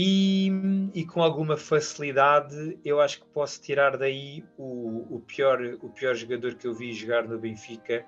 E, 0.00 0.52
e, 0.94 1.04
com 1.04 1.20
alguma 1.20 1.56
facilidade 1.56 2.78
eu 2.84 3.00
acho 3.00 3.20
que 3.20 3.26
posso 3.26 3.60
tirar 3.60 3.96
daí 3.96 4.44
o, 4.56 5.16
o, 5.16 5.20
pior, 5.26 5.60
o 5.82 5.88
pior 5.88 6.14
jogador 6.14 6.54
que 6.54 6.68
eu 6.68 6.72
vi 6.72 6.92
jogar 6.92 7.26
no 7.26 7.36
Benfica 7.36 8.06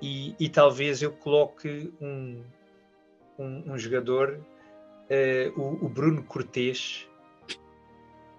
e, 0.00 0.34
e 0.40 0.48
talvez 0.48 1.02
eu 1.02 1.12
coloque 1.12 1.92
um, 2.00 2.42
um, 3.38 3.72
um 3.72 3.78
jogador, 3.78 4.42
uh, 5.10 5.60
o, 5.60 5.86
o, 5.86 5.88
Bruno 5.88 6.22
Cortês. 6.22 7.08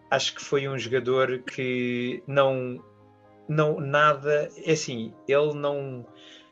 Acho 0.09 0.35
que 0.35 0.43
foi 0.43 0.67
um 0.67 0.77
jogador 0.77 1.39
que 1.39 2.23
não, 2.25 2.83
não 3.47 3.79
nada, 3.79 4.49
é 4.65 4.71
assim, 4.71 5.13
ele 5.27 5.53
não 5.53 6.05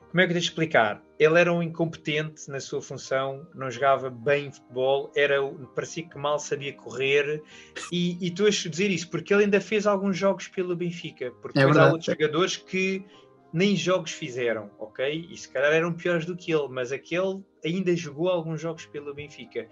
como 0.09 0.21
é 0.21 0.27
que 0.27 0.33
eu 0.33 0.41
te 0.41 0.45
explicar? 0.45 1.03
Ele 1.19 1.39
era 1.39 1.51
um 1.51 1.61
incompetente 1.61 2.49
na 2.49 2.59
sua 2.59 2.81
função, 2.81 3.45
não 3.53 3.69
jogava 3.69 4.09
bem 4.09 4.51
futebol, 4.51 5.11
era, 5.15 5.35
parecia 5.75 6.07
que 6.07 6.17
mal 6.17 6.39
sabia 6.39 6.73
correr, 6.73 7.43
e, 7.91 8.17
e 8.25 8.31
tu 8.31 8.45
a 8.45 8.49
dizer 8.49 8.89
isso, 8.89 9.09
porque 9.09 9.33
ele 9.33 9.43
ainda 9.43 9.59
fez 9.59 9.85
alguns 9.85 10.17
jogos 10.17 10.47
pelo 10.47 10.75
Benfica, 10.75 11.31
porque 11.41 11.59
é 11.59 11.63
há 11.63 11.91
outros 11.91 12.05
jogadores 12.05 12.55
que 12.55 13.05
nem 13.53 13.75
jogos 13.75 14.11
fizeram, 14.11 14.71
ok? 14.79 15.27
E 15.29 15.37
se 15.37 15.49
calhar 15.49 15.73
eram 15.73 15.93
piores 15.93 16.25
do 16.25 16.35
que 16.35 16.51
ele, 16.51 16.67
mas 16.69 16.91
aquele 16.91 17.43
ainda 17.63 17.95
jogou 17.95 18.29
alguns 18.29 18.61
jogos 18.61 18.85
pelo 18.85 19.13
Benfica. 19.13 19.67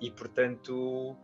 E 0.00 0.10
portanto. 0.10 1.16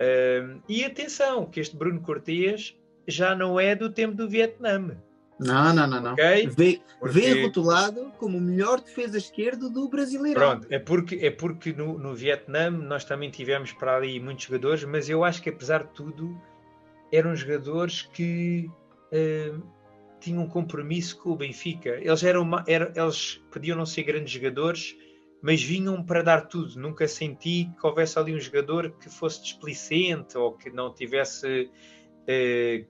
Um, 0.00 0.62
e 0.68 0.84
atenção, 0.84 1.44
que 1.44 1.60
este 1.60 1.76
Bruno 1.76 2.00
Cortês 2.00 2.74
já 3.06 3.34
não 3.34 3.60
é 3.60 3.74
do 3.74 3.90
tempo 3.90 4.14
do 4.16 4.28
Vietnã. 4.28 4.96
Não, 5.38 5.74
não, 5.74 5.86
não, 5.86 6.00
não. 6.00 6.12
Okay? 6.12 6.46
Vê, 6.48 6.80
porque... 6.98 7.20
vê 7.20 7.42
rotulado 7.42 8.12
como 8.18 8.36
o 8.36 8.40
melhor 8.40 8.80
defesa 8.80 9.16
esquerdo 9.16 9.70
do 9.70 9.88
brasileiro. 9.88 10.38
Pronto, 10.38 10.66
é 10.70 10.78
porque, 10.78 11.16
é 11.16 11.30
porque 11.30 11.72
no, 11.72 11.98
no 11.98 12.14
Vietnã 12.14 12.70
nós 12.70 13.04
também 13.04 13.30
tivemos 13.30 13.72
para 13.72 13.96
ali 13.96 14.20
muitos 14.20 14.44
jogadores, 14.44 14.84
mas 14.84 15.08
eu 15.08 15.24
acho 15.24 15.42
que 15.42 15.48
apesar 15.48 15.84
de 15.84 15.92
tudo 15.92 16.38
eram 17.10 17.34
jogadores 17.34 18.02
que 18.02 18.70
uh, 19.12 19.62
tinham 20.20 20.42
um 20.42 20.46
compromisso 20.46 21.18
com 21.18 21.30
o 21.30 21.36
Benfica. 21.36 21.90
Eles 22.02 22.22
eram, 22.22 22.48
eram, 22.66 22.92
eles 22.94 23.42
podiam 23.50 23.78
não 23.78 23.86
ser 23.86 24.02
grandes 24.02 24.32
jogadores, 24.32 24.94
mas 25.42 25.62
vinham 25.62 26.02
para 26.02 26.22
dar 26.22 26.48
tudo. 26.48 26.78
Nunca 26.78 27.08
senti 27.08 27.70
que 27.78 27.86
houvesse 27.86 28.18
ali 28.18 28.34
um 28.34 28.40
jogador 28.40 28.90
que 28.98 29.08
fosse 29.08 29.42
displicente 29.42 30.36
ou 30.36 30.52
que 30.52 30.70
não 30.70 30.92
tivesse 30.92 31.70
uh, 31.70 32.86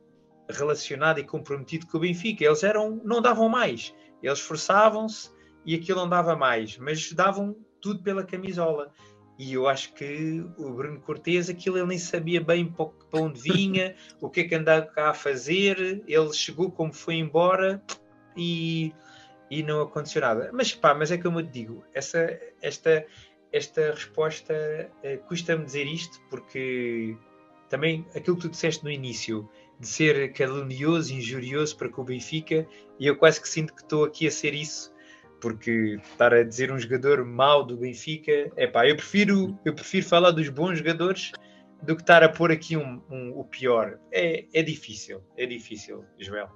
relacionado 0.48 1.18
e 1.18 1.24
comprometido 1.24 1.86
com 1.86 1.98
o 1.98 2.00
Benfica. 2.00 2.44
Eles 2.44 2.62
eram, 2.62 3.00
não 3.04 3.22
davam 3.22 3.48
mais. 3.48 3.94
Eles 4.22 4.38
esforçavam-se 4.38 5.30
e 5.64 5.74
aquilo 5.74 6.00
não 6.00 6.08
dava 6.08 6.34
mais, 6.36 6.76
mas 6.78 7.12
davam 7.12 7.56
tudo 7.80 8.02
pela 8.02 8.24
camisola. 8.24 8.92
E 9.38 9.54
eu 9.54 9.66
acho 9.66 9.94
que 9.94 10.44
o 10.58 10.70
Bruno 10.70 11.00
Cortes, 11.00 11.48
aquilo 11.48 11.78
ele 11.78 11.86
nem 11.86 11.98
sabia 11.98 12.42
bem 12.42 12.66
para 12.66 13.22
onde 13.22 13.40
vinha, 13.40 13.94
o 14.20 14.28
que 14.28 14.40
é 14.40 14.44
que 14.44 14.54
andava 14.54 14.84
cá 14.84 15.10
a 15.10 15.14
fazer. 15.14 16.02
Ele 16.06 16.32
chegou 16.34 16.70
como 16.70 16.92
foi 16.92 17.14
embora 17.14 17.82
e, 18.36 18.92
e 19.50 19.62
não 19.62 19.82
aconteceu 19.82 20.22
nada. 20.22 20.50
Mas 20.52 20.72
pá, 20.72 20.94
mas 20.94 21.10
é 21.10 21.18
como 21.18 21.40
eu 21.40 21.46
te 21.46 21.52
digo, 21.52 21.84
essa, 21.92 22.38
esta, 22.62 23.04
esta 23.52 23.90
resposta 23.90 24.54
eh, 25.02 25.16
custa-me 25.28 25.64
dizer 25.64 25.86
isto, 25.86 26.20
porque 26.30 27.16
também 27.68 28.06
aquilo 28.14 28.36
que 28.36 28.42
tu 28.42 28.48
disseste 28.48 28.84
no 28.84 28.90
início, 28.90 29.48
de 29.78 29.86
ser 29.86 30.32
calunioso, 30.34 31.14
injurioso 31.14 31.76
para 31.76 31.88
com 31.88 32.02
o 32.02 32.04
Benfica, 32.04 32.66
e 32.98 33.06
eu 33.06 33.16
quase 33.16 33.40
que 33.40 33.48
sinto 33.48 33.74
que 33.74 33.82
estou 33.82 34.04
aqui 34.04 34.26
a 34.26 34.30
ser 34.30 34.54
isso, 34.54 34.92
porque 35.40 35.98
estar 36.02 36.34
a 36.34 36.42
dizer 36.42 36.70
um 36.70 36.78
jogador 36.78 37.24
mau 37.24 37.64
do 37.64 37.76
Benfica, 37.76 38.52
é 38.56 38.66
pá, 38.66 38.86
eu 38.86 38.94
prefiro, 38.94 39.58
eu 39.64 39.74
prefiro 39.74 40.06
falar 40.06 40.32
dos 40.32 40.48
bons 40.50 40.78
jogadores 40.78 41.32
do 41.82 41.96
que 41.96 42.02
estar 42.02 42.22
a 42.22 42.28
pôr 42.28 42.52
aqui 42.52 42.76
um, 42.76 43.02
um, 43.10 43.38
o 43.38 43.44
pior. 43.44 43.98
É, 44.12 44.44
é 44.52 44.62
difícil, 44.62 45.22
é 45.36 45.46
difícil, 45.46 46.04
Joel. 46.18 46.50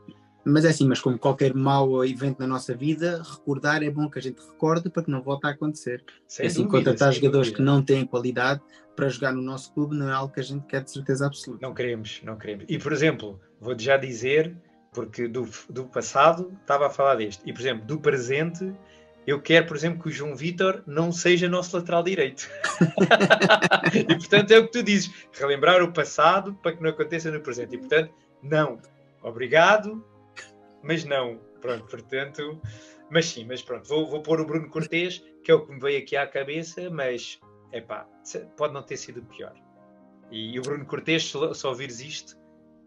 Mas 0.44 0.64
é 0.64 0.68
assim, 0.68 0.86
mas 0.86 1.00
como 1.00 1.18
qualquer 1.18 1.54
mau 1.54 2.04
evento 2.04 2.38
na 2.38 2.46
nossa 2.46 2.74
vida, 2.74 3.22
recordar 3.22 3.82
é 3.82 3.90
bom 3.90 4.10
que 4.10 4.18
a 4.18 4.22
gente 4.22 4.40
recorde 4.40 4.90
para 4.90 5.02
que 5.02 5.10
não 5.10 5.22
volte 5.22 5.46
a 5.46 5.50
acontecer. 5.50 6.04
Sem 6.28 6.46
assim, 6.46 6.64
dúvida, 6.64 6.78
contratar 6.78 7.12
jogadores 7.12 7.48
dúvida. 7.48 7.56
que 7.56 7.62
não 7.62 7.82
têm 7.82 8.06
qualidade 8.06 8.60
para 8.94 9.08
jogar 9.08 9.32
no 9.32 9.42
nosso 9.42 9.72
clube 9.72 9.96
não 9.96 10.08
é 10.08 10.12
algo 10.12 10.32
que 10.32 10.40
a 10.40 10.42
gente 10.42 10.66
quer 10.66 10.82
de 10.82 10.90
certeza 10.90 11.26
absoluta. 11.26 11.66
Não 11.66 11.74
queremos, 11.74 12.20
não 12.22 12.36
queremos. 12.36 12.64
E, 12.68 12.78
por 12.78 12.92
exemplo, 12.92 13.40
vou-te 13.60 13.82
já 13.82 13.96
dizer, 13.96 14.54
porque 14.92 15.26
do, 15.26 15.48
do 15.68 15.84
passado 15.84 16.56
estava 16.60 16.86
a 16.86 16.90
falar 16.90 17.16
deste, 17.16 17.42
e, 17.48 17.52
por 17.52 17.60
exemplo, 17.60 17.86
do 17.86 17.98
presente, 17.98 18.72
eu 19.26 19.40
quero, 19.40 19.66
por 19.66 19.76
exemplo, 19.76 20.02
que 20.02 20.08
o 20.08 20.12
João 20.12 20.36
Vitor 20.36 20.82
não 20.86 21.10
seja 21.10 21.48
nosso 21.48 21.76
lateral 21.76 22.02
direito. 22.02 22.48
e, 23.94 24.14
portanto, 24.14 24.50
é 24.50 24.58
o 24.58 24.66
que 24.66 24.72
tu 24.72 24.82
dizes, 24.82 25.10
relembrar 25.32 25.82
o 25.82 25.92
passado 25.92 26.54
para 26.62 26.76
que 26.76 26.82
não 26.82 26.90
aconteça 26.90 27.30
no 27.30 27.40
presente. 27.40 27.74
E, 27.74 27.78
portanto, 27.78 28.12
não. 28.42 28.78
Obrigado, 29.22 30.04
mas 30.84 31.04
não. 31.04 31.40
Pronto, 31.60 31.86
portanto, 31.86 32.60
mas 33.10 33.26
sim, 33.26 33.44
mas 33.44 33.62
pronto, 33.62 33.88
vou, 33.88 34.06
vou 34.06 34.22
pôr 34.22 34.40
o 34.40 34.46
Bruno 34.46 34.68
Cortês, 34.68 35.24
que 35.42 35.50
é 35.50 35.54
o 35.54 35.64
que 35.64 35.72
me 35.72 35.80
veio 35.80 35.98
aqui 35.98 36.16
à 36.16 36.26
cabeça, 36.26 36.90
mas 36.90 37.38
é 37.72 37.80
pá, 37.80 38.06
pode 38.56 38.74
não 38.74 38.82
ter 38.82 38.96
sido 38.96 39.22
pior. 39.22 39.54
E, 40.30 40.54
e 40.54 40.58
o 40.58 40.62
Bruno 40.62 40.84
Cortês, 40.84 41.30
se, 41.30 41.66
ouvires 41.66 42.00
isto, 42.00 42.36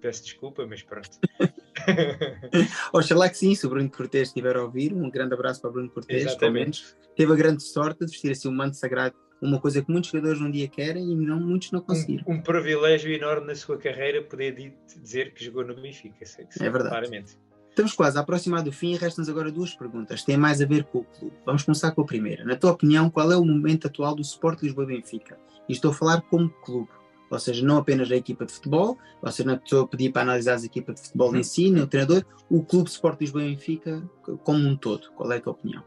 peço 0.02 0.24
desculpa, 0.24 0.66
mas 0.66 0.82
pronto. 0.82 1.10
Oxalá 2.94 3.30
que 3.30 3.38
sim, 3.38 3.56
se 3.56 3.66
o 3.66 3.70
Bruno 3.70 3.90
Cortês 3.90 4.30
estiver 4.30 4.56
a 4.56 4.64
ouvir, 4.64 4.94
um 4.94 5.10
grande 5.10 5.34
abraço 5.34 5.62
para 5.62 5.70
o 5.70 5.74
Bruno 5.74 5.90
Cortês, 5.90 6.24
Exatamente. 6.24 6.84
Teve 7.16 7.34
a 7.34 7.36
grande 7.36 7.64
sorte 7.64 8.06
de 8.06 8.12
vestir 8.12 8.32
assim 8.32 8.48
um 8.48 8.56
manto 8.56 8.78
sagrado, 8.78 9.16
uma 9.42 9.60
coisa 9.60 9.82
que 9.82 9.92
muitos 9.92 10.10
jogadores 10.10 10.42
um 10.42 10.52
dia 10.52 10.68
querem 10.68 11.12
e 11.12 11.16
não, 11.16 11.40
muitos 11.40 11.72
não 11.72 11.82
conseguiram. 11.82 12.24
Um, 12.28 12.34
um 12.34 12.42
privilégio 12.42 13.12
enorme 13.12 13.48
na 13.48 13.56
sua 13.56 13.78
carreira 13.78 14.22
poder 14.22 14.76
dizer 15.02 15.34
que 15.34 15.44
jogou 15.44 15.66
no 15.66 15.76
Benfica, 15.76 16.26
é 16.60 16.70
verdade. 16.70 16.90
claramente. 16.90 17.38
Estamos 17.78 17.94
quase 17.94 18.18
a 18.18 18.22
aproximar 18.22 18.64
do 18.64 18.72
fim 18.72 18.94
e 18.94 18.98
restam-nos 18.98 19.30
agora 19.30 19.52
duas 19.52 19.76
perguntas. 19.76 20.24
Tem 20.24 20.36
mais 20.36 20.60
a 20.60 20.66
ver 20.66 20.86
com 20.86 20.98
o 20.98 21.04
clube. 21.04 21.36
Vamos 21.46 21.62
começar 21.62 21.92
com 21.92 22.02
a 22.02 22.06
primeira. 22.06 22.44
Na 22.44 22.56
tua 22.56 22.72
opinião, 22.72 23.08
qual 23.08 23.32
é 23.32 23.38
o 23.38 23.46
momento 23.46 23.86
atual 23.86 24.16
do 24.16 24.22
Sport 24.24 24.64
Lisboa 24.64 24.88
Benfica? 24.88 25.38
E 25.70 25.74
estou 25.74 25.92
a 25.92 25.94
falar 25.94 26.22
como 26.22 26.50
clube. 26.50 26.90
Ou 27.30 27.38
seja, 27.38 27.64
não 27.64 27.78
apenas 27.78 28.12
a 28.12 28.16
equipa 28.16 28.48
de 28.48 28.54
futebol, 28.54 28.98
ou 29.22 29.32
seja, 29.32 29.48
não 29.48 29.58
estou 29.58 29.84
a 29.84 29.88
pedir 29.88 30.12
para 30.12 30.24
analisar 30.24 30.58
a 30.58 30.66
equipa 30.66 30.92
de 30.92 31.02
futebol 31.02 31.36
em 31.36 31.44
si, 31.44 31.70
nem 31.70 31.84
o 31.84 31.88
treinador, 31.88 32.26
o 32.50 32.64
clube 32.64 32.90
Sport 32.90 33.22
Lisboa 33.22 33.44
Benfica 33.44 34.02
como 34.44 34.68
um 34.68 34.76
todo. 34.76 35.12
Qual 35.12 35.32
é 35.32 35.38
a 35.38 35.40
tua 35.40 35.54
opinião? 35.54 35.84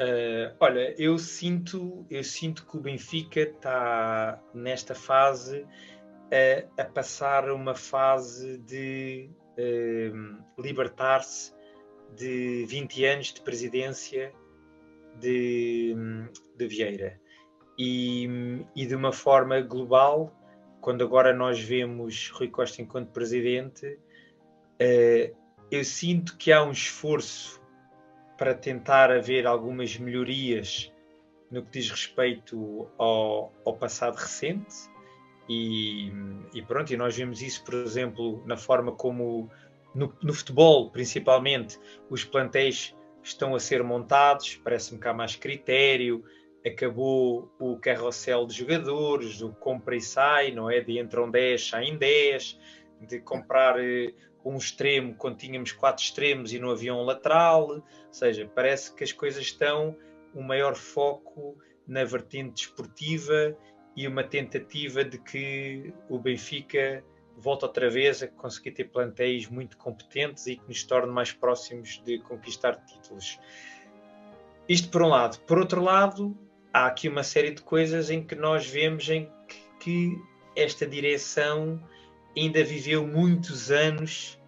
Uh, 0.00 0.52
olha, 0.58 1.00
eu 1.00 1.16
sinto, 1.16 2.04
eu 2.10 2.24
sinto 2.24 2.66
que 2.66 2.76
o 2.76 2.80
Benfica 2.80 3.42
está 3.42 4.42
nesta 4.52 4.96
fase 4.96 5.60
uh, 5.60 6.68
a 6.76 6.84
passar 6.86 7.48
uma 7.52 7.76
fase 7.76 8.58
de 8.58 9.30
Ehm, 9.56 10.38
libertar-se 10.58 11.52
de 12.16 12.64
20 12.66 13.04
anos 13.04 13.32
de 13.32 13.40
presidência 13.40 14.32
de, 15.18 15.94
de 16.56 16.66
Vieira. 16.66 17.20
E, 17.78 18.28
e, 18.76 18.86
de 18.86 18.94
uma 18.94 19.12
forma 19.12 19.60
global, 19.60 20.32
quando 20.80 21.02
agora 21.02 21.32
nós 21.32 21.60
vemos 21.60 22.30
Rui 22.30 22.48
Costa 22.48 22.82
enquanto 22.82 23.10
presidente, 23.10 23.86
uh, 23.86 25.36
eu 25.70 25.84
sinto 25.84 26.36
que 26.36 26.52
há 26.52 26.62
um 26.62 26.72
esforço 26.72 27.60
para 28.36 28.54
tentar 28.54 29.10
haver 29.10 29.46
algumas 29.46 29.96
melhorias 29.96 30.92
no 31.50 31.62
que 31.62 31.70
diz 31.70 31.90
respeito 31.90 32.88
ao, 32.98 33.52
ao 33.64 33.76
passado 33.76 34.16
recente, 34.16 34.90
e, 35.52 36.12
e, 36.54 36.62
pronto, 36.62 36.92
e 36.92 36.96
nós 36.96 37.16
vemos 37.16 37.42
isso, 37.42 37.64
por 37.64 37.74
exemplo, 37.74 38.40
na 38.46 38.56
forma 38.56 38.92
como 38.92 39.50
no, 39.92 40.14
no, 40.22 40.32
futebol, 40.32 40.92
principalmente, 40.92 41.76
os 42.08 42.24
plantéis 42.24 42.94
estão 43.20 43.56
a 43.56 43.58
ser 43.58 43.82
montados, 43.82 44.60
parece-me 44.62 45.00
que 45.00 45.08
há 45.08 45.12
mais 45.12 45.34
critério, 45.34 46.22
acabou 46.64 47.50
o 47.58 47.76
carrossel 47.78 48.46
de 48.46 48.54
jogadores, 48.54 49.42
o 49.42 49.52
compra 49.54 49.96
e 49.96 50.00
sai, 50.00 50.52
não 50.52 50.70
é? 50.70 50.78
De 50.78 51.00
entram 51.00 51.28
10, 51.28 51.70
saem 51.70 51.98
10, 51.98 52.56
de 53.08 53.18
comprar 53.18 53.76
uh, 53.76 54.14
um 54.44 54.56
extremo 54.56 55.16
quando 55.16 55.38
tínhamos 55.38 55.72
quatro 55.72 56.04
extremos 56.04 56.52
e 56.52 56.60
não 56.60 56.70
havia 56.70 56.94
um 56.94 57.02
lateral, 57.02 57.70
ou 57.70 57.82
seja, 58.12 58.48
parece 58.54 58.94
que 58.94 59.02
as 59.02 59.10
coisas 59.10 59.42
estão 59.42 59.96
um 60.32 60.42
maior 60.42 60.76
foco 60.76 61.58
na 61.88 62.04
vertente 62.04 62.54
desportiva 62.54 63.56
e 63.96 64.06
uma 64.06 64.22
tentativa 64.22 65.04
de 65.04 65.18
que 65.18 65.92
o 66.08 66.18
Benfica 66.18 67.04
volte 67.36 67.64
outra 67.64 67.88
vez 67.90 68.22
a 68.22 68.28
conseguir 68.28 68.72
ter 68.72 68.84
plantéis 68.84 69.48
muito 69.48 69.76
competentes 69.76 70.46
e 70.46 70.56
que 70.56 70.68
nos 70.68 70.84
torne 70.84 71.12
mais 71.12 71.32
próximos 71.32 72.00
de 72.04 72.18
conquistar 72.20 72.76
títulos. 72.84 73.38
Isto 74.68 74.90
por 74.90 75.02
um 75.02 75.08
lado. 75.08 75.40
Por 75.40 75.58
outro 75.58 75.82
lado, 75.82 76.36
há 76.72 76.86
aqui 76.86 77.08
uma 77.08 77.22
série 77.22 77.50
de 77.50 77.62
coisas 77.62 78.10
em 78.10 78.22
que 78.22 78.34
nós 78.34 78.66
vemos 78.66 79.08
em 79.08 79.28
que, 79.80 80.16
esta 80.56 80.84
direção 80.84 81.80
ainda 82.36 82.62
viveu 82.64 83.06
muitos 83.06 83.70
anos 83.70 84.38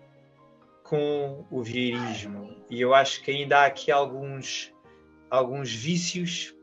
com 0.82 1.46
o 1.50 1.62
vieirismo 1.62 2.56
e 2.68 2.80
eu 2.80 2.92
acho 2.92 3.22
que 3.22 3.30
ainda 3.30 3.60
há 3.60 3.66
aqui 3.66 3.90
alguns 3.90 4.74
alguns 5.30 5.72
vícios 5.72 6.54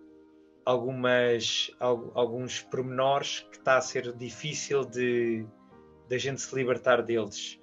algumas 0.69 1.71
alguns 1.79 2.61
pormenores 2.61 3.39
que 3.51 3.57
está 3.57 3.77
a 3.77 3.81
ser 3.81 4.13
difícil 4.15 4.85
de 4.85 5.43
da 6.07 6.17
gente 6.17 6.41
se 6.41 6.55
libertar 6.55 7.01
deles 7.01 7.59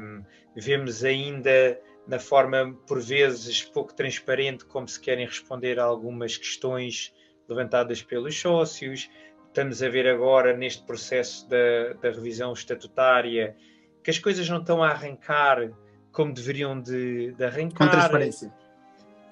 um, 0.00 0.24
vemos 0.56 1.04
ainda 1.04 1.80
na 2.06 2.18
forma 2.18 2.76
por 2.86 3.00
vezes 3.00 3.62
pouco 3.62 3.94
transparente 3.94 4.64
como 4.64 4.88
se 4.88 5.00
querem 5.00 5.24
responder 5.24 5.78
a 5.78 5.84
algumas 5.84 6.36
questões 6.36 7.14
levantadas 7.48 8.02
pelos 8.02 8.36
sócios 8.40 9.08
estamos 9.46 9.80
a 9.80 9.88
ver 9.88 10.08
agora 10.08 10.56
neste 10.56 10.82
processo 10.84 11.48
da, 11.48 11.92
da 12.00 12.10
revisão 12.10 12.52
estatutária 12.52 13.56
que 14.02 14.10
as 14.10 14.18
coisas 14.18 14.48
não 14.48 14.58
estão 14.58 14.82
a 14.82 14.88
arrancar 14.88 15.70
como 16.10 16.32
deveriam 16.32 16.80
de, 16.80 17.32
de 17.32 17.44
arrancar. 17.44 17.86
Com 17.86 17.88
transparência. 17.88 18.52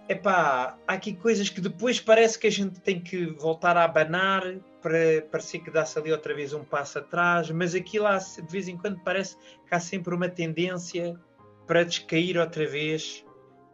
Epá, 0.09 0.77
há 0.87 0.93
aqui 0.93 1.15
coisas 1.15 1.49
que 1.49 1.61
depois 1.61 2.01
parece 2.01 2.39
que 2.39 2.47
a 2.47 2.51
gente 2.51 2.81
tem 2.81 3.01
que 3.01 3.27
voltar 3.27 3.77
a 3.77 3.85
abanar 3.85 4.43
para 4.81 5.23
parecer 5.31 5.61
que 5.61 5.71
dá-se 5.71 5.99
ali 5.99 6.11
outra 6.11 6.35
vez 6.35 6.53
um 6.53 6.65
passo 6.65 6.99
atrás, 6.99 7.51
mas 7.51 7.75
aqui 7.75 7.99
lá 7.99 8.19
de 8.19 8.51
vez 8.51 8.67
em 8.67 8.77
quando 8.77 9.01
parece 9.01 9.37
que 9.37 9.75
há 9.75 9.79
sempre 9.79 10.15
uma 10.15 10.29
tendência 10.29 11.19
para 11.67 11.85
descair 11.85 12.37
outra 12.37 12.67
vez 12.67 13.25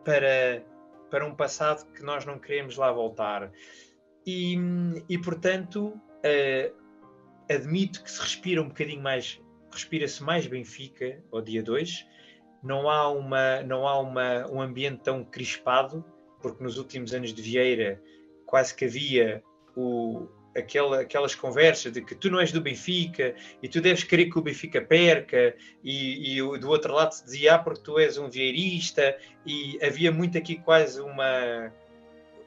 para, 0.05 0.63
para 1.11 1.27
um 1.27 1.35
passado 1.35 1.91
que 1.93 2.03
nós 2.03 2.27
não 2.27 2.39
queremos 2.39 2.77
lá 2.77 2.93
voltar. 2.93 3.51
E, 4.27 4.57
e 5.09 5.19
portanto, 5.19 5.89
uh, 5.89 6.77
admito 7.51 8.03
que 8.03 8.11
se 8.11 8.21
respira 8.21 8.61
um 8.61 8.69
bocadinho 8.69 9.03
mais, 9.03 9.41
respira-se 9.73 10.23
mais 10.23 10.47
Benfica 10.47 11.23
ao 11.33 11.41
dia 11.41 11.63
2. 11.63 12.07
Não 12.63 12.91
há, 12.91 13.09
uma, 13.11 13.63
não 13.63 13.89
há 13.89 13.99
uma, 13.99 14.47
um 14.49 14.61
ambiente 14.61 15.03
tão 15.03 15.25
crispado, 15.25 16.05
porque 16.41 16.63
nos 16.63 16.79
últimos 16.79 17.13
anos 17.13 17.33
de 17.33 17.43
Vieira 17.43 18.01
quase 18.47 18.75
que 18.75 18.85
havia 18.85 19.43
o, 19.77 20.27
aquela, 20.59 21.01
aquelas 21.01 21.35
conversas 21.35 21.93
de 21.93 22.03
que 22.03 22.15
tu 22.15 22.31
não 22.31 22.41
és 22.41 22.53
do 22.53 22.61
Benfica 22.61 23.35
e 23.63 23.69
tu 23.69 23.81
deves 23.81 24.05
querer 24.05 24.27
que 24.27 24.39
o 24.39 24.43
Benfica 24.43 24.81
perca, 24.81 25.55
e, 25.83 26.39
e 26.39 26.59
do 26.59 26.69
outro 26.69 26.93
lado 26.93 27.13
se 27.13 27.25
dizia 27.25 27.55
ah, 27.55 27.59
porque 27.59 27.83
tu 27.83 27.99
és 27.99 28.19
um 28.19 28.29
vieirista, 28.29 29.17
e 29.47 29.79
havia 29.83 30.11
muito 30.11 30.37
aqui 30.37 30.57
quase 30.57 31.01
uma, 31.01 31.73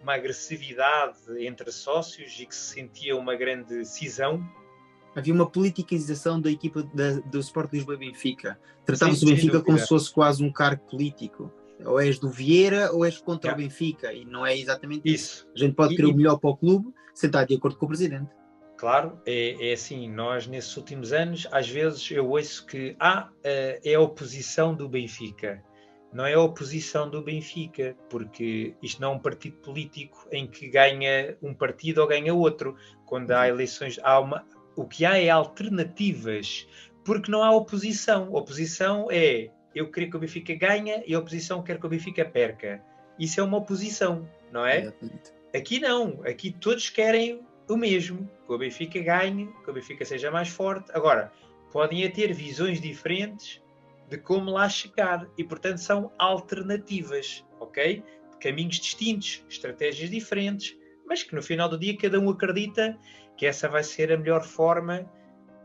uma 0.01 0.15
agressividade 0.15 1.19
entre 1.39 1.71
sócios 1.71 2.37
e 2.39 2.45
que 2.45 2.55
se 2.55 2.73
sentia 2.73 3.15
uma 3.15 3.35
grande 3.35 3.85
cisão. 3.85 4.43
Havia 5.15 5.33
uma 5.33 5.49
politicização 5.49 6.39
da 6.39 6.49
equipa 6.49 6.83
da, 6.93 7.19
do 7.19 7.39
Sport 7.39 7.73
Lisboa 7.73 7.97
Benfica. 7.97 8.57
Tratava-se 8.85 9.25
o 9.25 9.27
Benfica 9.27 9.61
como 9.61 9.77
se 9.77 9.87
fosse 9.87 10.11
quase 10.11 10.43
um 10.43 10.51
cargo 10.51 10.85
político. 10.85 11.51
Ou 11.85 11.99
és 11.99 12.19
do 12.19 12.29
Vieira 12.29 12.91
ou 12.91 13.05
és 13.05 13.17
contra 13.17 13.51
yeah. 13.51 13.63
o 13.63 13.67
Benfica. 13.67 14.13
E 14.13 14.25
não 14.25 14.45
é 14.45 14.57
exatamente 14.57 15.01
isso. 15.05 15.45
isso. 15.45 15.47
A 15.55 15.59
gente 15.59 15.75
pode 15.75 15.95
querer 15.95 16.09
e, 16.09 16.11
o 16.11 16.15
melhor 16.15 16.37
para 16.37 16.49
o 16.49 16.57
clube 16.57 16.93
sem 17.13 17.27
estar 17.27 17.45
de 17.45 17.55
acordo 17.55 17.77
com 17.77 17.85
o 17.85 17.89
presidente. 17.89 18.29
Claro, 18.77 19.19
é, 19.25 19.69
é, 19.69 19.73
assim, 19.73 20.09
nós 20.09 20.47
nesses 20.47 20.75
últimos 20.75 21.13
anos, 21.13 21.47
às 21.51 21.69
vezes 21.69 22.09
eu 22.09 22.27
ouço 22.27 22.65
que 22.65 22.95
ah, 22.99 23.29
eh, 23.43 23.79
é 23.83 23.93
a 23.93 24.01
oposição 24.01 24.73
do 24.73 24.89
Benfica 24.89 25.63
não 26.13 26.25
é 26.25 26.33
a 26.33 26.41
oposição 26.41 27.09
do 27.09 27.21
Benfica, 27.21 27.95
porque 28.09 28.75
isto 28.81 29.01
não 29.01 29.13
é 29.13 29.15
um 29.15 29.19
partido 29.19 29.57
político 29.57 30.27
em 30.31 30.45
que 30.45 30.67
ganha 30.67 31.37
um 31.41 31.53
partido 31.53 32.01
ou 32.01 32.07
ganha 32.07 32.33
outro. 32.33 32.75
Quando 33.05 33.31
há 33.31 33.47
eleições, 33.47 33.97
há 34.03 34.19
uma, 34.19 34.45
o 34.75 34.85
que 34.85 35.05
há 35.05 35.17
é 35.17 35.29
alternativas, 35.29 36.67
porque 37.05 37.31
não 37.31 37.43
há 37.43 37.51
oposição. 37.51 38.33
Oposição 38.33 39.07
é 39.09 39.49
eu 39.73 39.89
queria 39.89 40.09
que 40.09 40.17
o 40.17 40.19
Benfica 40.19 40.53
ganhe 40.55 41.03
e 41.05 41.13
a 41.13 41.19
oposição 41.19 41.63
quer 41.63 41.79
que 41.79 41.85
o 41.85 41.89
Benfica 41.89 42.25
perca. 42.25 42.83
Isso 43.17 43.39
é 43.39 43.43
uma 43.43 43.57
oposição, 43.57 44.27
não 44.51 44.65
é? 44.65 44.93
Aqui 45.55 45.79
não, 45.79 46.21
aqui 46.25 46.51
todos 46.51 46.89
querem 46.89 47.41
o 47.69 47.77
mesmo, 47.77 48.29
que 48.45 48.53
o 48.53 48.57
Benfica 48.57 48.99
ganhe, 48.99 49.49
que 49.63 49.69
o 49.69 49.73
Benfica 49.73 50.03
seja 50.03 50.29
mais 50.29 50.49
forte. 50.49 50.91
Agora, 50.93 51.31
podem 51.71 52.09
ter 52.11 52.33
visões 52.33 52.81
diferentes 52.81 53.61
de 54.09 54.17
como 54.17 54.51
lá 54.51 54.67
chegar 54.67 55.27
e, 55.37 55.43
portanto, 55.43 55.77
são 55.77 56.11
alternativas, 56.17 57.45
ok? 57.59 58.03
Caminhos 58.41 58.77
distintos, 58.77 59.45
estratégias 59.49 60.09
diferentes, 60.09 60.75
mas 61.05 61.23
que 61.23 61.33
no 61.33 61.41
final 61.41 61.69
do 61.69 61.77
dia 61.77 61.95
cada 61.97 62.19
um 62.19 62.29
acredita 62.29 62.97
que 63.37 63.45
essa 63.45 63.69
vai 63.69 63.83
ser 63.83 64.11
a 64.11 64.17
melhor 64.17 64.43
forma 64.43 65.09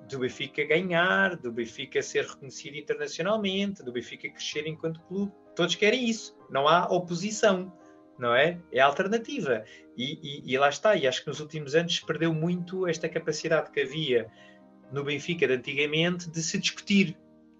do 0.08 0.18
Benfica 0.20 0.64
ganhar, 0.64 1.36
do 1.36 1.52
Benfica 1.52 2.02
ser 2.02 2.24
reconhecido 2.24 2.76
internacionalmente, 2.76 3.82
do 3.82 3.92
Benfica 3.92 4.28
crescer 4.28 4.66
enquanto 4.66 5.00
clube. 5.02 5.32
Todos 5.54 5.74
querem 5.74 6.08
isso. 6.08 6.36
Não 6.50 6.68
há 6.68 6.86
oposição, 6.86 7.72
não 8.18 8.34
é? 8.34 8.60
É 8.72 8.80
alternativa. 8.80 9.64
E, 9.96 10.18
e, 10.22 10.52
e 10.52 10.58
lá 10.58 10.68
está. 10.68 10.94
E 10.96 11.06
acho 11.06 11.22
que 11.22 11.28
nos 11.28 11.40
últimos 11.40 11.74
anos 11.74 12.00
perdeu 12.00 12.32
muito 12.32 12.86
esta 12.86 13.08
capacidade 13.08 13.70
que 13.70 13.80
havia 13.80 14.30
no 14.92 15.02
Benfica 15.02 15.46
de 15.46 15.54
antigamente 15.54 16.30
de 16.30 16.42
se 16.42 16.58
discutir 16.58 17.16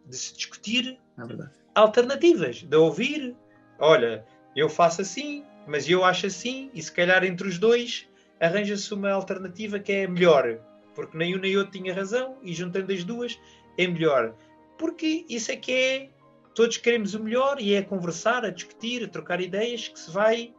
de 0.09 0.17
se 0.17 0.35
discutir 0.35 0.99
é 1.19 1.49
alternativas, 1.75 2.63
de 2.63 2.77
ouvir, 2.77 3.37
olha, 3.79 4.25
eu 4.55 4.69
faço 4.69 5.03
assim, 5.03 5.45
mas 5.67 5.89
eu 5.89 6.05
acho 6.05 6.27
assim, 6.27 6.71
e 6.73 6.83
se 6.83 6.93
calhar 6.93 7.25
entre 7.25 7.49
os 7.49 7.59
dois 7.59 8.09
arranja-se 8.41 8.93
uma 8.95 9.11
alternativa 9.11 9.79
que 9.79 9.93
é 9.93 10.07
melhor, 10.07 10.59
porque 10.97 11.17
nem 11.17 11.37
um 11.37 11.39
nem 11.39 11.57
outro 11.57 11.79
tinha 11.79 11.95
razão, 11.95 12.39
e 12.43 12.53
juntando 12.55 12.93
as 12.93 13.05
duas 13.05 13.39
é 13.79 13.87
melhor. 13.87 14.35
Porque 14.79 15.25
isso 15.29 15.53
é 15.53 15.57
que 15.57 15.73
é, 15.73 16.11
todos 16.55 16.79
queremos 16.79 17.15
o 17.15 17.23
melhor, 17.23 17.61
e 17.61 17.75
é 17.75 17.83
conversar, 17.83 18.45
a 18.45 18.51
discutir, 18.51 19.05
a 19.05 19.09
trocar 19.09 19.41
ideias, 19.41 19.87
que 19.87 20.01
se 20.01 20.11
vai 20.11 20.55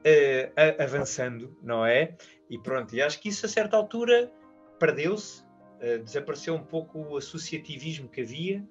uh, 0.00 0.82
avançando, 0.82 1.56
não 1.62 1.84
é? 1.84 2.14
E 2.48 2.58
pronto, 2.58 2.94
e 2.94 3.02
acho 3.02 3.20
que 3.20 3.30
isso 3.30 3.46
a 3.46 3.48
certa 3.48 3.76
altura 3.76 4.30
perdeu-se, 4.78 5.42
uh, 5.42 5.98
desapareceu 6.04 6.54
um 6.54 6.62
pouco 6.62 7.00
o 7.00 7.16
associativismo 7.16 8.08
que 8.08 8.20
havia, 8.20 8.62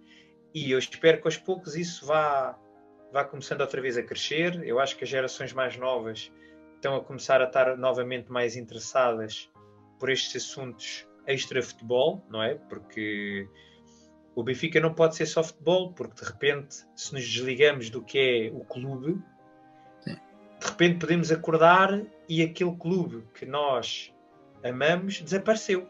e 0.53 0.71
eu 0.71 0.79
espero 0.79 1.19
que 1.21 1.27
aos 1.27 1.37
poucos 1.37 1.75
isso 1.75 2.05
vá, 2.05 2.57
vá 3.11 3.23
começando 3.23 3.61
outra 3.61 3.81
vez 3.81 3.97
a 3.97 4.03
crescer. 4.03 4.63
Eu 4.63 4.79
acho 4.79 4.95
que 4.97 5.03
as 5.03 5.09
gerações 5.09 5.53
mais 5.53 5.77
novas 5.77 6.31
estão 6.75 6.95
a 6.95 7.03
começar 7.03 7.41
a 7.41 7.45
estar 7.45 7.77
novamente 7.77 8.31
mais 8.31 8.55
interessadas 8.55 9.49
por 9.99 10.09
estes 10.09 10.43
assuntos 10.43 11.07
extra-futebol, 11.27 12.25
não 12.29 12.41
é? 12.41 12.55
Porque 12.55 13.47
o 14.35 14.43
Benfica 14.43 14.79
não 14.79 14.93
pode 14.93 15.15
ser 15.15 15.25
só 15.25 15.43
futebol, 15.43 15.93
porque 15.93 16.23
de 16.23 16.27
repente, 16.27 16.85
se 16.95 17.13
nos 17.13 17.27
desligamos 17.27 17.89
do 17.89 18.01
que 18.01 18.17
é 18.17 18.51
o 18.53 18.63
clube, 18.63 19.21
de 20.05 20.67
repente 20.67 20.99
podemos 20.99 21.31
acordar 21.31 22.01
e 22.27 22.41
aquele 22.41 22.75
clube 22.75 23.23
que 23.33 23.45
nós 23.45 24.13
amamos 24.63 25.21
desapareceu. 25.21 25.87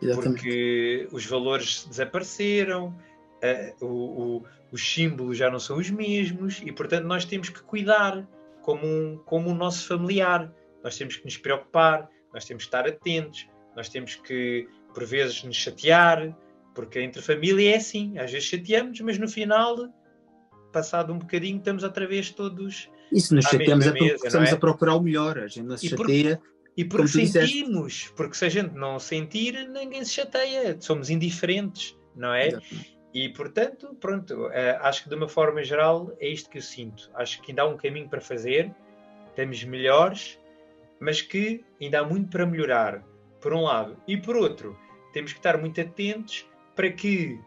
Exatamente. 0.00 0.28
Porque 0.28 1.08
os 1.10 1.26
valores 1.26 1.86
desapareceram, 1.86 2.96
o, 3.80 3.86
o, 3.86 4.44
os 4.70 4.94
símbolos 4.94 5.36
já 5.38 5.50
não 5.50 5.58
são 5.58 5.78
os 5.78 5.90
mesmos 5.90 6.62
e, 6.64 6.72
portanto, 6.72 7.04
nós 7.04 7.24
temos 7.24 7.48
que 7.48 7.62
cuidar 7.62 8.26
como 8.62 8.86
um, 8.86 9.18
como 9.24 9.50
um 9.50 9.54
nosso 9.54 9.86
familiar. 9.86 10.52
Nós 10.84 10.96
temos 10.96 11.16
que 11.16 11.24
nos 11.24 11.36
preocupar, 11.36 12.08
nós 12.36 12.44
temos 12.44 12.64
que 12.64 12.68
estar 12.68 12.86
atentos, 12.86 13.48
nós 13.74 13.88
temos 13.88 14.14
que, 14.14 14.68
por 14.92 15.06
vezes, 15.06 15.42
nos 15.42 15.56
chatear, 15.56 16.36
porque 16.74 17.00
entre 17.00 17.22
família 17.22 17.72
é 17.72 17.76
assim. 17.76 18.18
Às 18.18 18.30
vezes 18.30 18.46
chateamos, 18.46 19.00
mas 19.00 19.16
no 19.16 19.26
final, 19.26 19.88
passado 20.70 21.14
um 21.14 21.18
bocadinho, 21.18 21.56
estamos 21.56 21.82
outra 21.82 22.06
vez 22.06 22.28
todos. 22.30 22.90
Isso 23.10 23.34
nos 23.34 23.46
chateamos 23.46 23.86
é 23.86 23.92
porque 23.92 24.26
estamos 24.26 24.50
é? 24.50 24.52
a 24.52 24.56
procurar 24.58 24.96
o 24.96 25.00
melhor. 25.00 25.38
A 25.38 25.46
gente 25.46 25.64
não 25.64 25.78
se 25.78 25.86
e 25.86 25.88
chateia. 25.88 26.42
E 26.76 26.84
porque 26.84 27.26
sentimos, 27.26 28.12
porque 28.14 28.36
se 28.36 28.44
a 28.44 28.50
gente 28.50 28.74
não 28.74 28.98
sentir, 28.98 29.66
ninguém 29.70 30.04
se 30.04 30.12
chateia. 30.12 30.76
Somos 30.78 31.08
indiferentes, 31.08 31.96
não 32.14 32.34
é? 32.34 32.50
E, 33.14 33.30
portanto, 33.30 33.96
pronto, 33.98 34.48
uh, 34.48 34.50
acho 34.82 35.04
que 35.04 35.08
de 35.08 35.14
uma 35.14 35.26
forma 35.26 35.64
geral 35.64 36.14
é 36.20 36.28
isto 36.28 36.50
que 36.50 36.58
eu 36.58 36.62
sinto. 36.62 37.10
Acho 37.14 37.40
que 37.40 37.52
ainda 37.52 37.62
há 37.62 37.66
um 37.66 37.78
caminho 37.78 38.10
para 38.10 38.20
fazer, 38.20 38.70
temos 39.34 39.64
melhores, 39.64 40.38
mas 41.00 41.20
que 41.22 41.64
ainda 41.80 42.00
há 42.00 42.04
muito 42.04 42.30
para 42.30 42.46
melhorar, 42.46 43.04
por 43.40 43.52
um 43.52 43.62
lado. 43.62 43.96
E 44.06 44.16
por 44.16 44.36
outro, 44.36 44.78
temos 45.12 45.32
que 45.32 45.38
estar 45.38 45.58
muito 45.58 45.80
atentos 45.80 46.48
para 46.74 46.90
que, 46.90 47.38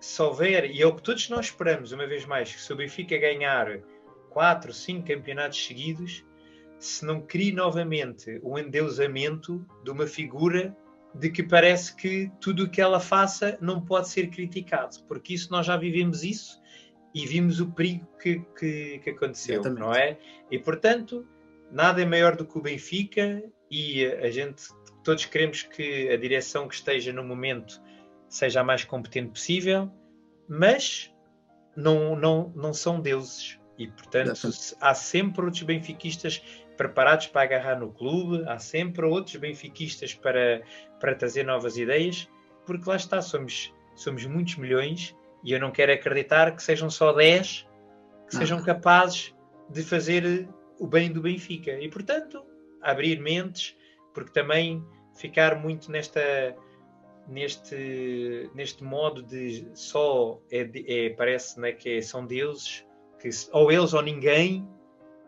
se 0.00 0.22
houver, 0.22 0.70
e 0.70 0.82
é 0.82 0.86
o 0.86 0.94
que 0.94 1.02
todos 1.02 1.28
nós 1.28 1.46
esperamos, 1.46 1.92
uma 1.92 2.06
vez 2.06 2.26
mais, 2.26 2.52
que 2.52 2.60
se 2.60 2.72
o 2.72 2.76
Benfica 2.76 3.16
ganhar 3.16 3.80
4, 4.30 4.72
5 4.72 5.06
campeonatos 5.06 5.64
seguidos, 5.64 6.24
se 6.78 7.04
não 7.04 7.20
crie 7.20 7.52
novamente 7.52 8.38
o 8.42 8.58
endeusamento 8.58 9.66
de 9.82 9.90
uma 9.90 10.06
figura 10.06 10.76
de 11.14 11.30
que 11.30 11.42
parece 11.42 11.94
que 11.94 12.30
tudo 12.40 12.64
o 12.64 12.68
que 12.68 12.80
ela 12.80 12.98
faça 12.98 13.56
não 13.60 13.80
pode 13.80 14.08
ser 14.08 14.28
criticado, 14.28 14.96
porque 15.06 15.34
isso 15.34 15.50
nós 15.50 15.64
já 15.64 15.76
vivemos 15.76 16.24
isso 16.24 16.60
e 17.14 17.24
vimos 17.26 17.60
o 17.60 17.70
perigo 17.70 18.06
que, 18.20 18.40
que, 18.58 18.98
que 18.98 19.10
aconteceu, 19.10 19.60
Exatamente. 19.60 19.80
não 19.80 19.94
é? 19.94 20.18
E 20.50 20.58
portanto, 20.58 21.26
nada 21.74 22.00
é 22.00 22.06
maior 22.06 22.36
do 22.36 22.46
que 22.46 22.56
o 22.56 22.62
Benfica 22.62 23.42
e 23.70 24.06
a 24.06 24.30
gente 24.30 24.68
todos 25.02 25.26
queremos 25.26 25.62
que 25.62 26.08
a 26.08 26.16
direção 26.16 26.66
que 26.66 26.74
esteja 26.74 27.12
no 27.12 27.22
momento 27.22 27.82
seja 28.28 28.60
a 28.60 28.64
mais 28.64 28.84
competente 28.84 29.30
possível, 29.30 29.92
mas 30.48 31.12
não, 31.76 32.16
não, 32.16 32.52
não 32.56 32.72
são 32.72 33.00
deuses. 33.00 33.60
E, 33.76 33.88
portanto, 33.88 34.32
há 34.80 34.94
sempre 34.94 35.44
outros 35.44 35.62
benfiquistas 35.62 36.40
preparados 36.76 37.26
para 37.26 37.42
agarrar 37.42 37.78
no 37.78 37.92
clube, 37.92 38.48
há 38.48 38.58
sempre 38.58 39.04
outros 39.04 39.36
benfiquistas 39.36 40.14
para, 40.14 40.62
para 41.00 41.14
trazer 41.14 41.44
novas 41.44 41.76
ideias, 41.76 42.28
porque 42.64 42.88
lá 42.88 42.96
está, 42.96 43.20
somos, 43.20 43.74
somos 43.94 44.24
muitos 44.24 44.56
milhões 44.56 45.14
e 45.42 45.52
eu 45.52 45.60
não 45.60 45.70
quero 45.70 45.92
acreditar 45.92 46.54
que 46.54 46.62
sejam 46.62 46.88
só 46.88 47.12
10 47.12 47.68
que 48.28 48.36
sejam 48.36 48.62
capazes 48.62 49.34
de 49.68 49.82
fazer 49.82 50.48
o 50.78 50.86
bem 50.86 51.12
do 51.12 51.20
Benfica. 51.20 51.72
E, 51.80 51.88
portanto, 51.88 52.44
abrir 52.80 53.20
mentes, 53.20 53.76
porque 54.12 54.32
também 54.32 54.84
ficar 55.14 55.56
muito 55.56 55.90
nesta 55.90 56.54
neste 57.26 58.50
neste 58.54 58.84
modo 58.84 59.22
de 59.22 59.66
só 59.74 60.38
é, 60.50 60.68
é 60.86 61.10
parece 61.10 61.58
né, 61.58 61.72
que 61.72 62.02
são 62.02 62.26
deuses 62.26 62.84
que 63.18 63.30
ou 63.50 63.72
eles 63.72 63.94
ou 63.94 64.02
ninguém 64.02 64.68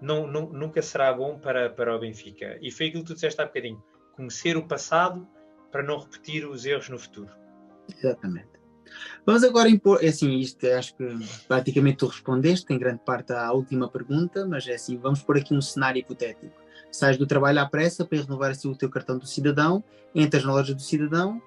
não, 0.00 0.26
não, 0.26 0.46
nunca 0.52 0.82
será 0.82 1.12
bom 1.12 1.38
para, 1.38 1.70
para 1.70 1.96
o 1.96 1.98
Benfica. 1.98 2.58
E 2.60 2.70
foi 2.70 2.88
aquilo 2.88 3.02
que 3.02 3.08
tu 3.08 3.14
disseste 3.14 3.40
há 3.40 3.46
bocadinho: 3.46 3.82
conhecer 4.14 4.56
o 4.56 4.66
passado 4.66 5.26
para 5.72 5.82
não 5.82 5.98
repetir 5.98 6.46
os 6.46 6.66
erros 6.66 6.88
no 6.88 6.98
futuro. 6.98 7.32
Exatamente. 7.88 8.55
Vamos 9.24 9.44
agora 9.44 9.68
impor, 9.68 10.02
é 10.02 10.08
assim, 10.08 10.38
isto 10.38 10.66
acho 10.66 10.94
que 10.96 11.04
praticamente 11.48 11.98
tu 11.98 12.06
respondeste 12.06 12.72
em 12.72 12.78
grande 12.78 13.00
parte 13.04 13.32
à 13.32 13.52
última 13.52 13.88
pergunta, 13.88 14.46
mas 14.46 14.66
é 14.66 14.74
assim, 14.74 14.96
vamos 14.96 15.22
pôr 15.22 15.38
aqui 15.38 15.54
um 15.54 15.60
cenário 15.60 16.00
hipotético. 16.00 16.54
Sais 16.90 17.16
do 17.16 17.26
trabalho 17.26 17.60
à 17.60 17.66
pressa 17.66 18.04
para 18.04 18.20
renovar 18.20 18.50
assim, 18.50 18.70
o 18.70 18.76
teu 18.76 18.88
cartão 18.88 19.18
do 19.18 19.26
cidadão, 19.26 19.82
entras 20.14 20.44
na 20.44 20.52
loja 20.52 20.74
do 20.74 20.82
cidadão, 20.82 21.40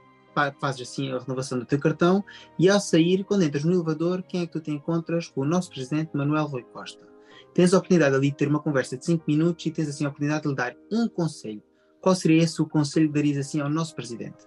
fazes 0.59 0.89
assim 0.89 1.11
a 1.11 1.19
renovação 1.19 1.59
do 1.59 1.65
teu 1.65 1.79
cartão 1.79 2.23
e 2.57 2.69
ao 2.69 2.79
sair, 2.79 3.23
quando 3.23 3.43
entras 3.43 3.63
no 3.63 3.73
elevador, 3.73 4.23
quem 4.23 4.41
é 4.41 4.45
que 4.45 4.53
tu 4.53 4.59
te 4.61 4.71
encontras? 4.71 5.27
Com 5.27 5.41
o 5.41 5.45
nosso 5.45 5.69
presidente 5.69 6.15
Manuel 6.15 6.45
Rui 6.45 6.63
Costa 6.63 7.09
tens 7.53 7.73
a 7.73 7.77
oportunidade 7.77 8.15
ali 8.15 8.29
de 8.29 8.37
ter 8.37 8.47
uma 8.47 8.61
conversa 8.61 8.97
de 8.97 9.05
5 9.05 9.23
minutos 9.27 9.65
e 9.65 9.71
tens 9.71 9.89
assim 9.89 10.05
a 10.05 10.09
oportunidade 10.09 10.43
de 10.43 10.49
lhe 10.49 10.55
dar 10.55 10.75
um 10.91 11.07
conselho. 11.07 11.61
Qual 12.01 12.15
seria 12.15 12.43
esse 12.43 12.61
o 12.61 12.65
conselho 12.65 13.07
que 13.07 13.13
darias 13.13 13.37
assim 13.37 13.59
ao 13.59 13.69
nosso 13.69 13.95
presidente? 13.95 14.37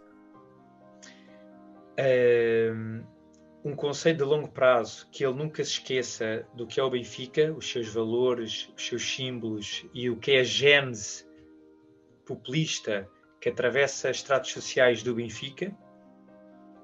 Um 3.65 3.77
conselho 3.77 4.19
de 4.19 4.25
longo 4.25 4.49
prazo, 4.49 5.09
que 5.11 5.25
ele 5.25 5.35
nunca 5.35 5.65
se 5.65 5.73
esqueça 5.73 6.47
do 6.55 6.67
que 6.67 6.81
é 6.81 6.83
o 6.83 6.91
Benfica, 6.91 7.53
os 7.53 7.71
seus 7.71 7.89
valores, 7.89 8.73
os 8.77 8.87
seus 8.87 9.03
símbolos 9.03 9.87
e 9.95 10.11
o 10.11 10.17
que 10.17 10.33
é 10.33 10.41
a 10.41 10.45
gênese 10.45 11.27
populista 12.27 13.09
que 13.41 13.49
atravessa 13.49 14.11
estratos 14.11 14.53
sociais 14.53 15.03
do 15.03 15.15
Benfica, 15.15 15.77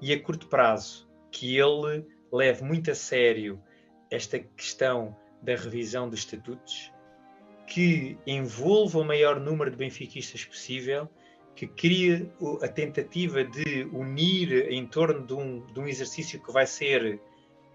e 0.00 0.12
a 0.12 0.22
curto 0.22 0.48
prazo, 0.48 1.08
que 1.30 1.58
ele 1.58 2.06
leve 2.32 2.62
muito 2.62 2.90
a 2.90 2.94
sério 2.94 3.60
esta 4.10 4.38
questão 4.38 5.16
da 5.42 5.54
revisão 5.54 6.08
dos 6.08 6.20
estatutos, 6.20 6.92
que 7.66 8.16
envolva 8.26 8.98
o 8.98 9.04
maior 9.04 9.38
número 9.38 9.70
de 9.70 9.76
benfiquistas 9.76 10.44
possível, 10.44 11.08
que 11.58 11.66
crie 11.66 12.30
a 12.62 12.68
tentativa 12.68 13.42
de 13.42 13.82
unir 13.92 14.70
em 14.70 14.86
torno 14.86 15.26
de 15.26 15.34
um, 15.34 15.66
de 15.66 15.80
um 15.80 15.88
exercício 15.88 16.40
que 16.40 16.52
vai 16.52 16.64
ser 16.64 17.20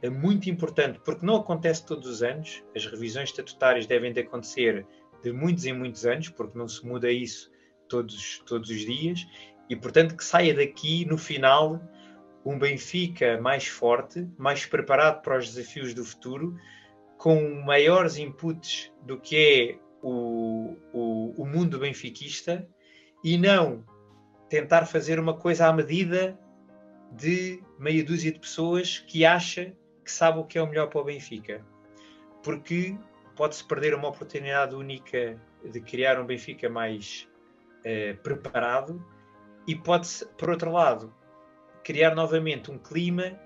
eh, 0.02 0.10
muito 0.10 0.50
importante, 0.50 1.02
porque 1.04 1.26
não 1.26 1.36
acontece 1.36 1.86
todos 1.86 2.08
os 2.08 2.24
anos, 2.24 2.64
as 2.74 2.86
revisões 2.86 3.28
estatutárias 3.28 3.86
devem 3.86 4.14
de 4.14 4.22
acontecer 4.22 4.88
de 5.22 5.34
muitos 5.34 5.66
em 5.66 5.74
muitos 5.74 6.06
anos, 6.06 6.30
porque 6.30 6.58
não 6.58 6.66
se 6.66 6.86
muda 6.86 7.12
isso 7.12 7.52
todos, 7.90 8.42
todos 8.46 8.70
os 8.70 8.86
dias, 8.86 9.28
e 9.70 9.76
portanto 9.76 10.16
que 10.16 10.24
saia 10.24 10.54
daqui 10.54 11.04
no 11.04 11.18
final 11.18 11.82
um 12.46 12.58
Benfica 12.58 13.38
mais 13.42 13.68
forte, 13.68 14.26
mais 14.38 14.66
preparado 14.66 15.22
para 15.22 15.38
os 15.38 15.54
desafios 15.54 15.94
do 15.94 16.06
futuro, 16.06 16.56
com 17.18 17.62
maiores 17.66 18.18
inputs 18.18 18.94
do 19.02 19.20
que 19.20 19.36
é 19.36 19.80
o, 20.02 20.78
o, 20.94 21.34
o 21.42 21.46
mundo 21.46 21.80
benfiquista 21.80 22.66
e 23.24 23.38
não 23.38 23.84
tentar 24.50 24.86
fazer 24.86 25.20
uma 25.20 25.36
coisa 25.36 25.68
à 25.68 25.74
medida 25.74 26.38
de 27.12 27.64
meia 27.80 28.04
dúzia 28.04 28.32
de 28.32 28.40
pessoas 28.40 29.00
que 29.00 29.26
acha 29.26 29.74
que 30.04 30.12
sabe 30.12 30.40
o 30.40 30.44
que 30.44 30.58
é 30.58 30.62
o 30.62 30.68
melhor 30.68 30.88
para 30.88 31.02
o 31.02 31.04
Benfica. 31.04 31.66
Porque 32.44 32.98
pode-se 33.36 33.64
perder 33.64 33.96
uma 33.96 34.10
oportunidade 34.10 34.76
única 34.76 35.40
de 35.64 35.80
criar 35.80 36.20
um 36.20 36.26
Benfica 36.26 36.70
mais 36.70 37.28
eh, 37.84 38.14
preparado 38.22 39.04
e 39.68 39.76
pode-se, 39.76 40.26
por 40.38 40.50
outro 40.50 40.72
lado, 40.72 41.14
criar 41.84 42.16
novamente 42.16 42.72
um 42.72 42.78
clima 42.78 43.40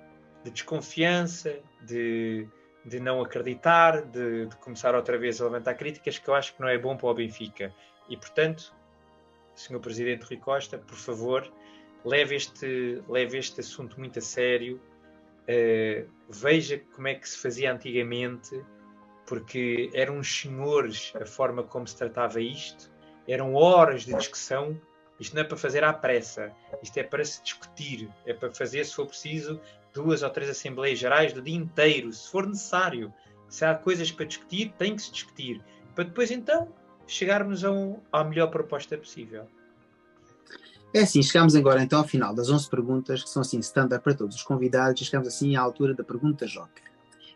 de 0.44 0.52
desconfiança, 0.52 1.60
de, 1.82 2.48
de 2.86 3.00
não 3.00 3.22
acreditar, 3.22 4.02
de, 4.02 4.48
de, 4.48 4.56
começar 4.58 4.96
outra 4.96 5.18
vez 5.18 5.42
a 5.42 5.46
levantar 5.46 5.76
críticas, 5.76 6.18
que 6.18 6.28
eu 6.28 6.36
acho 6.36 6.56
que 6.56 6.62
não 6.62 6.68
é 6.68 6.78
bom 6.78 6.96
para 6.96 7.08
o 7.08 7.14
Benfica. 7.14 7.74
E, 8.10 8.16
portanto, 8.16 8.76
Sr. 9.58 9.80
Presidente 9.80 10.24
Rui 10.26 10.38
Costa, 10.38 10.78
por 10.78 10.96
favor, 10.96 11.52
leve 12.06 12.36
este, 12.36 13.02
leve 13.10 13.38
este 13.38 13.60
assunto 13.60 14.00
muito 14.00 14.20
a 14.20 14.22
sério, 14.22 14.80
uh, 15.44 16.10
veja 16.30 16.80
como 16.96 17.08
é 17.08 17.16
que 17.16 17.28
se 17.28 17.38
fazia 17.38 17.74
antigamente, 17.74 18.64
porque 19.26 19.90
eram 19.94 20.20
os 20.20 20.42
senhores 20.42 21.12
a 21.20 21.26
forma 21.26 21.64
como 21.64 21.88
se 21.88 21.98
tratava 21.98 22.40
isto, 22.40 22.90
eram 23.28 23.56
horas 23.56 24.06
de 24.06 24.16
discussão. 24.16 24.80
Isto 25.20 25.36
não 25.36 25.42
é 25.42 25.46
para 25.46 25.58
fazer 25.58 25.84
à 25.84 25.92
pressa, 25.92 26.54
isto 26.82 26.96
é 26.98 27.04
para 27.04 27.26
se 27.26 27.42
discutir, 27.42 28.08
é 28.26 28.34
para 28.34 28.54
fazer, 28.54 28.86
se 28.86 28.94
for 28.94 29.08
preciso, 29.08 29.60
duas 29.92 30.22
ou 30.22 30.30
três 30.30 30.48
Assembleias 30.48 31.00
Gerais 31.00 31.34
do 31.34 31.42
dia 31.42 31.56
inteiro, 31.56 32.14
se 32.14 32.30
for 32.30 32.46
necessário. 32.46 33.12
Se 33.50 33.66
há 33.66 33.74
coisas 33.74 34.12
para 34.12 34.26
discutir, 34.26 34.74
tem 34.78 34.96
que 34.96 35.02
se 35.02 35.12
discutir. 35.12 35.64
Para 35.96 36.04
depois, 36.04 36.30
então, 36.30 36.72
chegarmos 37.08 37.64
a 37.64 37.72
um, 37.72 38.00
à 38.12 38.24
melhor 38.24 38.48
proposta 38.48 38.98
possível. 38.98 39.48
É 40.94 41.02
assim, 41.02 41.22
chegamos 41.22 41.56
agora 41.56 41.82
então 41.82 42.00
ao 42.00 42.08
final 42.08 42.34
das 42.34 42.50
11 42.50 42.70
perguntas, 42.70 43.24
que 43.24 43.30
são 43.30 43.42
assim 43.42 43.60
standard 43.60 44.04
para 44.04 44.14
todos 44.14 44.36
os 44.36 44.44
convidados, 44.44 45.02
e 45.02 45.06
chegamos 45.06 45.28
assim 45.28 45.56
à 45.56 45.62
altura 45.62 45.94
da 45.94 46.04
pergunta 46.04 46.46
Joker. 46.46 46.84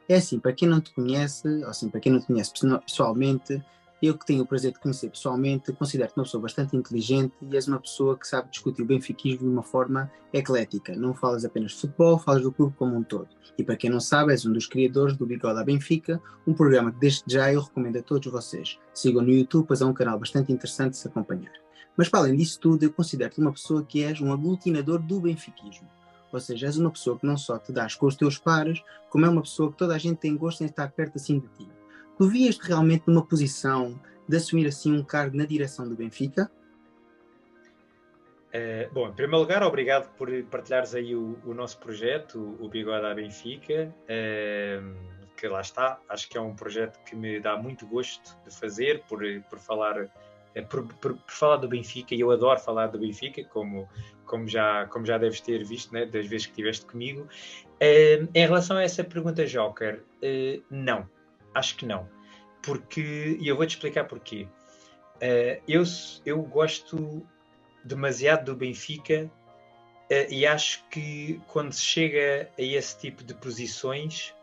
É 0.08 0.16
assim, 0.16 0.40
para 0.40 0.54
quem 0.54 0.68
não 0.68 0.82
te 0.82 0.94
conhece, 0.94 1.48
ou 1.48 1.70
assim, 1.70 1.90
para 1.90 2.00
quem 2.00 2.12
não 2.12 2.20
te 2.20 2.28
conhece 2.28 2.52
pessoalmente, 2.86 3.64
eu 4.02 4.18
que 4.18 4.26
tenho 4.26 4.42
o 4.42 4.48
prazer 4.48 4.72
de 4.72 4.80
conhecer 4.80 5.12
pessoalmente, 5.12 5.72
considero-te 5.74 6.18
uma 6.18 6.24
pessoa 6.24 6.42
bastante 6.42 6.76
inteligente 6.76 7.36
e 7.40 7.56
és 7.56 7.68
uma 7.68 7.80
pessoa 7.80 8.18
que 8.18 8.28
sabe 8.28 8.50
discutir 8.50 8.82
o 8.82 8.86
benfiquismo 8.86 9.48
de 9.48 9.54
uma 9.54 9.62
forma 9.62 10.12
eclética. 10.34 10.96
Não 10.96 11.14
falas 11.14 11.46
apenas 11.46 11.72
de 11.74 11.82
futebol, 11.82 12.18
falas 12.18 12.42
do 12.42 12.52
clube 12.52 12.74
como 12.78 12.98
um 12.98 13.04
todo. 13.04 13.30
E 13.60 13.64
para 13.64 13.76
quem 13.76 13.92
não 13.92 14.00
sabe, 14.00 14.32
és 14.32 14.44
um 14.44 14.54
dos 14.54 14.66
criadores 14.66 15.16
do 15.16 15.28
Bigode 15.28 15.60
à 15.60 15.64
Benfica, 15.64 16.20
um 16.48 16.54
programa 16.54 16.92
que 16.92 17.00
desde 17.00 17.24
já 17.28 17.54
eu 17.54 17.62
recomendo 17.62 17.98
a 17.98 18.02
todos 18.02 18.32
vocês. 18.32 18.80
Sigam 18.92 19.22
no 19.22 19.30
YouTube, 19.30 19.68
pois 19.68 19.82
é 19.82 19.86
um 19.86 19.94
canal 19.94 20.18
bastante 20.18 20.52
interessante 20.52 20.92
de 20.92 20.98
se 20.98 21.08
acompanhar. 21.08 21.54
Mas 21.96 22.10
para 22.10 22.22
além 22.22 22.36
disso 22.36 22.60
tudo, 22.60 22.84
eu 22.84 22.92
considero-te 22.92 23.40
uma 23.40 23.52
pessoa 23.52 23.84
que 23.84 24.04
és 24.04 24.20
um 24.20 24.34
aglutinador 24.34 25.00
do 25.00 25.20
benfiquismo. 25.20 25.88
Ou 26.34 26.40
seja, 26.40 26.66
és 26.66 26.78
uma 26.78 26.90
pessoa 26.90 27.20
que 27.20 27.28
não 27.28 27.38
só 27.38 27.60
te 27.60 27.72
dás 27.72 27.94
com 27.94 28.08
os 28.08 28.16
teus 28.16 28.40
pares, 28.40 28.82
como 29.12 29.28
é 29.28 29.30
uma 29.30 29.44
pessoa 29.44 29.72
que 29.72 29.78
toda 29.78 29.94
a 29.94 30.00
gente 30.00 30.18
tem 30.18 30.36
gosto 30.36 30.62
em 30.62 30.66
estar 30.66 30.90
perto 30.92 31.18
assim 31.18 31.38
de 31.38 31.48
ti 31.50 31.81
Tu 32.22 32.28
vias-te 32.28 32.68
realmente 32.68 33.06
numa 33.08 33.26
posição 33.26 34.00
de 34.30 34.38
assumir 34.38 34.68
assim 34.68 34.96
um 34.96 35.04
cargo 35.04 35.36
na 35.36 35.44
direção 35.44 35.90
do 35.90 35.96
Benfica? 35.96 36.52
Uh, 38.54 38.94
bom, 38.94 39.08
em 39.08 39.14
primeiro 39.14 39.40
lugar, 39.40 39.64
obrigado 39.64 40.08
por 40.16 40.30
partilhares 40.44 40.94
aí 40.94 41.16
o, 41.16 41.40
o 41.44 41.56
nosso 41.56 41.80
projeto, 41.80 42.56
o, 42.60 42.70
Bigode 42.70 43.08
à 43.08 43.16
Benfica, 43.16 43.92
uh, 44.04 45.34
que 45.36 45.48
lá 45.48 45.62
está, 45.62 46.00
acho 46.08 46.30
que 46.30 46.38
é 46.38 46.42
um 46.42 46.56
projeto 46.56 47.04
que 47.06 47.16
me 47.16 47.40
dá 47.40 47.58
muito 47.58 47.88
gosto 47.88 48.38
de 48.46 48.56
fazer, 48.56 49.02
por, 49.10 49.24
por 49.50 49.58
falar 49.58 50.04
uh, 50.04 50.10
por, 50.70 50.88
por, 50.88 51.18
por, 51.18 51.32
falar 51.32 51.56
do 51.56 51.68
Benfica, 51.68 52.14
e 52.14 52.20
eu 52.20 52.30
adoro 52.30 52.60
falar 52.60 52.86
do 52.86 53.00
Benfica, 53.00 53.44
como, 53.46 53.90
como, 54.28 54.48
já, 54.48 54.86
como 54.86 55.08
já 55.08 55.18
deves 55.18 55.42
ter 55.42 55.66
visto 55.66 55.92
né, 55.92 56.06
das 56.06 56.28
vezes 56.28 56.46
que 56.46 56.52
estiveste 56.52 56.86
comigo. 56.86 57.24
Uh, 57.24 58.30
em 58.32 58.46
relação 58.46 58.78
a 58.78 58.84
essa 58.84 59.04
pergunta, 59.04 59.44
Joker, 59.44 60.04
não, 60.70 61.10
acho 61.54 61.76
que 61.76 61.86
não. 61.86 62.10
Porque, 62.62 63.38
e 63.40 63.48
eu 63.48 63.56
vou-te 63.56 63.72
explicar 63.72 64.06
porquê. 64.06 64.48
eu, 65.68 65.84
eu 66.26 66.42
gosto 66.44 67.26
demasiado 67.84 68.46
do 68.46 68.56
Benfica 68.56 69.30
e 70.30 70.46
acho 70.46 70.88
que 70.90 71.42
quando 71.48 71.74
se 71.74 71.84
chega 71.84 72.52
a 72.58 72.62
esse 72.62 73.00
tipo 73.00 73.24
de 73.24 73.34
posições 73.34 74.36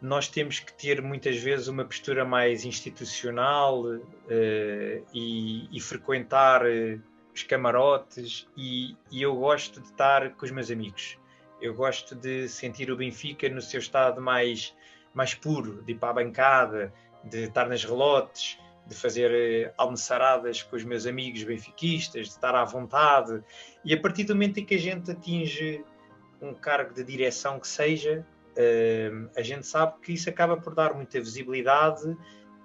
nós 0.00 0.28
temos 0.28 0.58
que 0.58 0.72
ter 0.72 1.02
muitas 1.02 1.36
vezes 1.36 1.68
uma 1.68 1.84
postura 1.84 2.24
mais 2.24 2.64
institucional 2.64 3.82
uh, 3.82 4.00
e, 5.12 5.68
e, 5.70 5.80
frequentar 5.80 6.64
uh, 6.64 7.00
os 7.34 7.42
camarotes 7.42 8.48
e, 8.56 8.96
e, 9.10 9.20
eu 9.20 9.36
gosto 9.36 9.80
de 9.80 9.86
estar 9.88 10.30
com 10.30 10.46
os 10.46 10.50
meus 10.50 10.70
amigos. 10.70 11.18
Eu 11.60 11.74
gosto 11.74 12.14
de 12.14 12.48
sentir 12.48 12.90
o 12.90 12.96
Benfica 12.96 13.48
no 13.50 13.60
seu 13.60 13.80
estado 13.80 14.20
mais, 14.22 14.74
mais 15.14 15.34
puro, 15.34 15.82
de 15.82 15.92
ir 15.92 15.96
para 15.96 16.10
a 16.10 16.12
bancada, 16.12 16.92
de 17.24 17.44
estar 17.44 17.68
nas 17.68 17.84
relotes, 17.84 18.58
de 18.86 18.94
fazer 18.94 19.30
uh, 19.30 19.72
almoçaradas 19.76 20.62
com 20.62 20.76
os 20.76 20.84
meus 20.84 21.06
amigos 21.06 21.42
benfiquistas, 21.44 22.26
de 22.26 22.32
estar 22.32 22.54
à 22.54 22.64
vontade. 22.64 23.42
E 23.84 23.94
a 23.94 24.00
partir 24.00 24.24
do 24.24 24.34
momento 24.34 24.58
em 24.58 24.64
que 24.64 24.74
a 24.74 24.78
gente 24.78 25.10
atinge 25.10 25.84
um 26.40 26.54
cargo 26.54 26.92
de 26.94 27.04
direção 27.04 27.60
que 27.60 27.68
seja, 27.68 28.26
uh, 28.56 29.30
a 29.36 29.42
gente 29.42 29.66
sabe 29.66 29.94
que 30.02 30.12
isso 30.12 30.28
acaba 30.28 30.56
por 30.56 30.74
dar 30.74 30.94
muita 30.94 31.20
visibilidade 31.20 32.16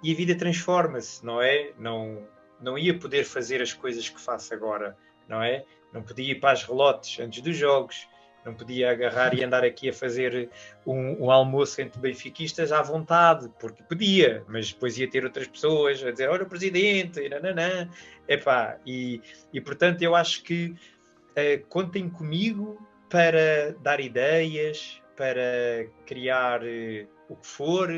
e 0.02 0.12
a 0.12 0.16
vida 0.16 0.34
transforma-se, 0.34 1.24
não 1.24 1.40
é? 1.40 1.72
Não, 1.78 2.26
não 2.60 2.76
ia 2.76 2.98
poder 2.98 3.24
fazer 3.24 3.62
as 3.62 3.72
coisas 3.72 4.08
que 4.08 4.20
faço 4.20 4.52
agora, 4.52 4.96
não 5.28 5.42
é? 5.42 5.64
Não 5.92 6.02
podia 6.02 6.32
ir 6.32 6.40
para 6.40 6.52
as 6.52 6.64
relotes 6.64 7.18
antes 7.20 7.40
dos 7.40 7.56
jogos, 7.56 8.08
não 8.46 8.54
podia 8.54 8.92
agarrar 8.92 9.34
e 9.34 9.42
andar 9.42 9.64
aqui 9.64 9.88
a 9.88 9.92
fazer 9.92 10.48
um, 10.86 11.24
um, 11.24 11.30
almoço 11.30 11.80
entre 11.80 12.00
benfiquistas 12.00 12.70
à 12.70 12.80
vontade, 12.80 13.50
porque 13.58 13.82
podia, 13.82 14.44
mas 14.46 14.72
depois 14.72 14.96
ia 14.96 15.10
ter 15.10 15.24
outras 15.24 15.48
pessoas 15.48 16.02
a 16.04 16.12
dizer, 16.12 16.28
olha 16.30 16.44
o 16.44 16.48
presidente, 16.48 17.20
e 17.20 17.28
nananã. 17.28 17.90
Epá, 18.28 18.78
e, 18.86 19.20
e 19.52 19.60
portanto 19.60 20.00
eu 20.02 20.14
acho 20.14 20.44
que 20.44 20.66
uh, 20.66 21.66
contem 21.68 22.08
comigo 22.08 22.80
para 23.10 23.72
dar 23.82 23.98
ideias, 23.98 25.02
para 25.16 25.88
criar 26.06 26.62
uh, 26.62 27.08
o 27.28 27.34
que 27.34 27.46
for, 27.46 27.88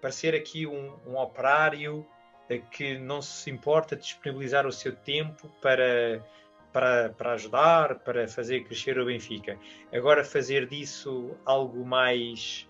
para 0.00 0.10
ser 0.10 0.34
aqui 0.34 0.66
um, 0.66 0.96
um 1.06 1.18
operário 1.18 2.06
uh, 2.50 2.70
que 2.70 2.96
não 2.98 3.20
se 3.20 3.50
importa 3.50 3.94
de 3.94 4.02
disponibilizar 4.02 4.66
o 4.66 4.72
seu 4.72 4.96
tempo 4.96 5.50
para, 5.60 6.24
para, 6.72 7.10
para 7.10 7.32
ajudar, 7.32 8.00
para 8.00 8.28
fazer 8.28 8.64
crescer 8.64 8.98
o 8.98 9.06
Benfica. 9.06 9.58
Agora, 9.92 10.24
fazer 10.24 10.66
disso 10.66 11.32
algo 11.44 11.84
mais 11.84 12.68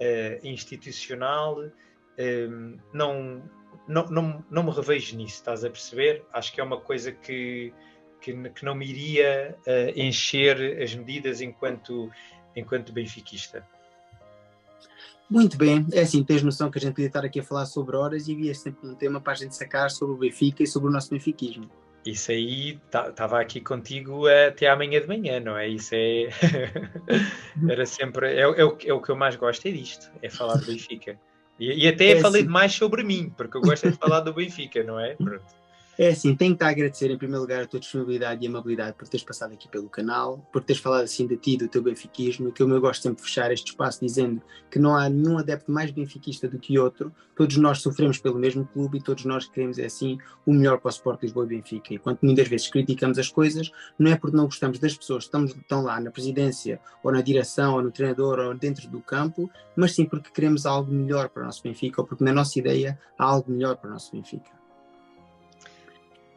uh, 0.00 0.46
institucional, 0.46 1.64
não, 2.92 3.42
não, 3.88 4.06
não, 4.06 4.44
não 4.50 4.62
me 4.62 4.70
revejo 4.70 5.16
nisso, 5.16 5.36
estás 5.36 5.64
a 5.64 5.70
perceber? 5.70 6.22
Acho 6.32 6.52
que 6.52 6.60
é 6.60 6.64
uma 6.64 6.78
coisa 6.78 7.10
que, 7.10 7.72
que, 8.20 8.50
que 8.50 8.64
não 8.64 8.74
me 8.74 8.86
iria 8.86 9.56
encher 9.96 10.80
as 10.80 10.94
medidas 10.94 11.40
enquanto 11.40 12.10
enquanto 12.54 12.92
benfiquista? 12.92 13.66
Muito 15.28 15.56
bem, 15.56 15.86
é 15.92 16.00
assim, 16.00 16.22
tens 16.22 16.42
noção 16.42 16.70
que 16.70 16.78
a 16.78 16.80
gente 16.80 16.92
podia 16.92 17.06
estar 17.06 17.24
aqui 17.24 17.40
a 17.40 17.42
falar 17.42 17.64
sobre 17.64 17.96
horas 17.96 18.28
e 18.28 18.34
havia 18.34 18.54
sempre 18.54 18.86
um 18.86 18.94
tema 18.94 19.20
para 19.20 19.32
a 19.32 19.36
gente 19.36 19.56
sacar 19.56 19.90
sobre 19.90 20.14
o 20.14 20.18
Benfica 20.18 20.62
e 20.62 20.66
sobre 20.66 20.90
o 20.90 20.92
nosso 20.92 21.10
benfiquismo. 21.10 21.70
Isso 22.04 22.32
aí 22.32 22.80
estava 22.86 23.40
aqui 23.40 23.60
contigo 23.60 24.26
até 24.26 24.68
amanhã 24.68 25.00
de 25.00 25.06
manhã, 25.06 25.38
não 25.38 25.56
é? 25.56 25.68
Isso 25.68 25.94
é. 25.94 26.28
Era 27.68 27.86
sempre. 27.86 28.34
É, 28.34 28.40
é, 28.40 28.46
o, 28.46 28.76
é 28.84 28.92
o 28.92 29.00
que 29.00 29.10
eu 29.10 29.16
mais 29.16 29.36
gosto, 29.36 29.66
é 29.68 29.70
disto, 29.70 30.10
é 30.20 30.28
falar 30.28 30.56
do 30.56 30.66
Benfica. 30.66 31.18
E, 31.60 31.84
e 31.84 31.88
até 31.88 32.12
é 32.12 32.20
falei 32.20 32.42
demais 32.42 32.72
sobre 32.72 33.04
mim, 33.04 33.32
porque 33.36 33.56
eu 33.56 33.60
gosto 33.60 33.88
de 33.88 33.96
falar 33.96 34.20
do 34.20 34.34
Benfica, 34.34 34.82
não 34.82 34.98
é? 34.98 35.14
Pronto. 35.14 35.61
É 35.98 36.08
assim, 36.08 36.34
tenho 36.34 36.56
que 36.56 36.64
agradecer 36.64 37.10
em 37.10 37.18
primeiro 37.18 37.42
lugar 37.42 37.62
a 37.62 37.66
tua 37.66 37.78
disponibilidade 37.78 38.42
e 38.42 38.48
amabilidade 38.48 38.96
por 38.96 39.06
teres 39.06 39.22
passado 39.22 39.52
aqui 39.52 39.68
pelo 39.68 39.90
canal, 39.90 40.38
por 40.50 40.64
teres 40.64 40.80
falado 40.80 41.04
assim 41.04 41.26
de 41.26 41.36
ti, 41.36 41.58
do 41.58 41.68
teu 41.68 41.82
benfiquismo, 41.82 42.50
que 42.50 42.62
eu 42.62 42.80
gosto 42.80 43.02
sempre 43.02 43.18
de 43.18 43.28
fechar 43.28 43.52
este 43.52 43.72
espaço 43.72 44.00
dizendo 44.00 44.40
que 44.70 44.78
não 44.78 44.96
há 44.96 45.10
nenhum 45.10 45.36
adepto 45.36 45.70
mais 45.70 45.90
benfiquista 45.90 46.48
do 46.48 46.58
que 46.58 46.78
outro, 46.78 47.12
todos 47.36 47.58
nós 47.58 47.82
sofremos 47.82 48.18
pelo 48.18 48.38
mesmo 48.38 48.64
clube 48.64 48.98
e 48.98 49.02
todos 49.02 49.26
nós 49.26 49.46
queremos, 49.46 49.78
é 49.78 49.84
assim, 49.84 50.16
o 50.46 50.54
melhor 50.54 50.78
para 50.78 50.88
o 50.88 50.90
Sport 50.90 51.22
Lisboa 51.24 51.44
e 51.44 51.48
Benfica. 51.48 51.92
E 51.92 51.98
quando 51.98 52.20
muitas 52.22 52.48
vezes 52.48 52.68
criticamos 52.68 53.18
as 53.18 53.28
coisas, 53.28 53.70
não 53.98 54.10
é 54.10 54.16
porque 54.16 54.36
não 54.36 54.46
gostamos 54.46 54.78
das 54.78 54.96
pessoas 54.96 55.28
que 55.28 55.36
estão 55.36 55.82
lá 55.82 56.00
na 56.00 56.10
presidência, 56.10 56.80
ou 57.02 57.12
na 57.12 57.20
direção, 57.20 57.74
ou 57.74 57.82
no 57.82 57.90
treinador, 57.90 58.38
ou 58.38 58.54
dentro 58.54 58.88
do 58.88 59.00
campo, 59.00 59.50
mas 59.76 59.94
sim 59.94 60.06
porque 60.06 60.30
queremos 60.30 60.64
algo 60.64 60.90
melhor 60.90 61.28
para 61.28 61.42
o 61.42 61.46
nosso 61.46 61.62
Benfica, 61.62 62.00
ou 62.00 62.06
porque 62.06 62.24
na 62.24 62.32
nossa 62.32 62.58
ideia 62.58 62.98
há 63.18 63.24
algo 63.24 63.52
melhor 63.52 63.76
para 63.76 63.90
o 63.90 63.92
nosso 63.92 64.10
Benfica. 64.12 64.61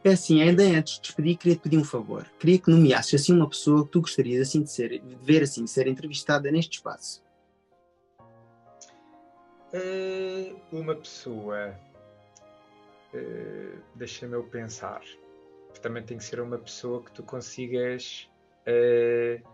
É 0.06 0.12
assim, 0.12 0.40
ainda 0.40 0.62
antes 0.62 0.94
de 0.94 1.00
despedir, 1.00 1.36
queria 1.36 1.56
te 1.56 1.62
pedir 1.62 1.78
um 1.78 1.84
favor. 1.84 2.24
Queria 2.38 2.60
que 2.60 2.70
nomeasses 2.70 3.20
assim 3.20 3.34
uma 3.34 3.48
pessoa 3.48 3.84
que 3.84 3.90
tu 3.90 4.02
gostarias 4.02 4.46
assim 4.46 4.62
de, 4.62 4.70
ser, 4.70 5.00
de 5.00 5.16
ver 5.16 5.42
assim, 5.42 5.66
ser 5.66 5.88
entrevistada 5.88 6.48
neste 6.48 6.74
espaço. 6.74 7.24
Uh, 9.74 10.56
uma 10.70 10.94
pessoa. 10.94 11.76
Uh, 13.12 13.80
Deixa-me 13.96 14.34
eu 14.34 14.44
pensar. 14.44 15.02
Também 15.82 16.04
tem 16.04 16.18
que 16.18 16.24
ser 16.24 16.38
uma 16.38 16.58
pessoa 16.58 17.02
que 17.02 17.10
tu 17.10 17.24
consigas 17.24 18.30
uh, 18.62 19.44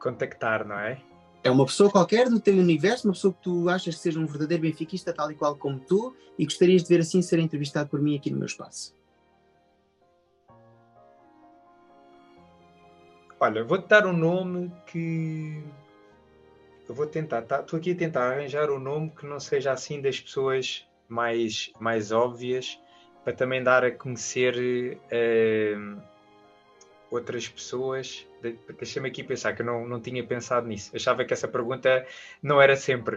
contactar, 0.00 0.66
não 0.66 0.78
é? 0.78 0.98
É 1.42 1.50
uma 1.50 1.66
pessoa 1.66 1.90
qualquer 1.90 2.30
do 2.30 2.40
teu 2.40 2.54
universo, 2.54 3.06
uma 3.06 3.12
pessoa 3.12 3.34
que 3.34 3.42
tu 3.42 3.68
achas 3.68 3.96
que 3.96 4.00
seja 4.00 4.18
um 4.18 4.24
verdadeiro 4.24 4.62
benfiquista, 4.62 5.12
tal 5.12 5.30
e 5.30 5.34
qual 5.34 5.54
como 5.56 5.78
tu, 5.78 6.16
e 6.38 6.46
gostarias 6.46 6.84
de 6.84 6.88
ver 6.88 7.00
assim 7.02 7.20
ser 7.20 7.38
entrevistado 7.38 7.90
por 7.90 8.00
mim 8.00 8.16
aqui 8.16 8.30
no 8.30 8.38
meu 8.38 8.46
espaço. 8.46 8.94
Olha, 13.44 13.62
vou-te 13.62 13.86
dar 13.88 14.06
um 14.06 14.12
nome 14.14 14.72
que. 14.86 15.62
Eu 16.88 16.94
vou 16.94 17.06
tentar. 17.06 17.42
Tá, 17.42 17.60
estou 17.60 17.78
aqui 17.78 17.92
a 17.92 17.94
tentar 17.94 18.30
arranjar 18.30 18.70
um 18.70 18.78
nome 18.78 19.10
que 19.10 19.26
não 19.26 19.38
seja 19.38 19.70
assim 19.70 20.00
das 20.00 20.18
pessoas 20.18 20.88
mais, 21.06 21.70
mais 21.78 22.10
óbvias, 22.10 22.80
para 23.22 23.34
também 23.34 23.62
dar 23.62 23.84
a 23.84 23.90
conhecer 23.90 24.98
uh, 25.12 26.00
outras 27.10 27.46
pessoas. 27.46 28.26
Deixa-me 28.78 29.10
aqui 29.10 29.22
pensar, 29.22 29.54
que 29.54 29.60
eu 29.60 29.66
não, 29.66 29.86
não 29.86 30.00
tinha 30.00 30.24
pensado 30.26 30.66
nisso. 30.66 30.96
Achava 30.96 31.22
que 31.22 31.34
essa 31.34 31.46
pergunta 31.46 32.06
não 32.42 32.62
era 32.62 32.76
sempre. 32.76 33.16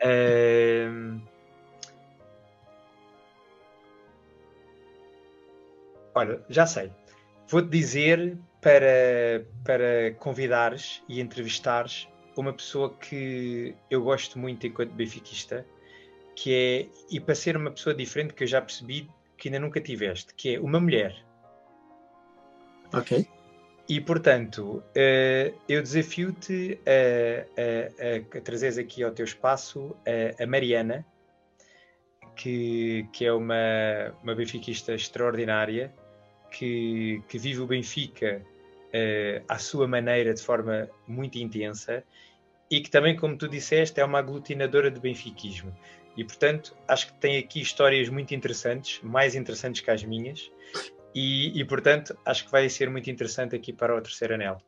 uh, 0.00 1.20
olha, 6.14 6.42
já 6.48 6.66
sei. 6.66 6.90
Vou-te 7.48 7.68
dizer 7.68 8.36
para, 8.60 9.46
para 9.64 10.12
convidares 10.18 11.02
e 11.08 11.20
entrevistares 11.20 12.06
uma 12.36 12.52
pessoa 12.52 12.94
que 12.94 13.74
eu 13.90 14.02
gosto 14.02 14.38
muito 14.38 14.66
enquanto 14.66 14.92
benfiquista, 14.92 15.66
que 16.36 16.54
é, 16.54 16.86
e 17.10 17.18
para 17.18 17.34
ser 17.34 17.56
uma 17.56 17.70
pessoa 17.70 17.94
diferente 17.94 18.34
que 18.34 18.44
eu 18.44 18.46
já 18.46 18.60
percebi 18.60 19.08
que 19.36 19.48
ainda 19.48 19.60
nunca 19.60 19.80
tiveste, 19.80 20.34
que 20.34 20.56
é 20.56 20.60
uma 20.60 20.78
mulher. 20.78 21.16
Ok. 22.92 23.26
E 23.88 24.00
portanto, 24.00 24.82
uh, 24.90 25.58
eu 25.66 25.82
desafio-te 25.82 26.78
a, 26.86 27.46
a, 27.60 28.36
a, 28.36 28.38
a 28.38 28.40
trazeres 28.42 28.76
aqui 28.76 29.02
ao 29.02 29.10
teu 29.10 29.24
espaço 29.24 29.96
a, 30.06 30.42
a 30.42 30.46
Mariana, 30.46 31.06
que, 32.36 33.08
que 33.12 33.24
é 33.24 33.32
uma, 33.32 34.14
uma 34.22 34.34
benfiquista 34.34 34.94
extraordinária, 34.94 35.92
que, 36.50 37.22
que 37.28 37.38
vive 37.38 37.60
o 37.60 37.66
Benfica 37.66 38.42
uh, 38.88 39.44
à 39.48 39.58
sua 39.58 39.86
maneira, 39.86 40.34
de 40.34 40.42
forma 40.42 40.88
muito 41.06 41.38
intensa, 41.38 42.04
e 42.70 42.80
que 42.80 42.90
também, 42.90 43.16
como 43.16 43.36
tu 43.36 43.48
disseste, 43.48 44.00
é 44.00 44.04
uma 44.04 44.18
aglutinadora 44.18 44.90
de 44.90 45.00
benfiquismo. 45.00 45.74
E, 46.16 46.24
portanto, 46.24 46.76
acho 46.86 47.06
que 47.06 47.14
tem 47.14 47.38
aqui 47.38 47.60
histórias 47.60 48.08
muito 48.08 48.34
interessantes, 48.34 49.00
mais 49.02 49.34
interessantes 49.34 49.80
que 49.80 49.90
as 49.90 50.02
minhas, 50.04 50.50
e, 51.14 51.58
e 51.58 51.64
portanto, 51.64 52.16
acho 52.24 52.44
que 52.44 52.50
vai 52.50 52.68
ser 52.68 52.90
muito 52.90 53.10
interessante 53.10 53.56
aqui 53.56 53.72
para 53.72 53.96
o 53.96 54.00
terceiro 54.00 54.34
anel. 54.34 54.60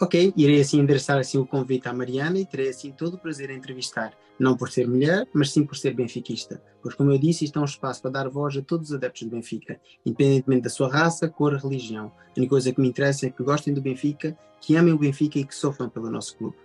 Ok, 0.00 0.32
irei 0.36 0.60
assim 0.60 0.80
endereçar 0.80 1.18
assim 1.18 1.38
o 1.38 1.46
convite 1.46 1.88
à 1.88 1.92
Mariana 1.92 2.40
e 2.40 2.44
terei 2.44 2.68
assim 2.68 2.90
todo 2.90 3.14
o 3.14 3.18
prazer 3.18 3.50
em 3.50 3.56
entrevistar, 3.56 4.12
não 4.36 4.56
por 4.56 4.68
ser 4.68 4.88
mulher, 4.88 5.24
mas 5.32 5.52
sim 5.52 5.64
por 5.64 5.76
ser 5.76 5.94
benfiquista. 5.94 6.60
Pois, 6.82 6.96
como 6.96 7.12
eu 7.12 7.18
disse, 7.18 7.44
isto 7.44 7.60
é 7.60 7.62
um 7.62 7.64
espaço 7.64 8.02
para 8.02 8.10
dar 8.10 8.28
voz 8.28 8.56
a 8.56 8.62
todos 8.62 8.88
os 8.88 8.94
adeptos 8.96 9.22
do 9.22 9.30
Benfica, 9.30 9.80
independentemente 10.04 10.62
da 10.62 10.68
sua 10.68 10.88
raça, 10.88 11.28
cor, 11.28 11.54
religião. 11.54 12.06
A 12.06 12.38
única 12.38 12.50
coisa 12.50 12.72
que 12.72 12.80
me 12.80 12.88
interessa 12.88 13.26
é 13.26 13.30
que 13.30 13.42
gostem 13.44 13.72
do 13.72 13.80
Benfica, 13.80 14.36
que 14.60 14.74
amem 14.74 14.92
o 14.92 14.98
Benfica 14.98 15.38
e 15.38 15.44
que 15.44 15.54
sofram 15.54 15.88
pelo 15.88 16.10
nosso 16.10 16.36
clube. 16.36 16.56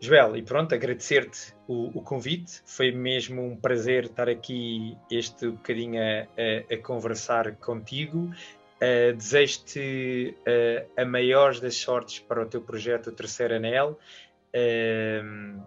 Joel, 0.00 0.36
e 0.36 0.42
pronto, 0.42 0.72
agradecer-te 0.72 1.52
o, 1.66 1.98
o, 1.98 2.02
convite. 2.02 2.62
Foi 2.64 2.92
mesmo 2.92 3.44
um 3.44 3.56
prazer 3.56 4.04
estar 4.04 4.28
aqui 4.28 4.96
este 5.10 5.48
bocadinho 5.48 6.00
a, 6.00 6.22
a, 6.40 6.74
a 6.74 6.78
conversar 6.78 7.56
contigo. 7.56 8.30
Uh, 8.78 9.12
Desejo-te 9.12 10.36
uh, 10.40 11.00
a 11.00 11.04
maior 11.04 11.58
das 11.58 11.76
sortes 11.76 12.20
para 12.20 12.42
o 12.42 12.46
teu 12.46 12.60
projeto, 12.60 13.08
o 13.08 13.12
Terceiro 13.12 13.56
Anel. 13.56 13.98
Uh, 14.54 15.60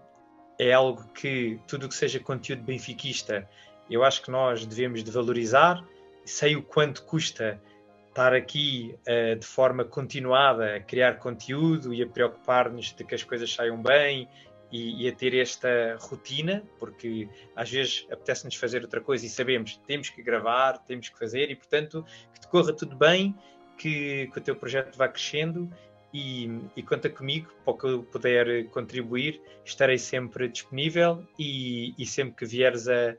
é 0.58 0.72
algo 0.72 1.04
que 1.14 1.60
tudo 1.68 1.88
o 1.88 1.90
que 1.90 1.96
seja 1.96 2.20
conteúdo 2.20 2.64
benfiquista, 2.64 3.50
eu 3.90 4.04
acho 4.04 4.22
que 4.22 4.32
nós 4.32 4.66
devemos 4.66 5.04
de 5.04 5.12
valorizar. 5.12 5.84
Sei 6.24 6.56
o 6.56 6.62
quanto 6.62 7.04
custa 7.04 7.60
estar 8.08 8.34
aqui 8.34 8.96
uh, 9.08 9.36
de 9.36 9.46
forma 9.46 9.84
continuada 9.84 10.76
a 10.76 10.80
criar 10.80 11.18
conteúdo 11.18 11.94
e 11.94 12.02
a 12.02 12.08
preocupar-nos 12.08 12.94
de 12.94 13.04
que 13.04 13.16
as 13.16 13.24
coisas 13.24 13.52
saiam 13.54 13.82
bem 13.82 14.30
e, 14.72 15.04
e, 15.04 15.10
a 15.10 15.12
ter 15.12 15.36
esta 15.36 15.98
rotina, 16.00 16.64
porque 16.80 17.28
às 17.56 17.70
vezes 17.70 18.08
apetece-nos 18.12 18.56
fazer 18.56 18.82
outra 18.82 19.02
coisa 19.02 19.26
e 19.26 19.30
sabemos 19.30 19.78
temos 19.86 20.10
que 20.10 20.22
gravar, 20.24 20.78
temos 20.80 21.10
que 21.10 21.20
fazer 21.20 21.52
e, 21.52 21.56
portanto, 21.56 22.06
que 22.34 22.40
te 22.40 22.48
corra 22.48 22.74
tudo 22.74 22.96
bem, 22.96 23.36
que, 23.78 24.28
que 24.32 24.38
o 24.38 24.42
teu 24.42 24.56
projeto 24.56 24.96
vá 24.98 25.08
crescendo 25.08 25.70
e, 26.14 26.50
e, 26.76 26.84
conta 26.84 27.10
comigo 27.10 27.52
para 27.64 27.74
o 27.74 27.78
que 27.78 27.86
eu 27.88 28.04
puder 28.04 28.66
contribuir, 28.70 29.42
estarei 29.64 29.98
sempre 29.98 30.48
disponível 30.48 31.26
e, 31.40 31.94
e 31.98 32.06
sempre 32.06 32.36
que 32.36 32.46
vieres 32.46 32.88
a, 32.88 33.16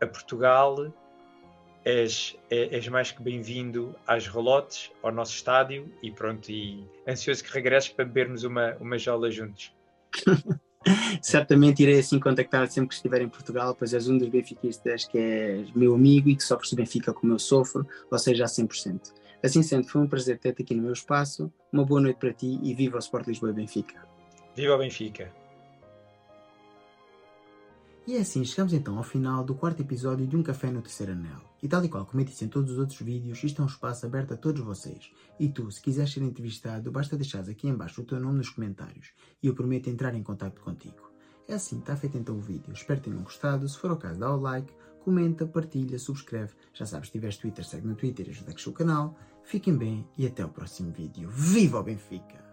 a 0.00 0.06
Portugal 0.06 0.92
és, 1.84 2.36
és 2.50 2.88
mais 2.88 3.12
que 3.12 3.22
bem-vindo 3.22 3.94
às 4.06 4.26
Rolotes, 4.26 4.90
ao 5.02 5.12
nosso 5.12 5.34
estádio 5.34 5.92
e 6.02 6.10
pronto, 6.10 6.50
e 6.50 6.88
ansioso 7.06 7.44
que 7.44 7.52
regresses 7.52 7.90
para 7.90 8.04
bebermos 8.04 8.42
uma, 8.44 8.74
uma 8.76 8.98
jola 8.98 9.30
juntos. 9.30 9.72
Certamente 11.22 11.82
irei 11.82 11.98
assim 11.98 12.18
contactar 12.18 12.68
sempre 12.68 12.88
que 12.88 12.94
estiver 12.94 13.22
em 13.22 13.28
Portugal, 13.28 13.74
pois 13.74 13.94
és 13.94 14.08
um 14.08 14.18
dos 14.18 14.28
benfiquistas 14.28 15.04
que 15.04 15.18
és 15.18 15.72
meu 15.72 15.94
amigo 15.94 16.28
e 16.28 16.36
que 16.36 16.42
sofres 16.42 16.72
o 16.72 16.76
Benfica 16.76 17.12
como 17.12 17.32
eu 17.32 17.38
sofro, 17.38 17.86
ou 18.10 18.18
seja, 18.18 18.44
a 18.44 18.48
100%. 18.48 19.12
Assim 19.42 19.62
sendo, 19.62 19.86
foi 19.88 20.00
um 20.00 20.06
prazer 20.06 20.38
ter-te 20.38 20.62
aqui 20.62 20.74
no 20.74 20.82
meu 20.82 20.92
espaço, 20.92 21.52
uma 21.72 21.84
boa 21.84 22.00
noite 22.00 22.16
para 22.16 22.32
ti 22.32 22.58
e 22.62 22.74
viva 22.74 22.96
o 22.96 22.98
Sport 22.98 23.26
Lisboa 23.26 23.50
e 23.50 23.54
Benfica. 23.54 24.06
Viva 24.56 24.74
o 24.74 24.78
Benfica! 24.78 25.43
E 28.06 28.16
é 28.16 28.20
assim, 28.20 28.44
chegamos 28.44 28.74
então 28.74 28.98
ao 28.98 29.02
final 29.02 29.42
do 29.42 29.54
quarto 29.54 29.80
episódio 29.80 30.26
de 30.26 30.36
Um 30.36 30.42
Café 30.42 30.70
no 30.70 30.82
Terceiro 30.82 31.12
Anel. 31.12 31.40
E 31.62 31.66
tal 31.66 31.82
e 31.82 31.88
qual 31.88 32.04
como 32.04 32.20
eu 32.20 32.26
disse 32.26 32.44
em 32.44 32.48
todos 32.48 32.72
os 32.72 32.78
outros 32.78 33.00
vídeos, 33.00 33.42
isto 33.42 33.62
é 33.62 33.64
um 33.64 33.68
espaço 33.68 34.04
aberto 34.04 34.34
a 34.34 34.36
todos 34.36 34.60
vocês. 34.60 35.10
E 35.40 35.48
tu, 35.48 35.70
se 35.70 35.80
quiseres 35.80 36.12
ser 36.12 36.20
entrevistado, 36.20 36.92
basta 36.92 37.16
deixares 37.16 37.48
aqui 37.48 37.66
embaixo 37.66 38.02
o 38.02 38.04
teu 38.04 38.20
nome 38.20 38.36
nos 38.36 38.50
comentários 38.50 39.14
e 39.42 39.46
eu 39.46 39.54
prometo 39.54 39.88
entrar 39.88 40.14
em 40.14 40.22
contato 40.22 40.60
contigo. 40.60 41.10
É 41.48 41.54
assim, 41.54 41.78
está 41.78 41.96
feito 41.96 42.18
então 42.18 42.36
o 42.36 42.40
vídeo. 42.42 42.74
Espero 42.74 43.00
que 43.00 43.08
tenham 43.08 43.22
gostado. 43.22 43.66
Se 43.66 43.78
for 43.78 43.90
o 43.90 43.96
caso, 43.96 44.20
dá 44.20 44.30
o 44.30 44.38
like, 44.38 44.70
comenta, 45.00 45.46
partilha, 45.46 45.98
subscreve. 45.98 46.52
Já 46.74 46.84
sabes, 46.84 47.08
se 47.08 47.12
tiveres 47.12 47.38
Twitter, 47.38 47.64
segue 47.64 47.86
no 47.86 47.94
Twitter 47.94 48.26
e 48.26 48.30
ajuda 48.32 48.50
a 48.50 48.52
crescer 48.52 48.68
o 48.68 48.74
canal. 48.74 49.18
Fiquem 49.44 49.78
bem 49.78 50.06
e 50.18 50.26
até 50.26 50.44
o 50.44 50.50
próximo 50.50 50.92
vídeo. 50.92 51.30
Viva 51.30 51.80
o 51.80 51.82
Benfica! 51.82 52.43